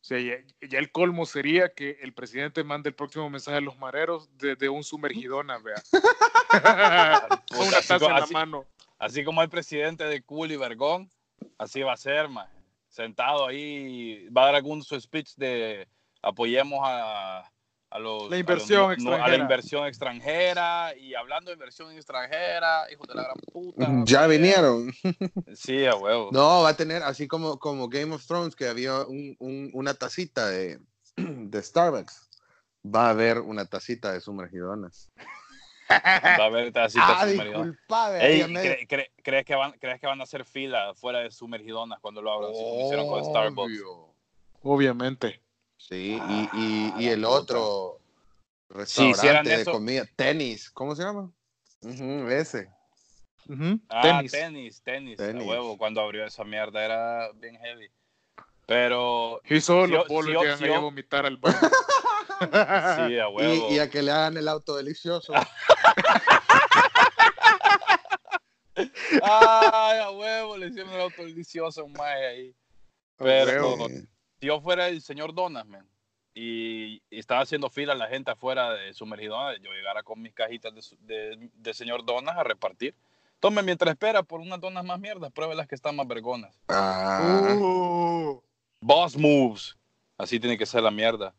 O 0.01 0.03
sea, 0.09 0.19
ya, 0.19 0.35
ya 0.67 0.79
el 0.79 0.91
colmo 0.91 1.25
sería 1.25 1.73
que 1.73 1.97
el 2.01 2.13
presidente 2.13 2.63
mande 2.63 2.89
el 2.89 2.95
próximo 2.95 3.29
mensaje 3.29 3.57
a 3.57 3.61
los 3.61 3.77
mareros 3.77 4.29
desde 4.37 4.69
un 4.69 4.83
sumergidona, 4.83 5.57
vea. 5.59 5.81
Con 7.51 7.67
una 7.67 7.77
así 7.77 7.87
taza 7.87 7.99
como- 7.99 8.09
en 8.11 8.15
la 8.17 8.23
así- 8.23 8.33
mano. 8.33 8.65
Así 8.97 9.23
como 9.23 9.41
el 9.41 9.49
presidente 9.49 10.03
de 10.05 10.21
Cool 10.23 10.51
y 10.51 10.57
Vergón, 10.57 11.09
así 11.57 11.81
va 11.81 11.93
a 11.93 11.97
ser, 11.97 12.27
man. 12.27 12.47
Sentado 12.89 13.47
ahí, 13.47 14.27
va 14.29 14.41
a 14.43 14.45
dar 14.47 14.55
algún 14.55 14.83
su 14.83 14.99
speech 14.99 15.35
de 15.35 15.87
apoyemos 16.21 16.79
a, 16.83 17.49
a 17.91 17.99
los. 17.99 18.29
La 18.29 18.35
a 18.35 18.39
inversión 18.39 18.91
los- 18.95 19.03
no- 19.03 19.09
a 19.11 19.13
la 19.13 19.17
extranjera. 19.17 19.43
inversión 19.43 19.87
extranjera. 19.87 20.95
Y 20.97 21.15
hablando 21.15 21.49
de 21.49 21.53
inversión 21.53 21.91
extranjera, 21.95 22.83
hijo 22.91 23.05
de 23.07 23.15
la 23.15 23.23
gran 23.23 23.35
puta. 23.51 23.87
Ya 24.05 24.27
vinieron. 24.27 24.91
Sí, 25.55 25.85
a 25.85 25.95
huevo. 25.95 26.29
No, 26.31 26.61
va 26.63 26.69
a 26.69 26.77
tener, 26.77 27.01
así 27.03 27.27
como, 27.27 27.57
como 27.59 27.89
Game 27.89 28.13
of 28.13 28.25
Thrones, 28.25 28.55
que 28.55 28.67
había 28.67 29.01
un- 29.03 29.35
un- 29.39 29.71
una 29.73 29.93
tacita 29.93 30.47
de, 30.49 30.79
de 31.17 31.63
Starbucks. 31.63 32.29
Va 32.85 33.07
a 33.07 33.09
haber 33.09 33.39
una 33.39 33.65
tacita 33.65 34.13
de 34.13 34.21
sumergidonas. 34.21 35.09
Va 35.91 35.95
a 36.43 36.45
haber 36.45 36.71
tacitas 36.71 37.09
Ah, 37.09 37.27
sumergidonas. 37.27 37.75
Ey, 38.21 38.41
¿cre- 38.43 38.87
cre- 38.87 39.09
¿crees, 39.23 39.43
que 39.45 39.55
van, 39.55 39.71
¿Crees 39.79 39.99
que 39.99 40.05
van 40.07 40.21
a 40.21 40.23
hacer 40.23 40.45
fila 40.45 40.93
fuera 40.93 41.19
de 41.19 41.31
sumergidonas 41.31 41.99
cuando 41.99 42.21
lo 42.21 42.31
abran? 42.31 42.51
Así 42.51 42.61
como 42.61 42.85
hicieron 42.85 43.07
con 43.09 43.25
Starbucks. 43.25 43.67
Obvio. 43.73 44.13
Obviamente. 44.61 45.41
Sí, 45.79 46.19
y, 46.29 46.49
y, 46.53 46.93
y 46.99 47.07
Ah, 47.07 47.13
el 47.13 47.23
otro 47.25 47.99
Si 48.85 49.11
restaurante 49.11 49.49
de 49.49 49.61
eso- 49.61 49.71
comida, 49.71 50.05
tenis, 50.15 50.69
¿cómo 50.69 50.93
se 50.95 51.03
llama? 51.03 51.31
Ujú, 51.81 52.27
ese. 52.29 52.69
Ujú, 53.47 53.79
Ah, 53.89 54.01
Tenis. 54.03 54.31
tenis, 54.31 54.81
tenis, 54.83 55.17
Tenis. 55.17 55.41
a 55.43 55.47
huevo. 55.49 55.77
Cuando 55.77 56.01
abrió 56.01 56.25
esa 56.25 56.43
mierda 56.43 56.83
era 56.83 57.31
bien 57.33 57.55
heavy. 57.57 57.89
Pero 58.67 59.41
Y 59.49 59.59
solo 59.61 59.85
Si 59.87 59.91
los 59.93 60.07
yo- 60.07 60.13
bolos 60.13 60.25
si 60.27 60.37
llegan 60.43 60.59
si 60.59 60.65
a 60.65 60.79
vomitar 60.79 61.25
al 61.25 61.37
baño. 61.37 61.57
sí, 63.07 63.17
a 63.17 63.27
huevo. 63.29 63.39
Y, 63.71 63.75
y 63.75 63.79
a 63.79 63.89
que 63.89 64.01
le 64.03 64.11
hagan 64.11 64.37
el 64.37 64.47
auto 64.49 64.75
delicioso. 64.75 65.33
Ay, 69.23 69.99
a 69.99 70.11
huevo, 70.11 70.57
le 70.57 70.67
hicieron 70.67 70.93
el 70.93 71.01
auto 71.01 71.23
delicioso 71.23 71.81
a 71.81 71.83
un 71.85 71.93
mae 71.93 72.25
ahí. 72.27 72.55
Pero 73.17 73.75
huevo. 73.75 73.87
Si 74.39 74.47
yo 74.47 74.61
fuera 74.61 74.87
el 74.87 75.01
señor 75.01 75.33
Donas, 75.33 75.65
man, 75.65 75.85
y, 76.33 77.01
y 77.09 77.19
estaba 77.19 77.41
haciendo 77.41 77.69
fila 77.69 77.93
la 77.95 78.07
gente 78.07 78.31
afuera 78.31 78.73
de 78.73 78.93
sumergidona, 78.93 79.57
yo 79.57 79.71
llegara 79.73 80.03
con 80.03 80.21
mis 80.21 80.33
cajitas 80.33 80.73
de, 80.73 80.81
su- 80.81 80.97
de- 81.01 81.49
de 81.53 81.73
señor 81.73 82.05
Donas 82.05 82.37
a 82.37 82.43
repartir. 82.43 82.95
Tome 83.39 83.61
mientras 83.63 83.91
espera 83.91 84.21
por 84.23 84.39
unas 84.41 84.59
donas 84.59 84.83
más 84.85 84.99
mierdas, 84.99 85.31
pruebe 85.31 85.55
las 85.55 85.67
que 85.67 85.75
están 85.75 85.95
más 85.95 86.07
vergonas. 86.07 86.57
ah, 86.69 87.17
Uh, 87.21 88.41
Boss 88.81 89.17
moves. 89.17 89.77
Así 90.17 90.39
tiene 90.39 90.57
que 90.57 90.65
ser 90.65 90.83
la 90.83 90.91
mierda. 90.91 91.33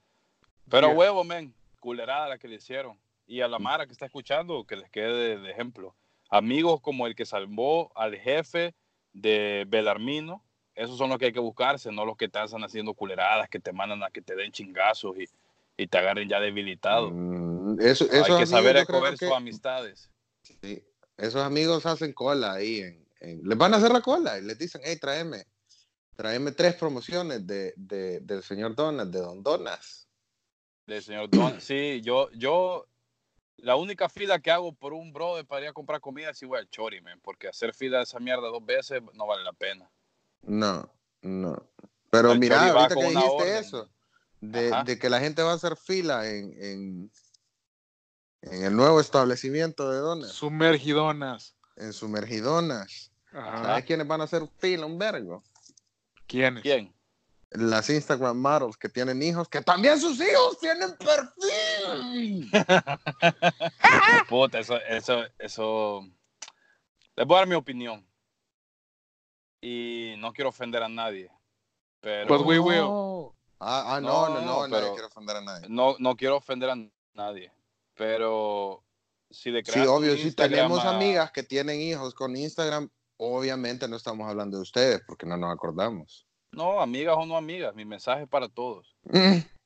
Pero 0.71 0.89
Yeah. 0.89 0.97
huevo, 0.97 1.25
men, 1.25 1.55
culerada 1.79 2.29
la 2.29 2.39
que 2.39 2.49
le 2.49 2.57
hicieron. 2.57 2.99
Y 3.27 3.41
a 3.43 3.49
la 3.49 3.59
Mara 3.59 3.87
que 3.87 3.93
está 3.93 4.07
escuchando, 4.07 4.65
que 4.65 4.77
les 4.77 4.91
quede 4.91 5.13
de, 5.13 5.39
de 5.39 5.51
ejemplo. 5.51 5.95
Amigos 6.31 6.81
como 6.81 7.07
el 7.07 7.15
que 7.15 7.25
salvó 7.27 7.93
al 7.95 8.17
jefe 8.17 8.75
de 9.13 9.65
Belarmino, 9.69 10.43
esos 10.83 10.97
son 10.97 11.11
los 11.11 11.19
que 11.19 11.27
hay 11.27 11.33
que 11.33 11.41
buscarse, 11.41 11.93
no 11.93 12.07
los 12.07 12.17
que 12.17 12.27
te 12.29 12.43
están 12.43 12.65
haciendo 12.65 12.95
culeradas, 12.95 13.51
que 13.51 13.61
te 13.61 13.71
mandan 13.73 14.03
a 14.03 14.11
que 14.11 14.23
te 14.23 14.35
den 14.35 14.51
chingazos 14.51 15.15
y, 15.19 15.25
y 15.77 15.87
te 15.87 15.99
agarren 15.99 16.27
ya 16.27 16.41
debilitado. 16.41 17.11
mm, 17.11 17.81
eso, 17.81 18.05
esos 18.07 18.15
hay 18.15 18.23
que 18.23 18.33
amigos 18.35 18.49
saber 18.51 18.77
escoger 18.79 19.19
que- 19.19 19.27
sus 19.27 19.35
amistades. 19.37 20.11
sí, 20.43 20.83
esos 21.19 21.43
amigos 21.43 21.85
hacen 21.85 22.15
cola 22.15 22.55
ahí. 22.55 22.81
En, 22.81 23.07
en- 23.21 23.43
les 23.47 23.59
van 23.59 23.75
a 23.75 23.77
hacer 23.77 23.93
la 23.93 24.01
cola 24.01 24.39
y 24.39 24.43
les 24.43 24.59
dicen, 24.59 24.81
hey, 24.83 24.97
tráeme, 24.99 25.45
tráeme 26.17 26.53
tres 26.53 26.75
promociones 26.77 27.47
de, 27.47 27.75
de- 27.77 28.21
del 28.21 28.43
señor 28.43 28.75
Donas, 28.75 29.11
de 29.11 29.19
Don 29.21 29.43
Donas. 29.43 30.09
Del 30.87 31.03
señor 31.03 31.29
Don. 31.29 31.61
Sí, 31.61 32.01
yo, 32.03 32.31
yo, 32.33 32.87
la 33.59 33.77
única 33.77 34.09
fila 34.09 34.39
que 34.39 34.51
hago 34.51 34.73
por 34.73 34.95
un 34.95 35.13
brother 35.13 35.45
para 35.45 35.63
ir 35.63 35.69
a 35.69 35.73
comprar 35.75 36.01
comida 36.01 36.31
es 36.31 36.43
voy 36.43 36.59
al 36.59 36.71
Chori, 36.71 37.03
man, 37.03 37.21
porque 37.21 37.49
hacer 37.49 37.75
fila 37.75 37.99
de 37.99 38.05
esa 38.05 38.19
mierda 38.19 38.49
dos 38.49 38.65
veces 38.65 39.03
no 39.13 39.27
vale 39.27 39.45
la 39.45 39.53
pena. 39.53 39.91
No, 40.43 40.93
no. 41.23 41.71
Pero 42.11 42.33
El 42.33 42.39
mira, 42.39 42.61
ahorita 42.71 42.95
que 42.97 43.03
dijiste 43.03 43.29
orden. 43.29 43.55
eso, 43.57 43.91
de, 44.41 44.99
que 44.99 45.11
la 45.11 45.21
gente 45.21 45.43
va 45.43 45.53
a 45.53 45.55
hacer 45.55 45.77
fila 45.77 46.29
en, 46.29 46.53
en, 46.63 47.13
en 48.43 48.65
el 48.65 48.75
nuevo 48.75 49.01
establecimiento 49.01 49.91
de 49.91 49.99
Donas, 49.99 50.33
sumergidonas. 50.33 51.57
en 51.77 51.93
Sumergidonas. 51.93 53.13
Ajá. 53.33 53.63
¿Sabes 53.63 53.85
quiénes 53.85 54.09
van 54.09 54.23
a 54.23 54.25
hacer 54.25 54.43
fila? 54.59 54.87
Un 54.87 54.99
vergo. 54.99 55.43
¿Quiénes? 56.27 56.63
¿Quién? 56.63 56.93
Las 57.51 57.91
Instagram 57.91 58.39
models 58.41 58.77
que 58.77 58.89
tienen 58.89 59.23
hijos, 59.23 59.49
que 59.49 59.61
también 59.61 60.01
sus 60.01 60.21
hijos 60.21 60.59
tienen 60.61 60.97
perfil. 60.97 62.51
Puta, 64.29 64.59
eso, 64.61 64.77
eso, 64.89 65.25
eso. 65.39 66.09
Les 67.17 67.27
voy 67.27 67.37
a 67.37 67.41
dar 67.41 67.49
mi 67.49 67.55
opinión. 67.57 68.07
Y 69.61 70.15
no 70.19 70.33
quiero 70.33 70.51
ofender 70.51 70.83
a 70.83 70.89
nadie. 70.89 71.31
Pero 72.01 72.27
But 72.39 72.47
we 72.47 72.59
will. 72.59 73.33
Ah, 73.59 73.97
ah, 73.97 74.01
no, 74.01 74.29
no, 74.29 74.41
No, 74.41 74.67
no, 74.69 74.93
quiere 74.93 75.05
ofender 75.07 75.37
a 75.37 75.41
nadie. 75.43 75.67
no, 75.69 75.97
no 75.99 76.17
quiero 76.17 76.37
ofender 76.37 76.71
a 76.71 76.77
nadie. 77.15 77.53
Pero 77.95 78.83
si 79.31 79.51
le 79.51 79.63
Sí, 79.63 79.81
obvio, 79.81 80.17
si 80.17 80.33
tenemos 80.33 80.83
a- 80.85 80.97
amigas 80.97 81.31
que 81.31 81.43
tienen 81.43 81.79
hijos 81.81 82.15
con 82.15 82.35
Instagram, 82.37 82.89
obviamente 83.19 83.87
no 83.87 83.97
estamos 83.97 84.27
hablando 84.29 84.57
de 84.57 84.63
ustedes 84.63 85.03
porque 85.07 85.27
no 85.27 85.37
nos 85.37 85.53
acordamos. 85.53 86.27
No, 86.53 86.81
amigas 86.81 87.15
o 87.19 87.27
no 87.27 87.37
amigas, 87.37 87.75
mi 87.75 87.85
mensaje 87.85 88.23
es 88.23 88.29
para 88.29 88.49
todos. 88.49 88.97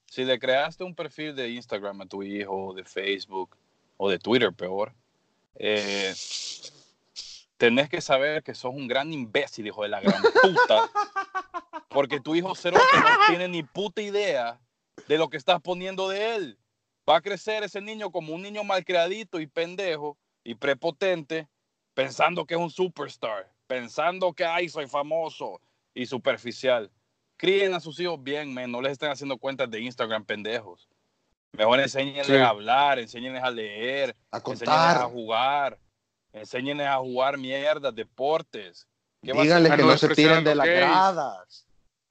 Si 0.07 0.25
le 0.25 0.39
creaste 0.41 0.83
un 0.83 0.95
perfil 0.95 1.35
de 1.37 1.51
Instagram 1.51 2.01
a 2.03 2.07
tu 2.07 2.23
hijo, 2.25 2.53
o 2.69 2.75
de 2.75 2.85
Facebook, 2.85 3.57
o 3.97 4.11
de 4.11 4.19
Twitter, 4.19 4.53
peor, 4.53 4.93
eh, 5.55 6.13
tenés 7.57 7.89
que 7.89 8.01
saber 8.01 8.43
que 8.43 8.55
sos 8.55 8.75
un 8.75 8.89
gran 8.89 9.13
imbécil, 9.13 9.67
hijo 9.67 9.83
de 9.83 9.89
la 9.89 10.01
gran 10.01 10.23
puta, 10.43 10.91
porque 11.89 12.21
tu 12.21 12.35
hijo 12.35 12.55
cerote 12.55 12.85
no 12.99 13.07
tiene 13.29 13.49
ni 13.49 13.63
puta 13.63 14.03
idea 14.03 14.61
de 15.09 15.19
lo 15.19 15.29
que 15.29 15.37
estás 15.37 15.61
poniendo 15.61 16.09
de 16.09 16.35
él. 16.37 16.59
Va 17.09 17.17
a 17.17 17.21
crecer 17.21 17.63
ese 17.63 17.81
niño 17.81 18.11
como 18.11 18.35
un 18.35 18.43
niño 18.43 18.65
malcriadito 18.65 19.39
y 19.41 19.47
pendejo 19.47 20.17
y 20.43 20.55
prepotente, 20.55 21.49
pensando 21.95 22.45
que 22.47 22.55
es 22.55 22.61
un 22.61 22.71
superstar, 22.71 23.51
pensando 23.67 24.33
que, 24.33 24.45
ay, 24.45 24.69
soy 24.69 24.87
famoso 24.87 25.61
y 25.95 26.07
superficial. 26.07 26.91
críen 27.37 27.75
a 27.75 27.81
sus 27.81 27.99
hijos 28.01 28.23
bien, 28.23 28.55
men. 28.55 28.71
No 28.71 28.81
les 28.81 28.93
estén 28.93 29.11
haciendo 29.11 29.37
cuentas 29.37 29.69
de 29.71 29.81
Instagram 29.81 30.25
pendejos. 30.25 30.89
Mejor 31.53 31.81
enséñenles 31.81 32.27
Sí. 32.27 32.35
a 32.37 32.49
hablar, 32.49 32.99
enséñenles 32.99 33.43
a 33.43 33.51
leer, 33.51 34.17
A 34.31 34.39
enséñenles 34.39 34.69
a 34.69 34.75
contar. 35.01 35.11
jugar, 35.11 35.79
enséñenles 36.35 36.87
a 36.87 36.99
jugar 36.99 37.39
mierda, 37.39 37.91
deportes. 37.91 38.87
¿Qué 39.23 39.33
va 39.33 39.41
a 39.41 39.45
Díganle 39.45 39.71
A 39.71 39.77
que 39.77 39.83
no 39.83 39.89
no 39.89 39.97
se 39.97 40.09
despreciar 40.09 40.33
a 40.33 40.39
tiren 40.39 40.45
de 40.45 40.51
los 40.51 40.59
las 40.59 40.67
gays. 40.67 40.81
gradas. 40.81 41.67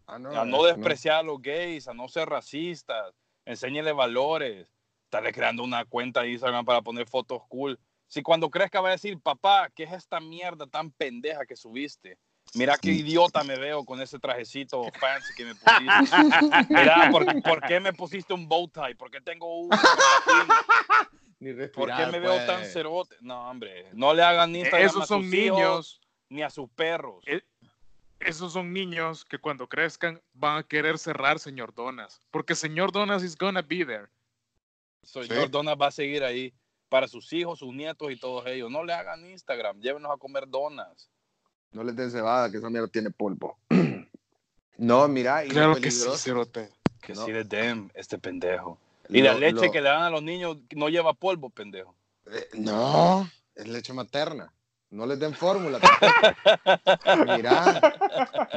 Ah, 0.07 0.15
a 0.15 0.45
no 0.45 0.63
despreciar 0.63 1.17
a 1.17 1.23
los 1.23 1.41
gays, 1.41 1.87
a 1.87 1.93
no 1.93 2.07
ser 2.07 2.27
racistas, 2.27 3.13
enséñenle 3.45 3.91
valores, 3.93 4.73
estarle 5.05 5.31
creando 5.31 5.63
una 5.63 5.85
cuenta 5.85 6.21
de 6.21 6.31
Instagram 6.31 6.65
para 6.65 6.81
poner 6.81 7.07
fotos 7.07 7.41
cool. 7.47 7.79
Si 8.07 8.21
cuando 8.21 8.49
crezca 8.49 8.81
va 8.81 8.89
a 8.89 8.93
decir, 8.93 9.19
papá, 9.21 9.69
¿qué 9.73 9.83
es 9.83 9.93
esta 9.93 10.19
mierda 10.19 10.67
tan 10.67 10.91
pendeja 10.91 11.45
que 11.45 11.55
subiste? 11.55 12.17
Mira 12.55 12.77
qué 12.77 12.91
idiota 12.91 13.43
me 13.43 13.57
veo 13.57 13.83
con 13.85 14.01
ese 14.01 14.19
trajecito 14.19 14.83
fancy 14.99 15.33
que 15.35 15.45
me 15.45 15.55
pusiste. 15.55 16.15
Mira, 16.69 17.09
¿por, 17.09 17.41
por 17.41 17.61
qué 17.61 17.79
me 17.79 17.93
pusiste 17.93 18.33
un 18.33 18.47
bow 18.47 18.67
tie? 18.67 18.95
¿Por 18.95 19.09
qué 19.09 19.21
tengo 19.21 19.61
un... 19.61 19.69
Ni 21.43 21.51
¿Por 21.51 21.59
respirar, 21.89 22.05
qué 22.05 22.11
me 22.11 22.19
veo 22.19 22.31
pues. 22.33 22.47
tan 22.47 22.65
cerote? 22.65 23.15
No, 23.21 23.49
hombre, 23.49 23.87
no 23.93 24.13
le 24.13 24.23
hagan 24.23 24.55
Instagram 24.55 24.81
a 24.81 24.85
Esos 24.85 25.07
son 25.07 25.23
sus 25.23 25.33
hijos 25.33 25.57
niños. 25.59 26.01
ni 26.29 26.41
a 26.43 26.49
sus 26.49 26.69
perros. 26.69 27.23
Eh, 27.27 27.41
Esos 28.19 28.53
son 28.53 28.71
niños 28.71 29.25
que 29.25 29.37
cuando 29.37 29.67
crezcan 29.67 30.21
van 30.33 30.57
a 30.59 30.63
querer 30.63 30.97
cerrar 30.97 31.39
señor 31.39 31.73
Donas. 31.73 32.21
Porque 32.31 32.55
señor 32.55 32.91
Donas 32.93 33.21
is 33.23 33.37
gonna 33.37 33.61
be 33.61 33.85
there. 33.85 34.07
Señor 35.03 35.45
Sí. 35.45 35.49
Donas 35.51 35.75
va 35.79 35.87
a 35.87 35.91
seguir 35.91 36.23
ahí 36.23 36.53
para 36.87 37.07
sus 37.09 37.33
hijos, 37.33 37.59
sus 37.59 37.73
nietos 37.73 38.09
y 38.11 38.15
todos 38.17 38.45
ellos. 38.47 38.71
No 38.71 38.83
le 38.85 38.93
hagan 38.93 39.25
Instagram, 39.29 39.81
llévenos 39.81 40.09
a 40.13 40.17
comer 40.17 40.47
donas. 40.47 41.09
No 41.73 41.83
les 41.83 41.95
den 41.95 42.09
cebada, 42.11 42.49
que 42.51 42.57
esa 42.57 42.69
mierda 42.69 42.87
tiene 42.87 43.09
polvo. 43.09 43.57
no, 44.77 45.07
mira, 45.07 45.43
y 45.43 45.49
Claro 45.49 45.75
que 45.75 45.91
sí, 45.91 46.07
cerote. 46.17 46.69
Que 47.01 47.13
No. 47.13 47.25
sí 47.25 47.31
les 47.33 47.49
den 47.49 47.91
este 47.95 48.17
pendejo. 48.17 48.79
Y 49.17 49.21
la 49.21 49.33
lo- 49.33 49.39
leche 49.39 49.65
lo- 49.67 49.71
que 49.71 49.81
le 49.81 49.89
dan 49.89 50.03
a 50.03 50.09
los 50.09 50.23
niños 50.23 50.57
no 50.75 50.89
lleva 50.89 51.13
polvo, 51.13 51.49
pendejo. 51.49 51.95
Eh, 52.31 52.49
No, 52.53 53.29
es 53.55 53.67
leche 53.67 53.93
materna. 53.93 54.53
No 54.89 55.05
les 55.07 55.19
den 55.19 55.33
fórmula. 55.33 55.79
Mira, 57.25 57.81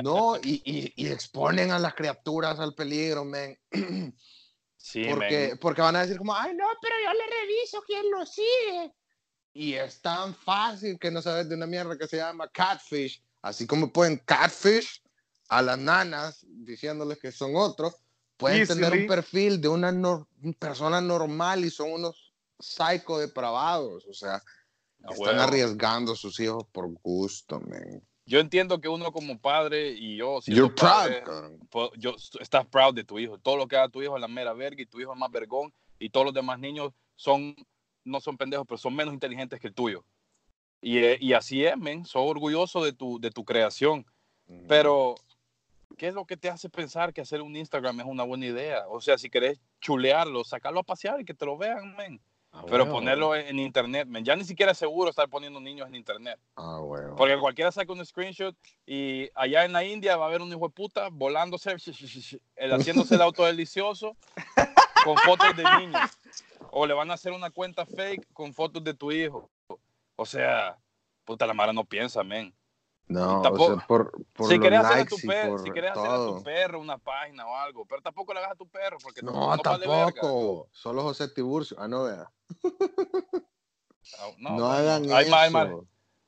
no, 0.02 0.36
y, 0.36 0.62
y- 0.64 0.92
y 0.96 1.08
exponen 1.08 1.70
a 1.70 1.78
las 1.78 1.94
criaturas 1.94 2.58
al 2.60 2.74
peligro, 2.74 3.24
men. 3.24 3.58
Sí, 4.78 5.04
Porque, 5.10 5.48
men. 5.48 5.58
porque 5.58 5.82
van 5.82 5.96
a 5.96 6.02
decir 6.02 6.16
como, 6.16 6.32
ay, 6.32 6.54
no, 6.54 6.64
pero 6.80 6.94
yo 7.04 7.12
le 7.12 7.26
reviso 7.40 7.82
quién 7.84 8.08
lo 8.08 8.24
sigue. 8.24 8.94
Y 9.52 9.72
es 9.74 10.00
tan 10.00 10.32
fácil 10.32 10.96
que 10.96 11.10
no 11.10 11.20
sabes 11.20 11.48
de 11.48 11.56
una 11.56 11.66
mierda 11.66 11.98
que 11.98 12.06
se 12.06 12.18
llama 12.18 12.48
catfish. 12.48 13.20
Así 13.42 13.66
como 13.66 13.92
pueden 13.92 14.18
catfish 14.18 15.02
a 15.48 15.60
las 15.60 15.76
nanas 15.76 16.46
diciéndoles 16.48 17.18
que 17.18 17.32
son 17.32 17.56
otros, 17.56 17.96
pueden 18.36 18.60
Easily. 18.60 18.80
tener 18.82 19.00
un 19.02 19.06
perfil 19.06 19.60
de 19.60 19.68
una 19.68 19.92
nor- 19.92 20.26
persona 20.58 21.00
normal 21.00 21.64
y 21.64 21.70
son 21.70 21.92
unos 21.92 22.32
psycho 22.58 23.18
depravados. 23.18 24.06
O 24.06 24.12
sea, 24.12 24.34
A 25.04 25.12
están 25.12 25.18
huevo. 25.36 25.40
arriesgando 25.42 26.12
a 26.12 26.16
sus 26.16 26.38
hijos 26.40 26.64
por 26.72 26.88
gusto, 27.02 27.60
man. 27.60 28.02
Yo 28.28 28.40
entiendo 28.40 28.80
que 28.80 28.88
uno 28.88 29.12
como 29.12 29.38
padre 29.40 29.90
y 29.92 30.16
yo, 30.16 30.40
siendo 30.40 30.62
You're 30.62 30.74
proud, 30.74 30.90
padre, 30.90 31.22
po- 31.70 31.92
yo, 31.96 32.16
estás 32.40 32.66
proud 32.66 32.92
de 32.94 33.04
tu 33.04 33.18
hijo. 33.20 33.38
Todo 33.38 33.56
lo 33.56 33.68
que 33.68 33.76
haga 33.76 33.88
tu 33.88 34.02
hijo 34.02 34.16
es 34.16 34.20
la 34.20 34.26
mera 34.26 34.52
verga 34.52 34.82
y 34.82 34.86
tu 34.86 34.98
hijo 35.00 35.12
es 35.12 35.18
más 35.18 35.30
vergón 35.30 35.72
y 36.00 36.10
todos 36.10 36.26
los 36.26 36.34
demás 36.34 36.58
niños 36.58 36.92
son, 37.14 37.54
no 38.04 38.20
son 38.20 38.36
pendejos, 38.36 38.66
pero 38.66 38.78
son 38.78 38.96
menos 38.96 39.14
inteligentes 39.14 39.60
que 39.60 39.68
el 39.68 39.74
tuyo. 39.74 40.04
Y, 40.80 40.98
eh, 40.98 41.18
y 41.20 41.34
así 41.34 41.64
es, 41.64 41.76
men. 41.78 42.04
Soy 42.04 42.28
orgulloso 42.28 42.82
de 42.84 42.92
tu, 42.92 43.20
de 43.20 43.30
tu 43.30 43.44
creación. 43.44 44.04
Pero, 44.68 45.16
¿qué 45.96 46.08
es 46.08 46.14
lo 46.14 46.24
que 46.24 46.36
te 46.36 46.48
hace 46.48 46.68
pensar 46.68 47.12
que 47.12 47.20
hacer 47.20 47.42
un 47.42 47.56
Instagram 47.56 48.00
es 48.00 48.06
una 48.06 48.22
buena 48.22 48.46
idea? 48.46 48.86
O 48.88 49.00
sea, 49.00 49.18
si 49.18 49.30
querés 49.30 49.60
chulearlo, 49.80 50.44
sacarlo 50.44 50.80
a 50.80 50.84
pasear 50.84 51.20
y 51.20 51.24
que 51.24 51.34
te 51.34 51.46
lo 51.46 51.56
vean, 51.56 51.96
men. 51.96 52.20
Ah, 52.52 52.64
Pero 52.68 52.88
ponerlo 52.88 53.34
en, 53.34 53.58
internet, 53.58 54.08
men. 54.08 54.24
Ya 54.24 54.34
ni 54.34 54.44
siquiera 54.44 54.72
es 54.72 54.78
seguro 54.78 55.10
estar 55.10 55.28
poniendo 55.28 55.60
niños 55.60 55.88
en 55.88 55.94
internet. 55.94 56.38
Ah. 56.56 56.80
Porque 57.16 57.38
cualquiera 57.38 57.70
saca 57.70 57.92
un 57.92 58.04
screenshot 58.04 58.56
y 58.86 59.28
allá 59.34 59.64
en 59.64 59.72
la 59.72 59.84
India 59.84 60.16
va 60.16 60.24
a 60.24 60.28
haber 60.28 60.40
un 60.40 60.48
hijo 60.48 60.66
de 60.68 60.72
puta 60.72 61.08
volándose, 61.10 61.76
el 62.56 62.72
haciéndose 62.72 63.14
el 63.14 63.22
auto 63.22 63.44
delicioso 63.44 64.16
con 65.04 65.16
fotos 65.18 65.54
de 65.56 65.64
niños. 65.78 66.00
O 66.70 66.86
le 66.86 66.94
van 66.94 67.10
a 67.10 67.14
hacer 67.14 67.32
una 67.32 67.50
cuenta 67.50 67.84
fake 67.84 68.26
con 68.32 68.52
fotos 68.54 68.82
de 68.82 68.94
tu 68.94 69.12
hijo. 69.12 69.50
O 70.16 70.24
sea, 70.24 70.78
puta, 71.24 71.46
la 71.46 71.54
Mara 71.54 71.72
no 71.72 71.84
piensa, 71.84 72.22
men. 72.22 72.54
No, 73.08 73.40
tampoco- 73.42 73.64
o 73.72 73.76
sea, 73.76 73.86
por, 73.86 74.24
por 74.32 74.48
si 74.50 74.58
querés, 74.58 74.80
hacer 74.80 74.98
a 74.98 75.04
tu 75.06 75.16
perro, 75.18 75.50
por 75.50 75.60
si 75.62 75.70
querés 75.70 75.90
hacer 75.92 76.04
a 76.04 76.14
todo. 76.16 76.36
tu 76.38 76.42
perro 76.42 76.80
una 76.80 76.98
página 76.98 77.46
o 77.46 77.54
algo, 77.56 77.86
pero 77.86 78.02
tampoco 78.02 78.32
le 78.34 78.40
hagas 78.40 78.52
a 78.52 78.56
tu 78.56 78.68
perro 78.68 78.98
porque 79.02 79.22
No, 79.22 79.32
no, 79.32 79.62
vale 79.62 79.86
verga. 79.86 80.06
tampoco. 80.20 80.68
Solo 80.72 81.02
José 81.02 81.28
Tiburcio. 81.28 81.76
Ah, 81.80 81.86
no, 81.88 82.04
vea. 82.04 82.30
No, 84.38 84.66
hagan 84.70 85.04
hay 85.10 85.24
eso. 85.26 85.30
más- 85.30 85.42
hay 85.42 85.50
más- 85.50 85.68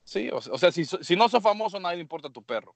Sí, 0.05 0.31
o 0.33 0.41
sea, 0.59 0.73
si, 0.73 0.85
si 0.85 1.17
no 1.17 1.29
sos 1.29 1.43
famoso, 1.43 1.79
nadie 1.79 1.97
le 1.97 2.03
importa 2.03 2.29
a 2.29 2.33
tu 2.33 2.43
perro. 2.43 2.75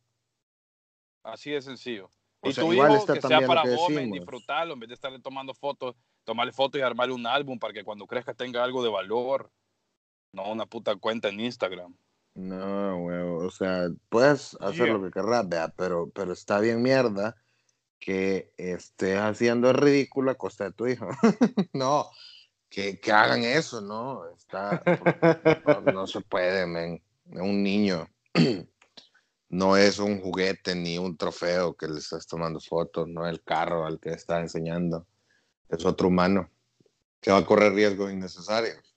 Así 1.23 1.51
de 1.51 1.63
sencillo. 1.63 2.11
O 2.41 2.49
y 2.49 2.53
sea, 2.53 2.63
tu 2.65 2.73
hijo, 2.73 3.07
que 3.07 3.21
sea 3.23 3.47
para 3.47 3.63
decimos. 3.63 4.13
disfrutarlo, 4.19 4.75
en 4.75 4.81
vez 4.81 4.89
de 4.89 4.95
estarle 4.95 5.19
tomando 5.21 5.55
fotos, 5.55 5.95
tomarle 6.25 6.53
fotos 6.53 6.79
y 6.79 6.83
armarle 6.83 7.15
un 7.15 7.27
álbum 7.27 7.59
para 7.59 7.73
que 7.73 7.85
cuando 7.85 8.07
crezca 8.07 8.35
tenga 8.35 8.63
algo 8.63 8.83
de 8.83 8.91
valor. 8.91 9.51
No 10.33 10.51
una 10.51 10.67
puta 10.67 10.95
cuenta 10.97 11.29
en 11.29 11.41
Instagram. 11.41 11.95
No, 12.35 12.97
huevo. 13.05 13.47
O 13.47 13.51
sea, 13.51 13.89
puedes 14.09 14.57
hacer 14.61 14.87
Yeah. 14.87 14.95
lo 14.95 15.03
que 15.03 15.11
querrás, 15.11 15.49
vea, 15.49 15.69
pero, 15.77 16.11
pero 16.11 16.33
está 16.33 16.61
bien 16.61 16.83
mierda 16.83 17.37
que 17.99 18.53
estés 18.57 19.19
haciendo 19.19 19.71
el 19.71 19.77
ridículo 19.77 20.31
a 20.31 20.35
costa 20.37 20.65
de 20.65 20.73
tu 20.73 20.87
hijo. 20.87 21.09
no, 21.75 22.11
que, 22.71 23.01
que 23.01 23.13
hagan 23.13 23.45
eso, 23.45 23.81
no. 23.81 24.29
Está, 24.31 24.83
no, 25.67 25.81
no 25.83 26.07
se 26.07 26.21
puede, 26.23 26.67
men. 26.67 27.03
Un 27.27 27.63
niño. 27.63 28.09
No 29.49 29.77
es 29.77 29.99
un 29.99 30.21
juguete 30.23 30.75
ni 30.75 30.97
un 30.97 31.17
trofeo 31.19 31.75
que 31.77 31.87
le 31.87 31.99
estás 31.99 32.27
tomando 32.27 32.59
fotos, 32.59 33.07
no 33.07 33.27
es 33.27 33.33
el 33.35 33.43
carro 33.43 33.85
al 33.85 34.01
que 34.01 34.11
está 34.11 34.41
enseñando. 34.41 35.07
Es 35.69 35.85
otro 35.85 36.09
humano 36.09 36.51
que 37.21 37.31
va 37.31 37.37
a 37.39 37.45
correr 37.45 37.75
riesgos 37.75 38.11
innecesarios. 38.13 38.92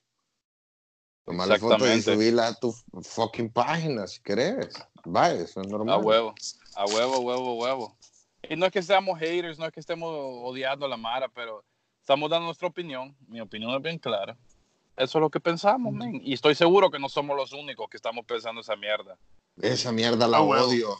Tomarle 1.26 1.58
fotos 1.58 1.88
y 1.90 2.02
subirla 2.02 2.46
a 2.46 2.54
tu 2.54 2.72
fucking 3.02 3.50
página 3.52 4.06
si 4.06 4.20
querés. 4.22 4.68
Va, 5.04 5.30
eso 5.32 5.60
es 5.60 5.66
normal. 5.66 5.96
A 5.96 5.98
huevo, 5.98 6.34
a 6.76 6.84
huevo, 6.86 7.18
huevo, 7.18 7.54
huevo. 7.54 7.96
Y 8.48 8.54
no 8.54 8.66
es 8.66 8.72
que 8.72 8.80
seamos 8.80 9.18
haters, 9.18 9.58
no 9.58 9.66
es 9.66 9.72
que 9.72 9.80
estemos 9.80 10.08
odiando 10.12 10.86
a 10.86 10.88
la 10.88 10.96
Mara, 10.96 11.28
pero 11.28 11.64
estamos 12.00 12.30
dando 12.30 12.46
nuestra 12.46 12.68
opinión. 12.68 13.16
Mi 13.26 13.40
opinión 13.40 13.72
es 13.74 13.82
bien 13.82 13.98
clara. 13.98 14.36
Eso 14.96 15.18
es 15.18 15.20
lo 15.20 15.28
que 15.28 15.40
pensamos, 15.40 15.92
men. 15.92 16.20
Y 16.22 16.32
estoy 16.32 16.54
seguro 16.54 16.90
que 16.90 17.00
no 17.00 17.08
somos 17.08 17.36
los 17.36 17.52
únicos 17.52 17.88
que 17.90 17.96
estamos 17.96 18.24
pensando 18.24 18.60
esa 18.60 18.76
mierda. 18.76 19.18
Esa 19.60 19.90
mierda 19.90 20.28
la 20.28 20.38
Ah, 20.38 20.42
odio. 20.42 20.96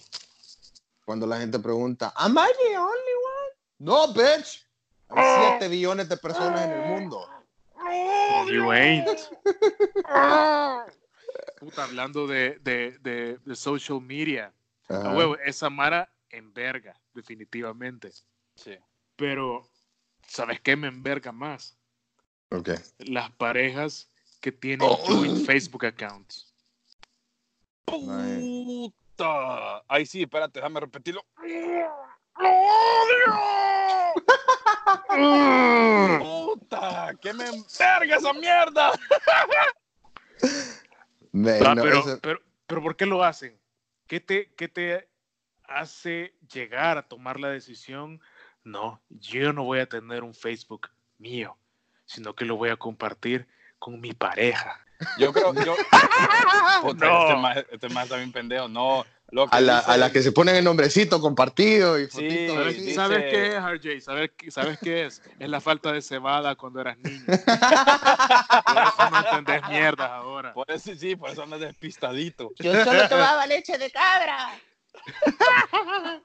Cuando 1.05 1.25
la 1.25 1.39
gente 1.39 1.61
pregunta, 1.61 2.13
¿Am 2.17 2.33
I 2.37 2.51
the 2.69 2.77
only 2.77 2.89
one? 2.89 3.55
No, 3.79 4.13
bitch. 4.13 4.67
Hay 5.09 5.51
7 5.61 5.69
billones 5.69 6.09
de 6.09 6.17
personas 6.17 6.63
en 6.65 6.73
el 6.73 6.89
mundo. 6.89 7.25
You 8.51 8.71
ain't. 8.73 9.09
Puta, 11.59 11.85
hablando 11.85 12.27
de, 12.27 12.59
de, 12.61 12.99
de, 12.99 13.39
de 13.39 13.57
social 13.57 14.01
media. 14.01 14.53
A 14.89 15.13
huevo, 15.15 15.37
esa 15.39 15.69
Mara 15.69 16.09
enverga, 16.31 17.01
definitivamente. 17.13 18.11
Sí. 18.55 18.79
Pero, 19.17 19.69
¿sabes 20.27 20.61
qué 20.61 20.77
me 20.77 20.89
enverga 20.89 21.33
más? 21.33 21.77
Ok. 22.51 22.71
Las 22.99 23.31
parejas 23.33 24.09
que 24.41 24.53
tienen 24.53 24.87
Oh. 24.89 24.97
joint 24.97 25.45
Facebook 25.45 25.87
accounts. 25.87 26.55
Puta. 27.85 29.83
Ahí 29.89 30.07
sí, 30.07 30.23
espérate, 30.23 30.61
déjame 30.61 30.81
repetirlo. 30.81 31.25
Puta, 36.19 37.13
que 37.21 37.33
me 37.33 37.47
enverga 37.49 38.17
esa 38.17 38.33
mierda. 38.33 38.93
Me- 41.33 41.59
Ah, 41.67 41.75
no, 41.75 41.83
pero, 41.83 42.05
pero, 42.23 42.41
pero 42.67 42.83
¿por 42.83 42.97
qué 42.97 43.07
lo 43.07 43.23
hacen? 43.23 43.59
¿Qué 44.07 44.21
te, 44.21 44.53
¿Qué 44.55 44.69
te 44.69 45.09
hace 45.65 46.35
llegar 46.53 46.99
a 46.99 47.03
tomar 47.09 47.39
la 47.41 47.49
decisión? 47.49 48.21
No, 48.65 49.01
yo 49.11 49.53
no 49.53 49.65
voy 49.65 49.81
a 49.81 49.89
tener 49.89 50.23
un 50.25 50.35
Facebook 50.35 50.89
mío, 51.19 51.57
sino 52.05 52.35
que 52.35 52.45
lo 52.45 52.57
voy 52.57 52.71
a 52.71 52.77
compartir 52.77 53.47
con 53.79 54.01
mi 54.01 54.13
pareja. 54.13 54.81
Yo 55.19 55.33
creo, 55.33 55.53
yo. 55.65 55.75
Puta, 56.83 57.07
No. 57.07 57.21
este, 57.29 57.37
más, 57.37 57.57
este 57.71 57.89
más 57.91 58.05
está 58.05 58.17
bien 58.17 58.33
pendejo. 58.33 58.69
No, 58.69 59.05
a, 59.51 59.61
la, 59.61 59.79
dice- 59.81 59.91
a 59.91 59.97
la 59.97 60.13
que 60.13 60.23
se 60.23 60.33
ponen 60.33 60.57
el 60.57 60.65
nombrecito 60.65 61.21
compartido 61.21 61.99
y 61.99 62.05
Sí, 62.05 62.11
fotitos 62.11 62.57
¿Sabes, 62.57 62.75
así. 62.75 62.81
dice- 62.83 62.95
sabes 62.95 63.19
qué 63.31 63.47
es, 63.49 63.55
RJ? 63.63 64.01
¿Sabes, 64.01 64.31
qué- 64.37 64.51
¿Sabes 64.51 64.79
qué 64.79 65.07
es? 65.07 65.23
Es 65.39 65.49
la 65.49 65.61
falta 65.61 65.93
de 65.93 66.01
cebada 66.03 66.55
cuando 66.55 66.81
eras 66.81 66.97
niño. 66.99 67.25
Por 67.27 68.83
eso 68.83 69.11
no 69.11 69.19
entendés 69.19 69.69
mierdas 69.69 70.11
ahora. 70.11 70.53
Por 70.55 70.71
eso 70.71 70.95
sí, 70.95 71.17
por 71.17 71.31
eso 71.31 71.43
andas 71.43 71.61
despistadito. 71.61 72.53
Yo 72.59 72.85
solo 72.85 73.09
tomaba 73.09 73.47
leche 73.47 73.77
de 73.79 73.91
cabra. 73.91 74.51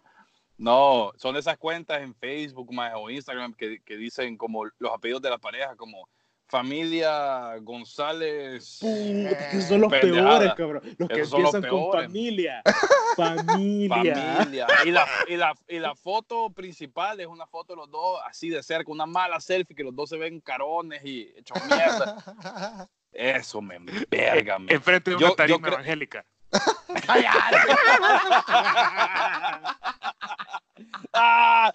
No, 0.57 1.11
son 1.17 1.35
esas 1.37 1.57
cuentas 1.57 2.01
en 2.03 2.13
Facebook 2.13 2.71
más, 2.71 2.93
o 2.95 3.09
Instagram 3.09 3.51
que, 3.55 3.81
que 3.83 3.97
dicen 3.97 4.37
como 4.37 4.65
los 4.77 4.93
apellidos 4.93 5.23
de 5.23 5.31
la 5.31 5.39
pareja, 5.39 5.75
como 5.75 6.07
familia 6.51 7.57
González. 7.61 8.77
Puta, 8.81 9.49
que 9.49 9.61
son 9.61 9.81
los 9.81 9.91
Pendejada. 9.91 10.39
peores, 10.39 10.53
cabrón. 10.55 10.81
Los 10.97 11.09
que 11.09 11.21
Esos 11.21 11.33
empiezan 11.33 11.63
con 11.69 11.91
familia. 11.93 12.61
Familia. 13.15 14.15
Familia. 14.15 14.67
Y 14.85 14.91
la, 14.91 15.05
y, 15.27 15.35
la, 15.35 15.53
y 15.67 15.79
la 15.79 15.95
foto 15.95 16.49
principal 16.49 17.19
es 17.19 17.27
una 17.27 17.45
foto 17.45 17.73
de 17.73 17.77
los 17.77 17.91
dos 17.91 18.21
así 18.25 18.49
de 18.49 18.63
cerca, 18.63 18.89
una 18.91 19.05
mala 19.05 19.39
selfie 19.41 19.75
que 19.75 19.83
los 19.83 19.93
dos 19.95 20.09
se 20.09 20.17
ven 20.17 20.39
carones 20.39 21.03
y 21.03 21.33
hechos 21.37 21.57
mierda. 21.67 22.87
Eso 23.11 23.61
me 23.61 23.77
verga, 24.09 24.57
me. 24.59 24.71
Enfrente 24.73 25.11
de 25.11 25.19
Yo- 25.19 25.27
una 25.27 25.35
tarima 25.35 25.67
yo 25.67 25.73
evangélica. 25.73 26.25
¡Ah! 31.13 31.71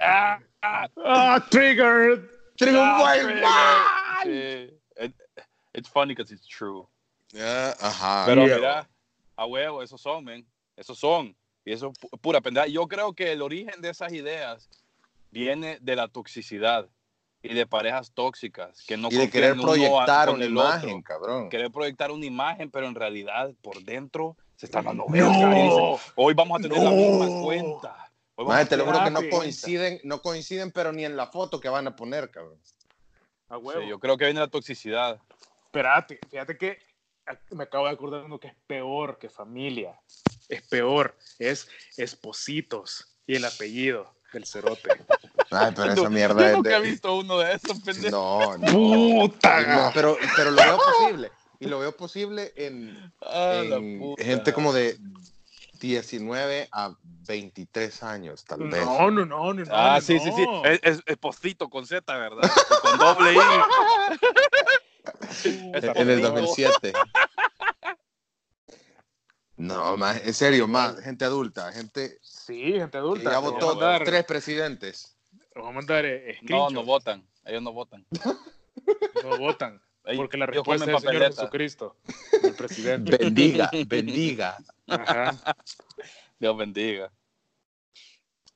¡Ah! 0.00 0.38
¡Ah! 0.62 0.88
¡Ah, 1.04 1.44
triggered! 1.50 2.20
¡Ah, 2.68 3.12
Triunfo 3.14 3.26
trigger! 3.26 3.44
Sí. 4.22 5.04
It- 5.04 5.16
it's 5.74 5.88
funny 5.88 6.14
because 6.14 6.32
it's 6.32 6.46
true. 6.46 6.86
Ah, 7.38 7.74
Ajá. 7.80 8.24
Pero 8.26 8.46
Yeah. 8.46 8.56
mira, 8.56 8.90
a 9.36 9.46
huevo, 9.46 9.82
esos 9.82 10.00
son, 10.00 10.24
men. 10.24 10.46
Esos 10.76 10.98
son. 10.98 11.34
Y 11.64 11.72
eso 11.72 11.88
es 11.92 11.98
pu- 11.98 12.18
pura 12.20 12.40
pendeja. 12.40 12.66
Yo 12.66 12.86
creo 12.88 13.12
que 13.14 13.32
el 13.32 13.40
origen 13.42 13.80
de 13.80 13.90
esas 13.90 14.12
ideas 14.12 14.68
viene 15.30 15.78
de 15.80 15.96
la 15.96 16.08
toxicidad 16.08 16.88
y 17.42 17.54
de 17.54 17.66
parejas 17.66 18.12
tóxicas 18.12 18.84
que 18.86 18.96
no 18.96 19.08
y 19.10 19.16
de 19.16 19.30
querer 19.30 19.56
proyectar 19.56 20.30
una 20.30 20.44
imagen, 20.44 20.90
otro. 20.90 21.02
cabrón. 21.02 21.48
Querer 21.50 21.70
proyectar 21.70 22.10
una 22.10 22.26
imagen, 22.26 22.70
pero 22.70 22.86
en 22.86 22.94
realidad 22.94 23.52
por 23.62 23.82
dentro 23.82 24.36
se 24.56 24.66
están 24.66 24.84
dando 24.84 25.06
No. 25.08 25.98
Hoy 26.16 26.34
vamos 26.34 26.58
a 26.58 26.62
tener 26.62 26.78
la 26.78 26.90
No. 26.90 26.96
misma 26.96 27.42
cuenta. 27.42 28.11
A 28.50 28.64
te 28.64 28.76
lo 28.76 28.84
juro 28.84 29.04
que 29.04 29.10
no 29.10 29.20
coinciden, 29.30 30.00
no 30.04 30.22
coinciden, 30.22 30.70
pero 30.72 30.92
ni 30.92 31.04
en 31.04 31.16
la 31.16 31.26
foto 31.26 31.60
que 31.60 31.68
van 31.68 31.86
a 31.86 31.96
poner, 31.96 32.30
cabrón. 32.30 32.58
A 33.48 33.58
huevo. 33.58 33.82
Sí, 33.82 33.88
yo 33.88 33.98
creo 33.98 34.16
que 34.16 34.24
viene 34.24 34.40
la 34.40 34.48
toxicidad. 34.48 35.20
Espérate, 35.64 36.18
fíjate 36.30 36.56
que 36.56 36.78
me 37.50 37.64
acabo 37.64 37.86
de 37.86 37.92
acordar 37.92 38.20
de 38.20 38.26
uno 38.26 38.40
que 38.40 38.48
es 38.48 38.54
peor 38.66 39.18
que 39.18 39.28
familia. 39.28 39.98
Es 40.48 40.62
peor. 40.62 41.16
Es 41.38 41.68
espositos 41.96 43.14
y 43.26 43.36
el 43.36 43.44
apellido 43.44 44.14
del 44.32 44.46
cerote. 44.46 44.88
Ay, 45.50 45.72
pero 45.76 45.92
esa 45.92 46.08
mierda 46.10 46.48
es 46.48 46.56
nunca 46.56 46.76
he 46.76 46.80
visto 46.80 47.14
uno 47.16 47.38
de 47.38 47.52
esos, 47.52 47.80
pendejo. 47.80 48.10
No, 48.10 48.58
no. 48.58 48.72
¡Puta! 48.72 49.60
No, 49.86 49.90
pero, 49.94 50.16
pero 50.36 50.50
lo 50.50 50.62
veo 50.62 50.78
posible. 50.78 51.32
Y 51.60 51.66
lo 51.66 51.78
veo 51.78 51.96
posible 51.96 52.52
en, 52.56 53.12
Ah, 53.20 53.62
la 53.64 53.76
en 53.76 53.98
puta. 54.00 54.24
gente 54.24 54.52
como 54.52 54.72
de 54.72 54.98
19 55.88 56.68
a 56.72 56.94
23 57.02 58.02
años, 58.02 58.44
tal 58.44 58.68
vez. 58.68 58.84
No, 58.84 59.10
no, 59.10 59.26
no, 59.26 59.52
no. 59.52 59.64
Ah, 59.70 59.96
no, 59.96 60.00
sí, 60.00 60.18
sí, 60.18 60.30
sí. 60.32 60.46
Es, 60.64 60.80
es, 60.82 61.02
es 61.04 61.16
Pocito 61.18 61.68
con 61.68 61.86
Z, 61.86 62.16
¿verdad? 62.16 62.50
Con 62.82 62.98
doble 62.98 63.34
I. 63.34 63.38
En 65.44 66.08
el 66.10 66.22
no. 66.22 66.30
2007. 66.30 66.92
No, 69.56 69.96
más, 69.96 70.24
en 70.24 70.34
serio, 70.34 70.66
más 70.66 71.00
gente 71.00 71.24
adulta, 71.24 71.72
gente 71.72 72.18
Sí, 72.22 72.72
gente 72.72 72.98
adulta. 72.98 73.30
ya 73.30 73.38
votó 73.38 73.74
mandar- 73.76 74.04
tres 74.04 74.24
presidentes. 74.24 75.16
te 75.52 75.60
voy 75.60 75.68
a 75.68 75.72
mandar 75.72 76.04
eh, 76.04 76.38
No, 76.42 76.70
no 76.70 76.82
votan. 76.84 77.26
Ellos 77.44 77.62
no 77.62 77.72
votan. 77.72 78.06
No 79.22 79.38
votan. 79.38 79.80
Ellos- 80.04 80.16
Porque 80.18 80.36
la 80.36 80.46
respuesta 80.46 80.84
es 80.84 80.90
el 80.90 80.98
Señor. 81.10 81.26
Jesucristo, 81.26 81.96
el 82.42 82.54
presidente. 82.54 83.16
Bendiga, 83.18 83.70
bendiga. 83.86 84.58
Ajá. 84.88 85.56
Dios 86.38 86.56
bendiga. 86.56 87.12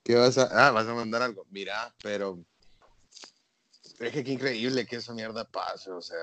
¿Qué 0.03 0.15
vas 0.17 0.39
a...? 0.39 0.49
Ah, 0.53 0.71
vas 0.73 0.87
a 0.87 0.95
mandar 0.95 1.23
algo. 1.23 1.47
Mira, 1.51 1.95
pero... 2.03 2.39
Es 4.01 4.13
que 4.13 4.23
qué 4.25 4.33
increíble 4.33 4.87
que 4.87 4.97
esa 4.97 5.13
mierda 5.15 5.45
pase, 5.45 5.91
o 5.91 6.01
sea... 6.03 6.19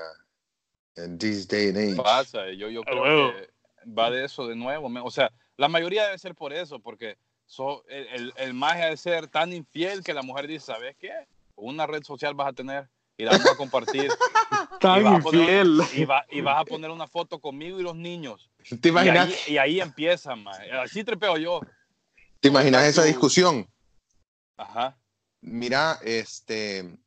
En 0.96 1.18
this 1.18 1.48
day 1.48 1.68
and 1.70 1.78
age. 1.78 1.96
Pasa. 1.96 2.50
Yo, 2.52 2.68
yo 2.68 2.82
creo 2.82 3.02
huevo. 3.02 3.32
que 3.32 3.50
va 3.90 4.10
de 4.10 4.24
eso 4.24 4.46
de 4.46 4.54
nuevo. 4.54 4.88
O 5.04 5.10
sea, 5.10 5.32
la 5.56 5.68
mayoría 5.68 6.04
debe 6.04 6.18
ser 6.18 6.34
por 6.36 6.52
eso, 6.52 6.78
porque 6.78 7.18
so- 7.46 7.84
el, 7.88 8.06
el, 8.08 8.32
el 8.36 8.54
magia 8.54 8.86
de 8.86 8.96
ser 8.96 9.26
tan 9.26 9.52
infiel 9.52 10.04
que 10.04 10.14
la 10.14 10.22
mujer 10.22 10.46
dice, 10.46 10.66
¿sabes 10.66 10.96
qué? 10.98 11.12
Una 11.56 11.86
red 11.86 12.04
social 12.04 12.34
vas 12.34 12.48
a 12.48 12.52
tener 12.52 12.88
y 13.16 13.24
la 13.24 13.32
vamos 13.32 13.50
a 13.50 13.56
compartir 13.56 14.08
Tan 14.84 15.00
Y 15.00 15.04
vas 15.04 15.14
a 15.20 15.22
poner- 15.22 15.40
infiel. 15.66 15.80
y, 15.94 16.04
va- 16.04 16.26
y 16.30 16.40
vas 16.42 16.60
a 16.60 16.64
poner 16.66 16.90
una 16.90 17.06
foto 17.06 17.38
conmigo 17.40 17.80
y 17.80 17.82
los 17.82 17.96
niños. 17.96 18.50
¿Te 18.80 18.88
Y 18.88 18.90
imaginas, 18.90 19.28
ahí, 19.28 19.54
y 19.54 19.58
ahí 19.58 19.80
empieza, 19.80 20.36
man. 20.36 20.54
Así 20.82 21.02
trepeo 21.02 21.38
yo. 21.38 21.60
¿te 22.40 22.48
imaginas 22.48 22.84
esa 22.84 23.02
discusión? 23.04 23.66
Ajá. 24.58 24.96
Mira, 25.40 25.98
este... 26.02 26.98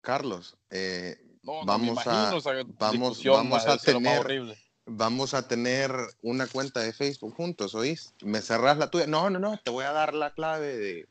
Carlos, 0.00 0.56
eh, 0.70 1.16
No, 1.42 1.64
Vamos 1.64 2.04
a- 2.06 2.32
vamos- 2.32 2.44
vamos 2.78 3.66
a 3.66 3.76
tener- 3.78 4.56
vamos 4.86 5.34
a 5.34 5.46
tener 5.46 5.92
una 6.22 6.46
cuenta 6.48 6.80
de 6.80 6.92
Facebook 6.92 7.34
juntos, 7.34 7.74
¿oís? 7.74 8.12
Me 8.22 8.40
cerrás 8.42 8.76
la 8.78 8.90
tuya. 8.90 9.06
No, 9.06 9.30
no, 9.30 9.38
no, 9.38 9.56
te 9.58 9.70
voy 9.70 9.84
a 9.84 9.92
dar 9.92 10.12
la 10.14 10.32
clave 10.34 10.76
de, 10.76 11.08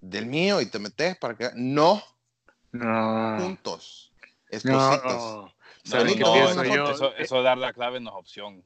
del 0.00 0.26
mío 0.26 0.60
y 0.60 0.66
te 0.66 0.78
metes 0.78 1.16
para 1.16 1.36
que... 1.36 1.50
No, 1.54 2.02
No. 2.72 3.38
juntos. 3.38 4.11
No, 4.64 4.92
Espositos. 4.92 5.12
no. 5.12 5.42
No, 5.42 5.52
¿Sabes 5.84 6.06
no, 6.06 6.14
qué 6.14 6.20
no, 6.20 6.32
pienso 6.34 6.64
no, 6.64 6.74
yo? 6.76 6.90
Eso, 6.90 7.16
eso 7.16 7.36
de 7.38 7.42
dar 7.42 7.58
la 7.58 7.72
clave 7.72 7.98
no 8.00 8.10
es 8.10 8.16
opción. 8.16 8.64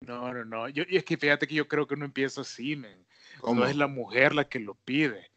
No, 0.00 0.32
no, 0.34 0.44
no. 0.44 0.68
Yo, 0.68 0.84
y 0.88 0.96
es 0.96 1.04
que 1.04 1.16
fíjate 1.16 1.46
que 1.46 1.54
yo 1.54 1.66
creo 1.68 1.86
que 1.86 1.96
no 1.96 2.04
empieza 2.04 2.42
así, 2.42 2.76
men. 2.76 3.06
¿Cómo? 3.40 3.60
No 3.60 3.66
es 3.66 3.76
la 3.76 3.86
mujer 3.86 4.34
la 4.34 4.48
que 4.48 4.58
lo 4.58 4.74
pide. 4.74 5.30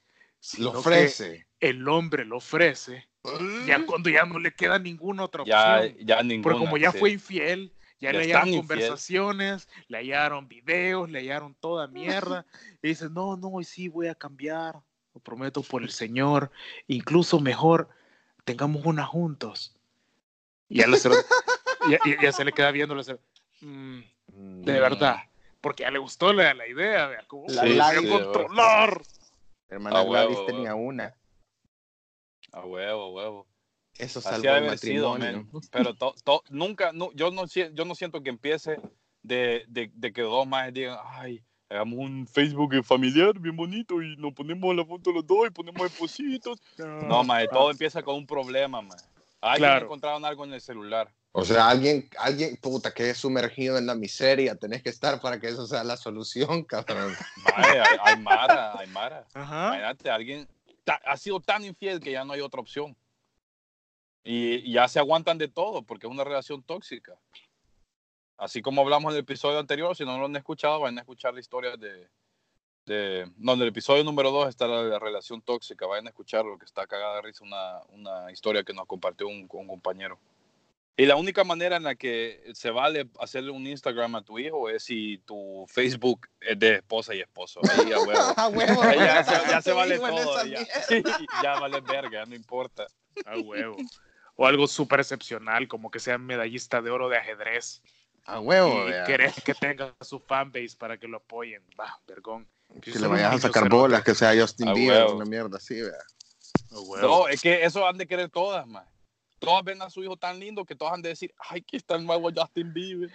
Lo 0.59 0.71
ofrece. 0.71 1.47
El 1.59 1.88
hombre 1.88 2.25
lo 2.25 2.38
ofrece. 2.38 3.07
Ya 3.65 3.86
cuando 3.86 4.09
ya 4.09 4.25
no 4.25 4.39
le 4.39 4.53
queda 4.53 4.80
ninguna 4.80 5.23
otra 5.25 5.43
Ya, 5.45 5.80
opción. 5.82 5.95
ya 6.05 6.23
ninguna. 6.23 6.43
Porque 6.43 6.59
como 6.65 6.78
ya 6.78 6.91
sí. 6.91 6.97
fue 6.99 7.11
infiel, 7.11 7.73
ya, 7.99 8.11
Ya 8.11 8.19
le 8.19 8.23
hallaron 8.25 8.41
tan 8.41 8.47
infiel. 8.49 8.59
conversaciones, 8.67 9.67
le 9.88 9.97
hallaron 9.97 10.47
videos, 10.47 11.09
le 11.09 11.19
hallaron 11.19 11.55
toda 11.55 11.88
mierda. 11.88 12.45
y 12.82 12.89
dice, 12.89 13.09
no, 13.09 13.36
no, 13.38 13.47
hoy 13.49 13.63
sí 13.65 13.88
voy 13.89 14.07
a 14.07 14.15
cambiar. 14.15 14.75
Lo 15.13 15.21
prometo 15.21 15.61
por 15.63 15.82
el 15.84 15.89
Señor. 15.89 16.51
Incluso 16.88 17.39
mejor, 17.39 17.89
tengamos 18.48 18.86
una 18.86 19.06
juntos. 19.06 19.76
Y 20.70 20.80
ya, 20.80 20.88
le 20.88 20.98
se, 20.98 21.10
ya, 21.89 22.00
ya- 22.06 22.22
ya 22.22 22.32
se 22.32 22.45
le 22.45 22.54
queda 22.54 22.72
viendo. 22.72 22.95
le 22.95 23.02
hace, 23.02 23.18
"Mm, 23.62 24.00
de 24.64 24.74
Mm. 24.78 24.82
verdad. 24.82 25.18
Porque 25.60 25.84
ya 25.84 25.91
le 25.91 26.00
gustó 26.00 26.32
la, 26.32 26.54
la 26.54 26.66
idea. 26.66 27.08
vea, 27.08 27.26
¿Cómo 27.28 27.43
La 27.50 27.64
voy 27.64 27.74
Sí, 27.74 27.80
a 27.80 28.10
controlar? 28.10 29.02
Hermana 29.70 30.00
A 30.00 30.02
huevo, 30.04 30.12
Gladys 30.14 30.38
huevo. 30.38 30.45
tenía 30.45 30.76
una. 30.76 31.14
A 32.54 32.62
huevo, 32.66 33.04
a 33.04 33.10
huevo. 33.12 33.48
Eso 33.98 34.22
salvó 34.22 34.50
el 34.56 34.64
de 34.70 34.78
sido, 34.78 35.10
matrimonio. 35.10 35.48
men. 35.52 35.62
Pero 35.72 35.93
to- 35.95 36.16
to- 36.24 36.43
nunca, 36.50 36.93
no, 36.93 37.12
yo, 37.14 37.32
no, 37.32 37.45
yo 37.48 37.84
no 37.86 37.95
siento 37.95 38.24
que 38.24 38.30
empiece 38.30 38.80
de, 39.24 39.66
de, 39.68 39.91
de 39.93 40.14
que 40.14 40.22
dos 40.22 40.48
más 40.48 40.72
digan, 40.74 40.98
ay, 41.04 41.43
hagamos 41.70 41.99
un 41.99 42.28
Facebook 42.28 42.84
familiar 42.84 43.38
bien 43.39 43.55
bonito 43.55 44.01
y 44.01 44.15
nos 44.18 44.34
ponemos 44.34 44.76
la 44.76 44.86
foto 44.86 45.11
los 45.11 45.26
dos 45.26 45.47
y 45.47 45.49
ponemos 45.51 45.86
espositos. 45.91 46.59
No, 47.07 47.24
más 47.24 47.45
todo 47.51 47.72
empieza 47.72 48.01
con 48.03 48.15
un 48.15 48.28
problema, 48.28 48.82
man. 48.82 48.97
Alguien 49.41 49.70
Claro. 49.70 49.86
encontraron 49.86 50.26
algo 50.26 50.45
en 50.45 50.53
el 50.53 50.61
celular. 50.61 51.11
O 51.32 51.45
sea, 51.45 51.70
alguien, 51.70 52.09
alguien, 52.18 52.57
puta, 52.57 52.91
que 52.93 53.11
es 53.11 53.18
sumergido 53.18 53.78
en 53.78 53.86
la 53.86 53.93
miseria, 53.93 54.55
tenés 54.55 54.82
que 54.82 54.89
estar 54.89 55.22
para 55.22 55.39
que 55.39 55.47
eso 55.49 55.68
sea 55.68 55.84
la 55.84 55.95
solución, 55.97 56.63
cabrón. 56.63 57.13
Mae, 57.55 57.80
hay, 57.80 57.97
hay 58.03 58.22
Mara, 58.22 58.80
hay 58.80 58.88
Mara. 58.88 59.28
Ajá. 59.34 59.68
Imagínate, 59.68 60.09
alguien 60.09 60.47
ta- 60.84 61.01
ha 61.05 61.15
sido 61.18 61.39
tan 61.39 61.63
infiel 61.63 61.99
que 61.99 62.11
ya 62.11 62.24
no 62.26 62.34
hay 62.34 62.41
otra 62.41 62.59
opción. 62.61 62.95
Y, 64.24 64.55
y 64.70 64.74
ya 64.74 64.88
se 64.88 64.99
aguantan 64.99 65.38
de 65.38 65.47
todo 65.47 65.84
porque 65.84 66.07
es 66.07 66.11
una 66.11 66.24
relación 66.24 66.63
tóxica. 66.63 67.13
Así 68.38 68.62
como 68.62 68.82
hablamos 68.82 69.12
en 69.12 69.18
el 69.18 69.24
episodio 69.24 69.60
anterior, 69.60 69.96
si 69.96 70.06
no 70.06 70.18
lo 70.18 70.26
han 70.26 70.36
escuchado, 70.36 70.80
vayan 70.80 71.00
a 71.00 71.02
escuchar 71.02 71.34
la 71.34 71.40
historia 71.40 71.76
de... 71.76 72.08
de 72.86 73.32
no, 73.38 73.54
en 73.54 73.62
el 73.62 73.70
episodio 73.70 74.04
número 74.04 74.32
2 74.32 74.50
está 74.50 74.68
la, 74.68 74.84
la 74.84 75.00
relación 75.00 75.42
tóxica. 75.42 75.88
Vayan 75.88 76.08
a 76.08 76.10
escuchar 76.10 76.46
lo 76.46 76.58
que 76.58 76.66
está 76.66 76.86
cagada 76.86 77.16
de 77.16 77.22
risa, 77.24 77.44
una, 77.44 77.82
una 77.90 78.32
historia 78.32 78.64
que 78.64 78.74
nos 78.74 78.86
compartió 78.86 79.28
un, 79.28 79.48
un 79.52 79.68
compañero. 79.68 80.20
Y 81.00 81.06
la 81.06 81.16
única 81.16 81.44
manera 81.44 81.76
en 81.78 81.84
la 81.84 81.94
que 81.94 82.42
se 82.54 82.72
vale 82.72 83.08
hacerle 83.20 83.52
un 83.52 83.68
Instagram 83.68 84.16
a 84.16 84.24
tu 84.24 84.40
hijo 84.40 84.68
es 84.68 84.84
si 84.84 85.20
tu 85.26 85.64
Facebook 85.68 86.28
es 86.42 86.58
de 86.58 86.78
esposa 86.78 87.14
y 87.14 87.20
esposo. 87.20 87.62
Ahí, 87.72 87.92
a 87.92 88.00
huevo. 88.00 88.20
¡A 88.36 88.48
huevo! 88.48 88.82
Ahí 88.82 88.98
ya, 88.98 89.24
se, 89.24 89.32
ya 89.48 89.62
se 89.62 89.74
vale 89.74 90.00
todo. 90.00 90.44
Ya, 90.46 90.60
ya 91.44 91.60
vale 91.60 91.82
verga, 91.82 92.26
no 92.26 92.34
importa. 92.34 92.88
A 93.28 93.38
huevo. 93.38 93.78
O 94.36 94.48
algo 94.48 94.68
súper 94.68 95.02
excepcional, 95.02 95.68
como 95.68 95.92
que 95.92 96.00
sea 96.00 96.18
medallista 96.18 96.82
de 96.82 96.90
oro 96.90 97.10
de 97.10 97.18
ajedrez. 97.18 97.84
A 98.28 98.39
huevo, 98.39 98.84
y 98.88 98.91
vea. 98.91 99.03
querés 99.05 99.34
que 99.43 99.53
tenga 99.53 99.93
su 100.01 100.19
fanbase 100.19 100.75
para 100.78 100.97
que 100.97 101.07
lo 101.07 101.17
apoyen. 101.17 101.63
Va, 101.80 101.97
vergón. 102.07 102.47
Que 102.82 102.91
le 102.99 103.07
vayas 103.07 103.36
a 103.36 103.39
sacar 103.39 103.69
bolas, 103.69 104.03
que 104.03 104.13
sea 104.13 104.39
Justin 104.39 104.73
Bieber, 104.73 105.05
una 105.07 105.25
mierda 105.25 105.57
así, 105.57 105.82
vea. 105.82 105.93
A 106.71 106.80
huevo. 106.80 107.07
No, 107.07 107.28
es 107.30 107.41
que 107.41 107.63
eso 107.63 107.88
han 107.88 107.97
de 107.97 108.05
querer 108.05 108.30
todas, 108.30 108.67
man. 108.67 108.84
todas 109.39 109.63
ven 109.63 109.82
a 109.82 109.89
su 109.89 110.03
hijo 110.03 110.17
tan 110.17 110.39
lindo 110.39 110.65
que 110.65 110.75
todas 110.75 110.93
han 110.93 111.01
de 111.01 111.09
decir, 111.09 111.34
ay, 111.49 111.61
aquí 111.61 111.78
está 111.78 111.95
el 111.95 112.05
nuevo 112.05 112.30
Justin 112.36 112.73
Bieber, 112.73 113.09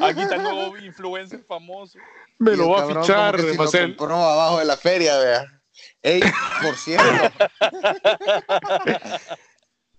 aquí 0.00 0.22
está 0.22 0.34
el 0.34 0.42
nuevo 0.42 0.76
influencer 0.78 1.44
famoso. 1.44 1.98
Me 2.38 2.56
lo 2.56 2.70
va 2.70 2.82
a 2.82 2.86
fichar. 2.88 3.38
si 3.40 3.46
va 3.46 3.52
a 3.52 3.66
lo 3.66 3.70
ser- 3.70 3.96
compró 3.96 4.16
abajo 4.16 4.58
de 4.58 4.64
la 4.64 4.76
feria, 4.76 5.16
vea. 5.18 5.62
Ey, 6.02 6.20
por 6.62 6.74
cierto. 6.76 7.32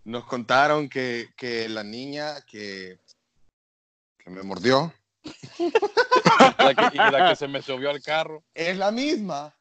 nos 0.03 0.25
contaron 0.25 0.89
que, 0.89 1.29
que 1.37 1.69
la 1.69 1.83
niña 1.83 2.41
que 2.45 2.97
me 4.31 4.43
mordió 4.43 4.93
La 6.57 6.73
que, 6.75 6.95
y 6.95 6.97
la 6.97 7.29
que 7.29 7.35
se 7.35 7.47
me 7.47 7.61
subió 7.61 7.89
al 7.91 8.01
carro. 8.01 8.43
es 8.53 8.77
la 8.77 8.91
misma. 8.91 9.55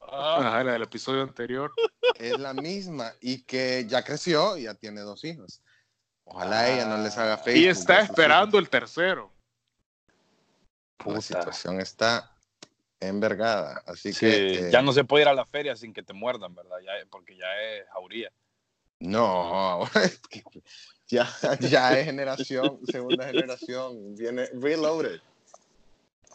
Ah, 0.00 0.36
Ajá, 0.38 0.64
la 0.64 0.72
del 0.72 0.82
episodio 0.82 1.22
anterior. 1.22 1.72
Es 2.18 2.38
la 2.38 2.52
misma. 2.54 3.12
Y 3.20 3.42
que 3.42 3.86
ya 3.88 4.04
creció 4.04 4.56
y 4.56 4.64
ya 4.64 4.74
tiene 4.74 5.00
dos 5.00 5.24
hijos. 5.24 5.62
Ojalá 6.24 6.68
ella 6.70 6.86
no 6.86 6.98
les 6.98 7.16
haga 7.16 7.38
Facebook. 7.38 7.62
Y 7.62 7.68
está 7.68 8.00
esperando 8.00 8.58
el 8.58 8.68
tercero. 8.68 9.32
La 11.04 11.20
situación 11.20 11.80
está 11.80 12.32
envergada. 13.00 13.82
Así 13.86 14.12
sí, 14.12 14.20
que. 14.20 14.68
eh, 14.68 14.70
ya 14.70 14.82
no 14.82 14.92
se 14.92 15.04
puede 15.04 15.22
ir 15.22 15.28
a 15.28 15.34
la 15.34 15.46
feria 15.46 15.76
sin 15.76 15.92
que 15.92 16.02
te 16.02 16.12
muerdan, 16.12 16.54
¿verdad? 16.54 16.78
Ya, 16.84 16.92
porque 17.10 17.36
ya 17.36 17.46
es 17.62 17.88
jauría. 17.90 18.30
No, 18.98 19.88
ya, 21.08 21.28
ya 21.60 21.98
es 21.98 22.04
generación, 22.06 22.80
segunda 22.86 23.26
generación, 23.26 24.14
viene 24.16 24.46
reloaded. 24.54 25.20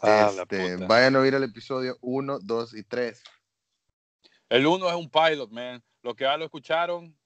Ah, 0.02 0.32
Este, 0.34 0.76
vayan 0.76 1.14
a 1.16 1.20
oír 1.20 1.34
el 1.34 1.44
episodio 1.44 1.96
1, 2.00 2.40
2 2.40 2.74
y 2.74 2.82
3. 2.82 3.22
El 4.48 4.66
uno 4.66 4.88
es 4.88 4.94
un 4.94 5.08
pilot, 5.08 5.50
man. 5.50 5.82
Los 6.02 6.16
que 6.16 6.24
ya 6.24 6.36
lo 6.36 6.44
escucharon, 6.44 7.16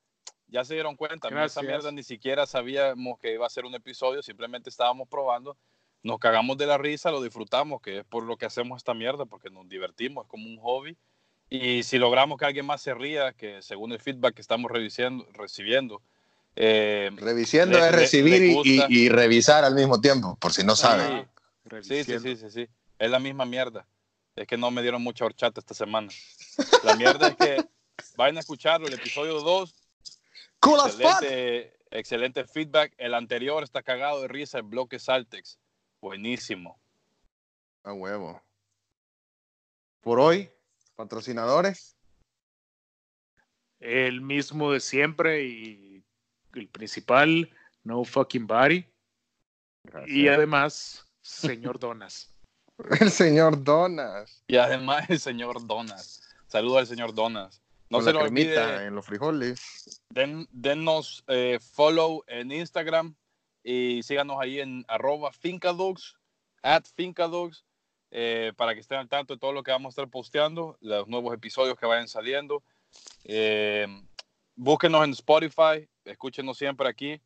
ya 0.49 0.63
se 0.63 0.75
dieron 0.75 0.95
cuenta. 0.95 1.31
Mira, 1.31 1.47
Esa 1.47 1.63
mierda 1.63 1.91
ni 1.91 2.03
siquiera 2.03 2.47
sabíamos 2.47 3.19
que 3.19 3.33
iba 3.33 3.47
a 3.47 3.51
ser 3.51 3.65
un 3.65 3.75
episodio, 3.75 4.23
simplemente 4.23 4.69
estábamos 4.69 5.09
probando. 5.09 5.57
Nos 6.03 6.19
cagamos 6.19 6.59
de 6.59 6.67
la 6.67 6.77
risa, 6.77 7.11
lo 7.11 7.23
disfrutamos, 7.23 7.81
que 7.81 7.99
es 7.99 8.05
por 8.05 8.23
lo 8.25 8.37
que 8.37 8.47
hacemos 8.47 8.77
esta 8.77 8.95
mierda, 8.95 9.25
porque 9.25 9.51
nos 9.51 9.67
divertimos, 9.69 10.25
es 10.25 10.31
como 10.31 10.47
un 10.47 10.59
hobby. 10.59 10.97
Y 11.49 11.83
si 11.83 11.99
logramos 11.99 12.39
que 12.39 12.45
alguien 12.45 12.67
más 12.67 12.83
se 12.83 12.95
ría, 12.95 13.33
que 13.33 13.63
según 13.63 13.93
el 13.93 14.01
feedback 14.01 14.35
que 14.35 14.43
estamos 14.43 14.71
recibiendo, 14.71 16.03
eh, 16.57 17.11
Revisiendo 17.17 17.79
Le- 17.79 17.87
es 17.87 17.93
recibir 17.95 18.41
le 18.41 18.47
y- 18.47 18.55
gusta. 18.55 18.87
y, 18.89 18.99
y 18.99 19.09
revisar 19.09 19.65
al 19.65 19.75
mismo 19.75 20.01
tiempo, 20.01 20.37
por 20.37 20.53
si 20.53 20.65
no 20.65 20.75
saben. 20.75 21.29
Sí, 21.83 22.03
sí, 22.05 22.19
sí, 22.19 22.37
sí, 22.37 22.51
sí. 22.51 22.69
Es 22.99 23.11
la 23.11 23.19
misma 23.19 23.45
mierda. 23.45 23.87
Es 24.35 24.47
que 24.47 24.57
no 24.57 24.71
me 24.71 24.83
dieron 24.83 25.03
mucha 25.03 25.25
horchata 25.25 25.61
esta 25.61 25.75
semana. 25.75 26.09
La 26.83 26.95
mierda 26.97 27.29
es 27.29 27.37
que 27.37 27.69
vayan 28.17 28.37
a 28.37 28.41
escucharlo, 28.41 28.87
el 28.87 28.95
episodio 28.95 29.41
2, 29.41 29.75
Cool 30.61 30.81
as 30.81 30.93
fuck. 30.93 31.03
excelente, 31.23 31.77
excelente 31.91 32.45
feedback. 32.45 32.95
El 32.99 33.15
anterior 33.15 33.63
está 33.63 33.83
cagado 33.83 34.23
de 34.23 34.29
risa, 34.29 34.59
el 34.59 34.65
bloque 34.65 34.99
Saltex. 34.99 35.59
Buenísimo. 36.01 36.79
A 37.85 37.93
huevo. 37.93 38.43
Por 40.01 40.21
hoy, 40.21 40.51
patrocinadores. 40.95 41.97
El 43.81 44.21
mismo 44.23 44.73
de 44.73 44.81
siempre 44.81 45.45
y 45.45 45.86
el 46.61 46.69
principal, 46.69 47.51
No 47.85 48.05
Fucking 48.05 48.47
Body. 48.47 48.87
Y 50.07 50.29
además, 50.29 51.07
señor 51.21 51.79
Donas. 51.79 52.33
El 53.01 53.11
señor 53.11 53.65
Donas. 53.65 54.45
Y 54.49 54.57
además 54.57 55.09
el 55.09 55.19
señor 55.19 55.67
Donas. 55.67 56.21
Saludos 56.47 56.81
al 56.81 56.87
señor 56.87 57.15
Donas. 57.15 57.63
No 57.89 57.99
con 57.99 58.05
se 58.05 58.13
lo 58.13 58.21
olvide, 58.21 58.85
en 58.85 58.95
los 58.95 59.07
frijoles. 59.07 60.03
den, 60.11 60.47
dennos 60.51 61.25
eh, 61.29 61.59
follow 61.59 62.23
en 62.27 62.53
Instagram 62.53 63.15
y 63.63 64.03
síganos 64.03 64.37
ahí 64.41 64.61
en 64.61 64.85
arroba 64.89 65.33
fincadogs, 65.33 66.17
at 66.63 66.85
fincadogs, 66.97 67.65
eh, 68.11 68.53
para 68.57 68.75
que 68.75 68.81
estén 68.81 68.99
al 68.99 69.09
tanto 69.09 69.35
de 69.35 69.41
todo 69.41 69.53
lo 69.53 69.63
que 69.63 69.71
vamos 69.71 69.91
a 69.91 69.95
estar 69.95 70.11
posteando, 70.11 70.77
los 70.81 71.09
nuevos 71.09 71.35
episodios 71.35 71.79
que 71.79 71.87
vayan 71.87 72.09
saliendo. 72.09 72.63
Eh, 73.25 73.87
búsquenos 74.57 75.05
en 75.05 75.11
Spotify, 75.11 75.89
escúchenos 76.05 76.59
siempre 76.59 76.89
aquí. 76.89 77.21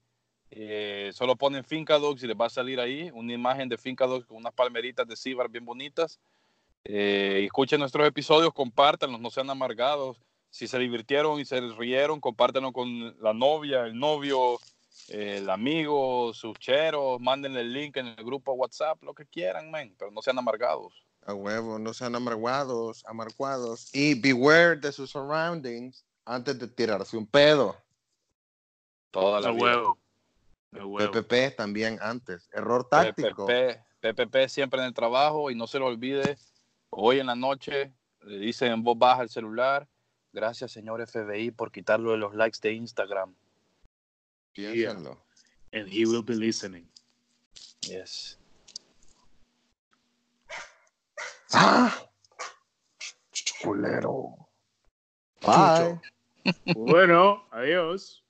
Eh, 0.50 1.10
solo 1.14 1.36
ponen 1.36 1.64
Fincadogs 1.64 2.22
y 2.24 2.26
les 2.26 2.36
va 2.36 2.46
a 2.46 2.50
salir 2.50 2.80
ahí 2.80 3.08
una 3.14 3.32
imagen 3.32 3.68
de 3.68 3.78
Fincadogs 3.78 4.26
con 4.26 4.38
unas 4.38 4.52
palmeritas 4.52 5.06
de 5.06 5.16
Cibar 5.16 5.48
bien 5.48 5.64
bonitas. 5.64 6.18
Eh, 6.84 7.42
escuchen 7.44 7.78
nuestros 7.78 8.06
episodios, 8.06 8.52
compártanlos, 8.52 9.20
no 9.20 9.30
sean 9.30 9.48
amargados. 9.48 10.20
Si 10.50 10.66
se 10.66 10.78
divirtieron 10.78 11.38
y 11.38 11.44
se 11.44 11.60
rieron, 11.60 12.20
compártanlo 12.20 12.72
con 12.72 13.16
la 13.22 13.32
novia, 13.32 13.86
el 13.86 13.96
novio, 13.96 14.58
eh, 15.08 15.36
el 15.38 15.48
amigo, 15.48 16.34
sus 16.34 16.58
cheros, 16.58 17.20
mándenle 17.20 17.60
el 17.60 17.72
link 17.72 17.96
en 17.98 18.08
el 18.08 18.24
grupo 18.24 18.52
WhatsApp, 18.54 19.00
lo 19.04 19.14
que 19.14 19.26
quieran, 19.26 19.70
man, 19.70 19.94
pero 19.96 20.10
no 20.10 20.20
sean 20.20 20.38
amargados. 20.38 21.04
A 21.26 21.34
huevo, 21.34 21.78
no 21.78 21.94
sean 21.94 22.16
amarguados, 22.16 23.04
amarguados. 23.06 23.94
Y 23.94 24.14
beware 24.14 24.76
de 24.80 24.90
sus 24.90 25.10
surroundings 25.10 26.04
antes 26.30 26.58
de 26.58 26.68
tirarse 26.68 27.16
un 27.16 27.26
pedo. 27.26 27.76
Toda 29.10 29.40
la 29.40 29.52
huevo. 29.52 29.98
PPP 30.70 31.56
también 31.56 31.98
antes. 32.00 32.48
Error 32.52 32.88
táctico. 32.88 33.46
PPP, 33.46 33.80
PPP 34.00 34.48
siempre 34.48 34.80
en 34.80 34.86
el 34.86 34.94
trabajo 34.94 35.50
y 35.50 35.56
no 35.56 35.66
se 35.66 35.80
lo 35.80 35.86
olvide, 35.86 36.38
hoy 36.90 37.18
en 37.18 37.26
la 37.26 37.34
noche 37.34 37.92
le 38.22 38.38
dicen 38.38 38.70
en 38.70 38.84
voz 38.84 38.96
baja 38.96 39.22
al 39.22 39.30
celular, 39.30 39.88
gracias 40.32 40.70
señor 40.70 41.04
FBI 41.04 41.50
por 41.50 41.72
quitarlo 41.72 42.12
de 42.12 42.18
los 42.18 42.34
likes 42.34 42.58
de 42.62 42.74
Instagram. 42.74 43.34
Piénsenlo. 44.52 45.20
And 45.72 45.88
he 45.88 46.04
will 46.04 46.22
be 46.22 46.34
listening. 46.34 46.88
Yes. 47.82 48.38
¡Ah! 51.52 51.92
Culero. 53.62 54.48
Bye. 55.40 56.00
Bueno, 56.74 57.42
adiós. 57.50 58.24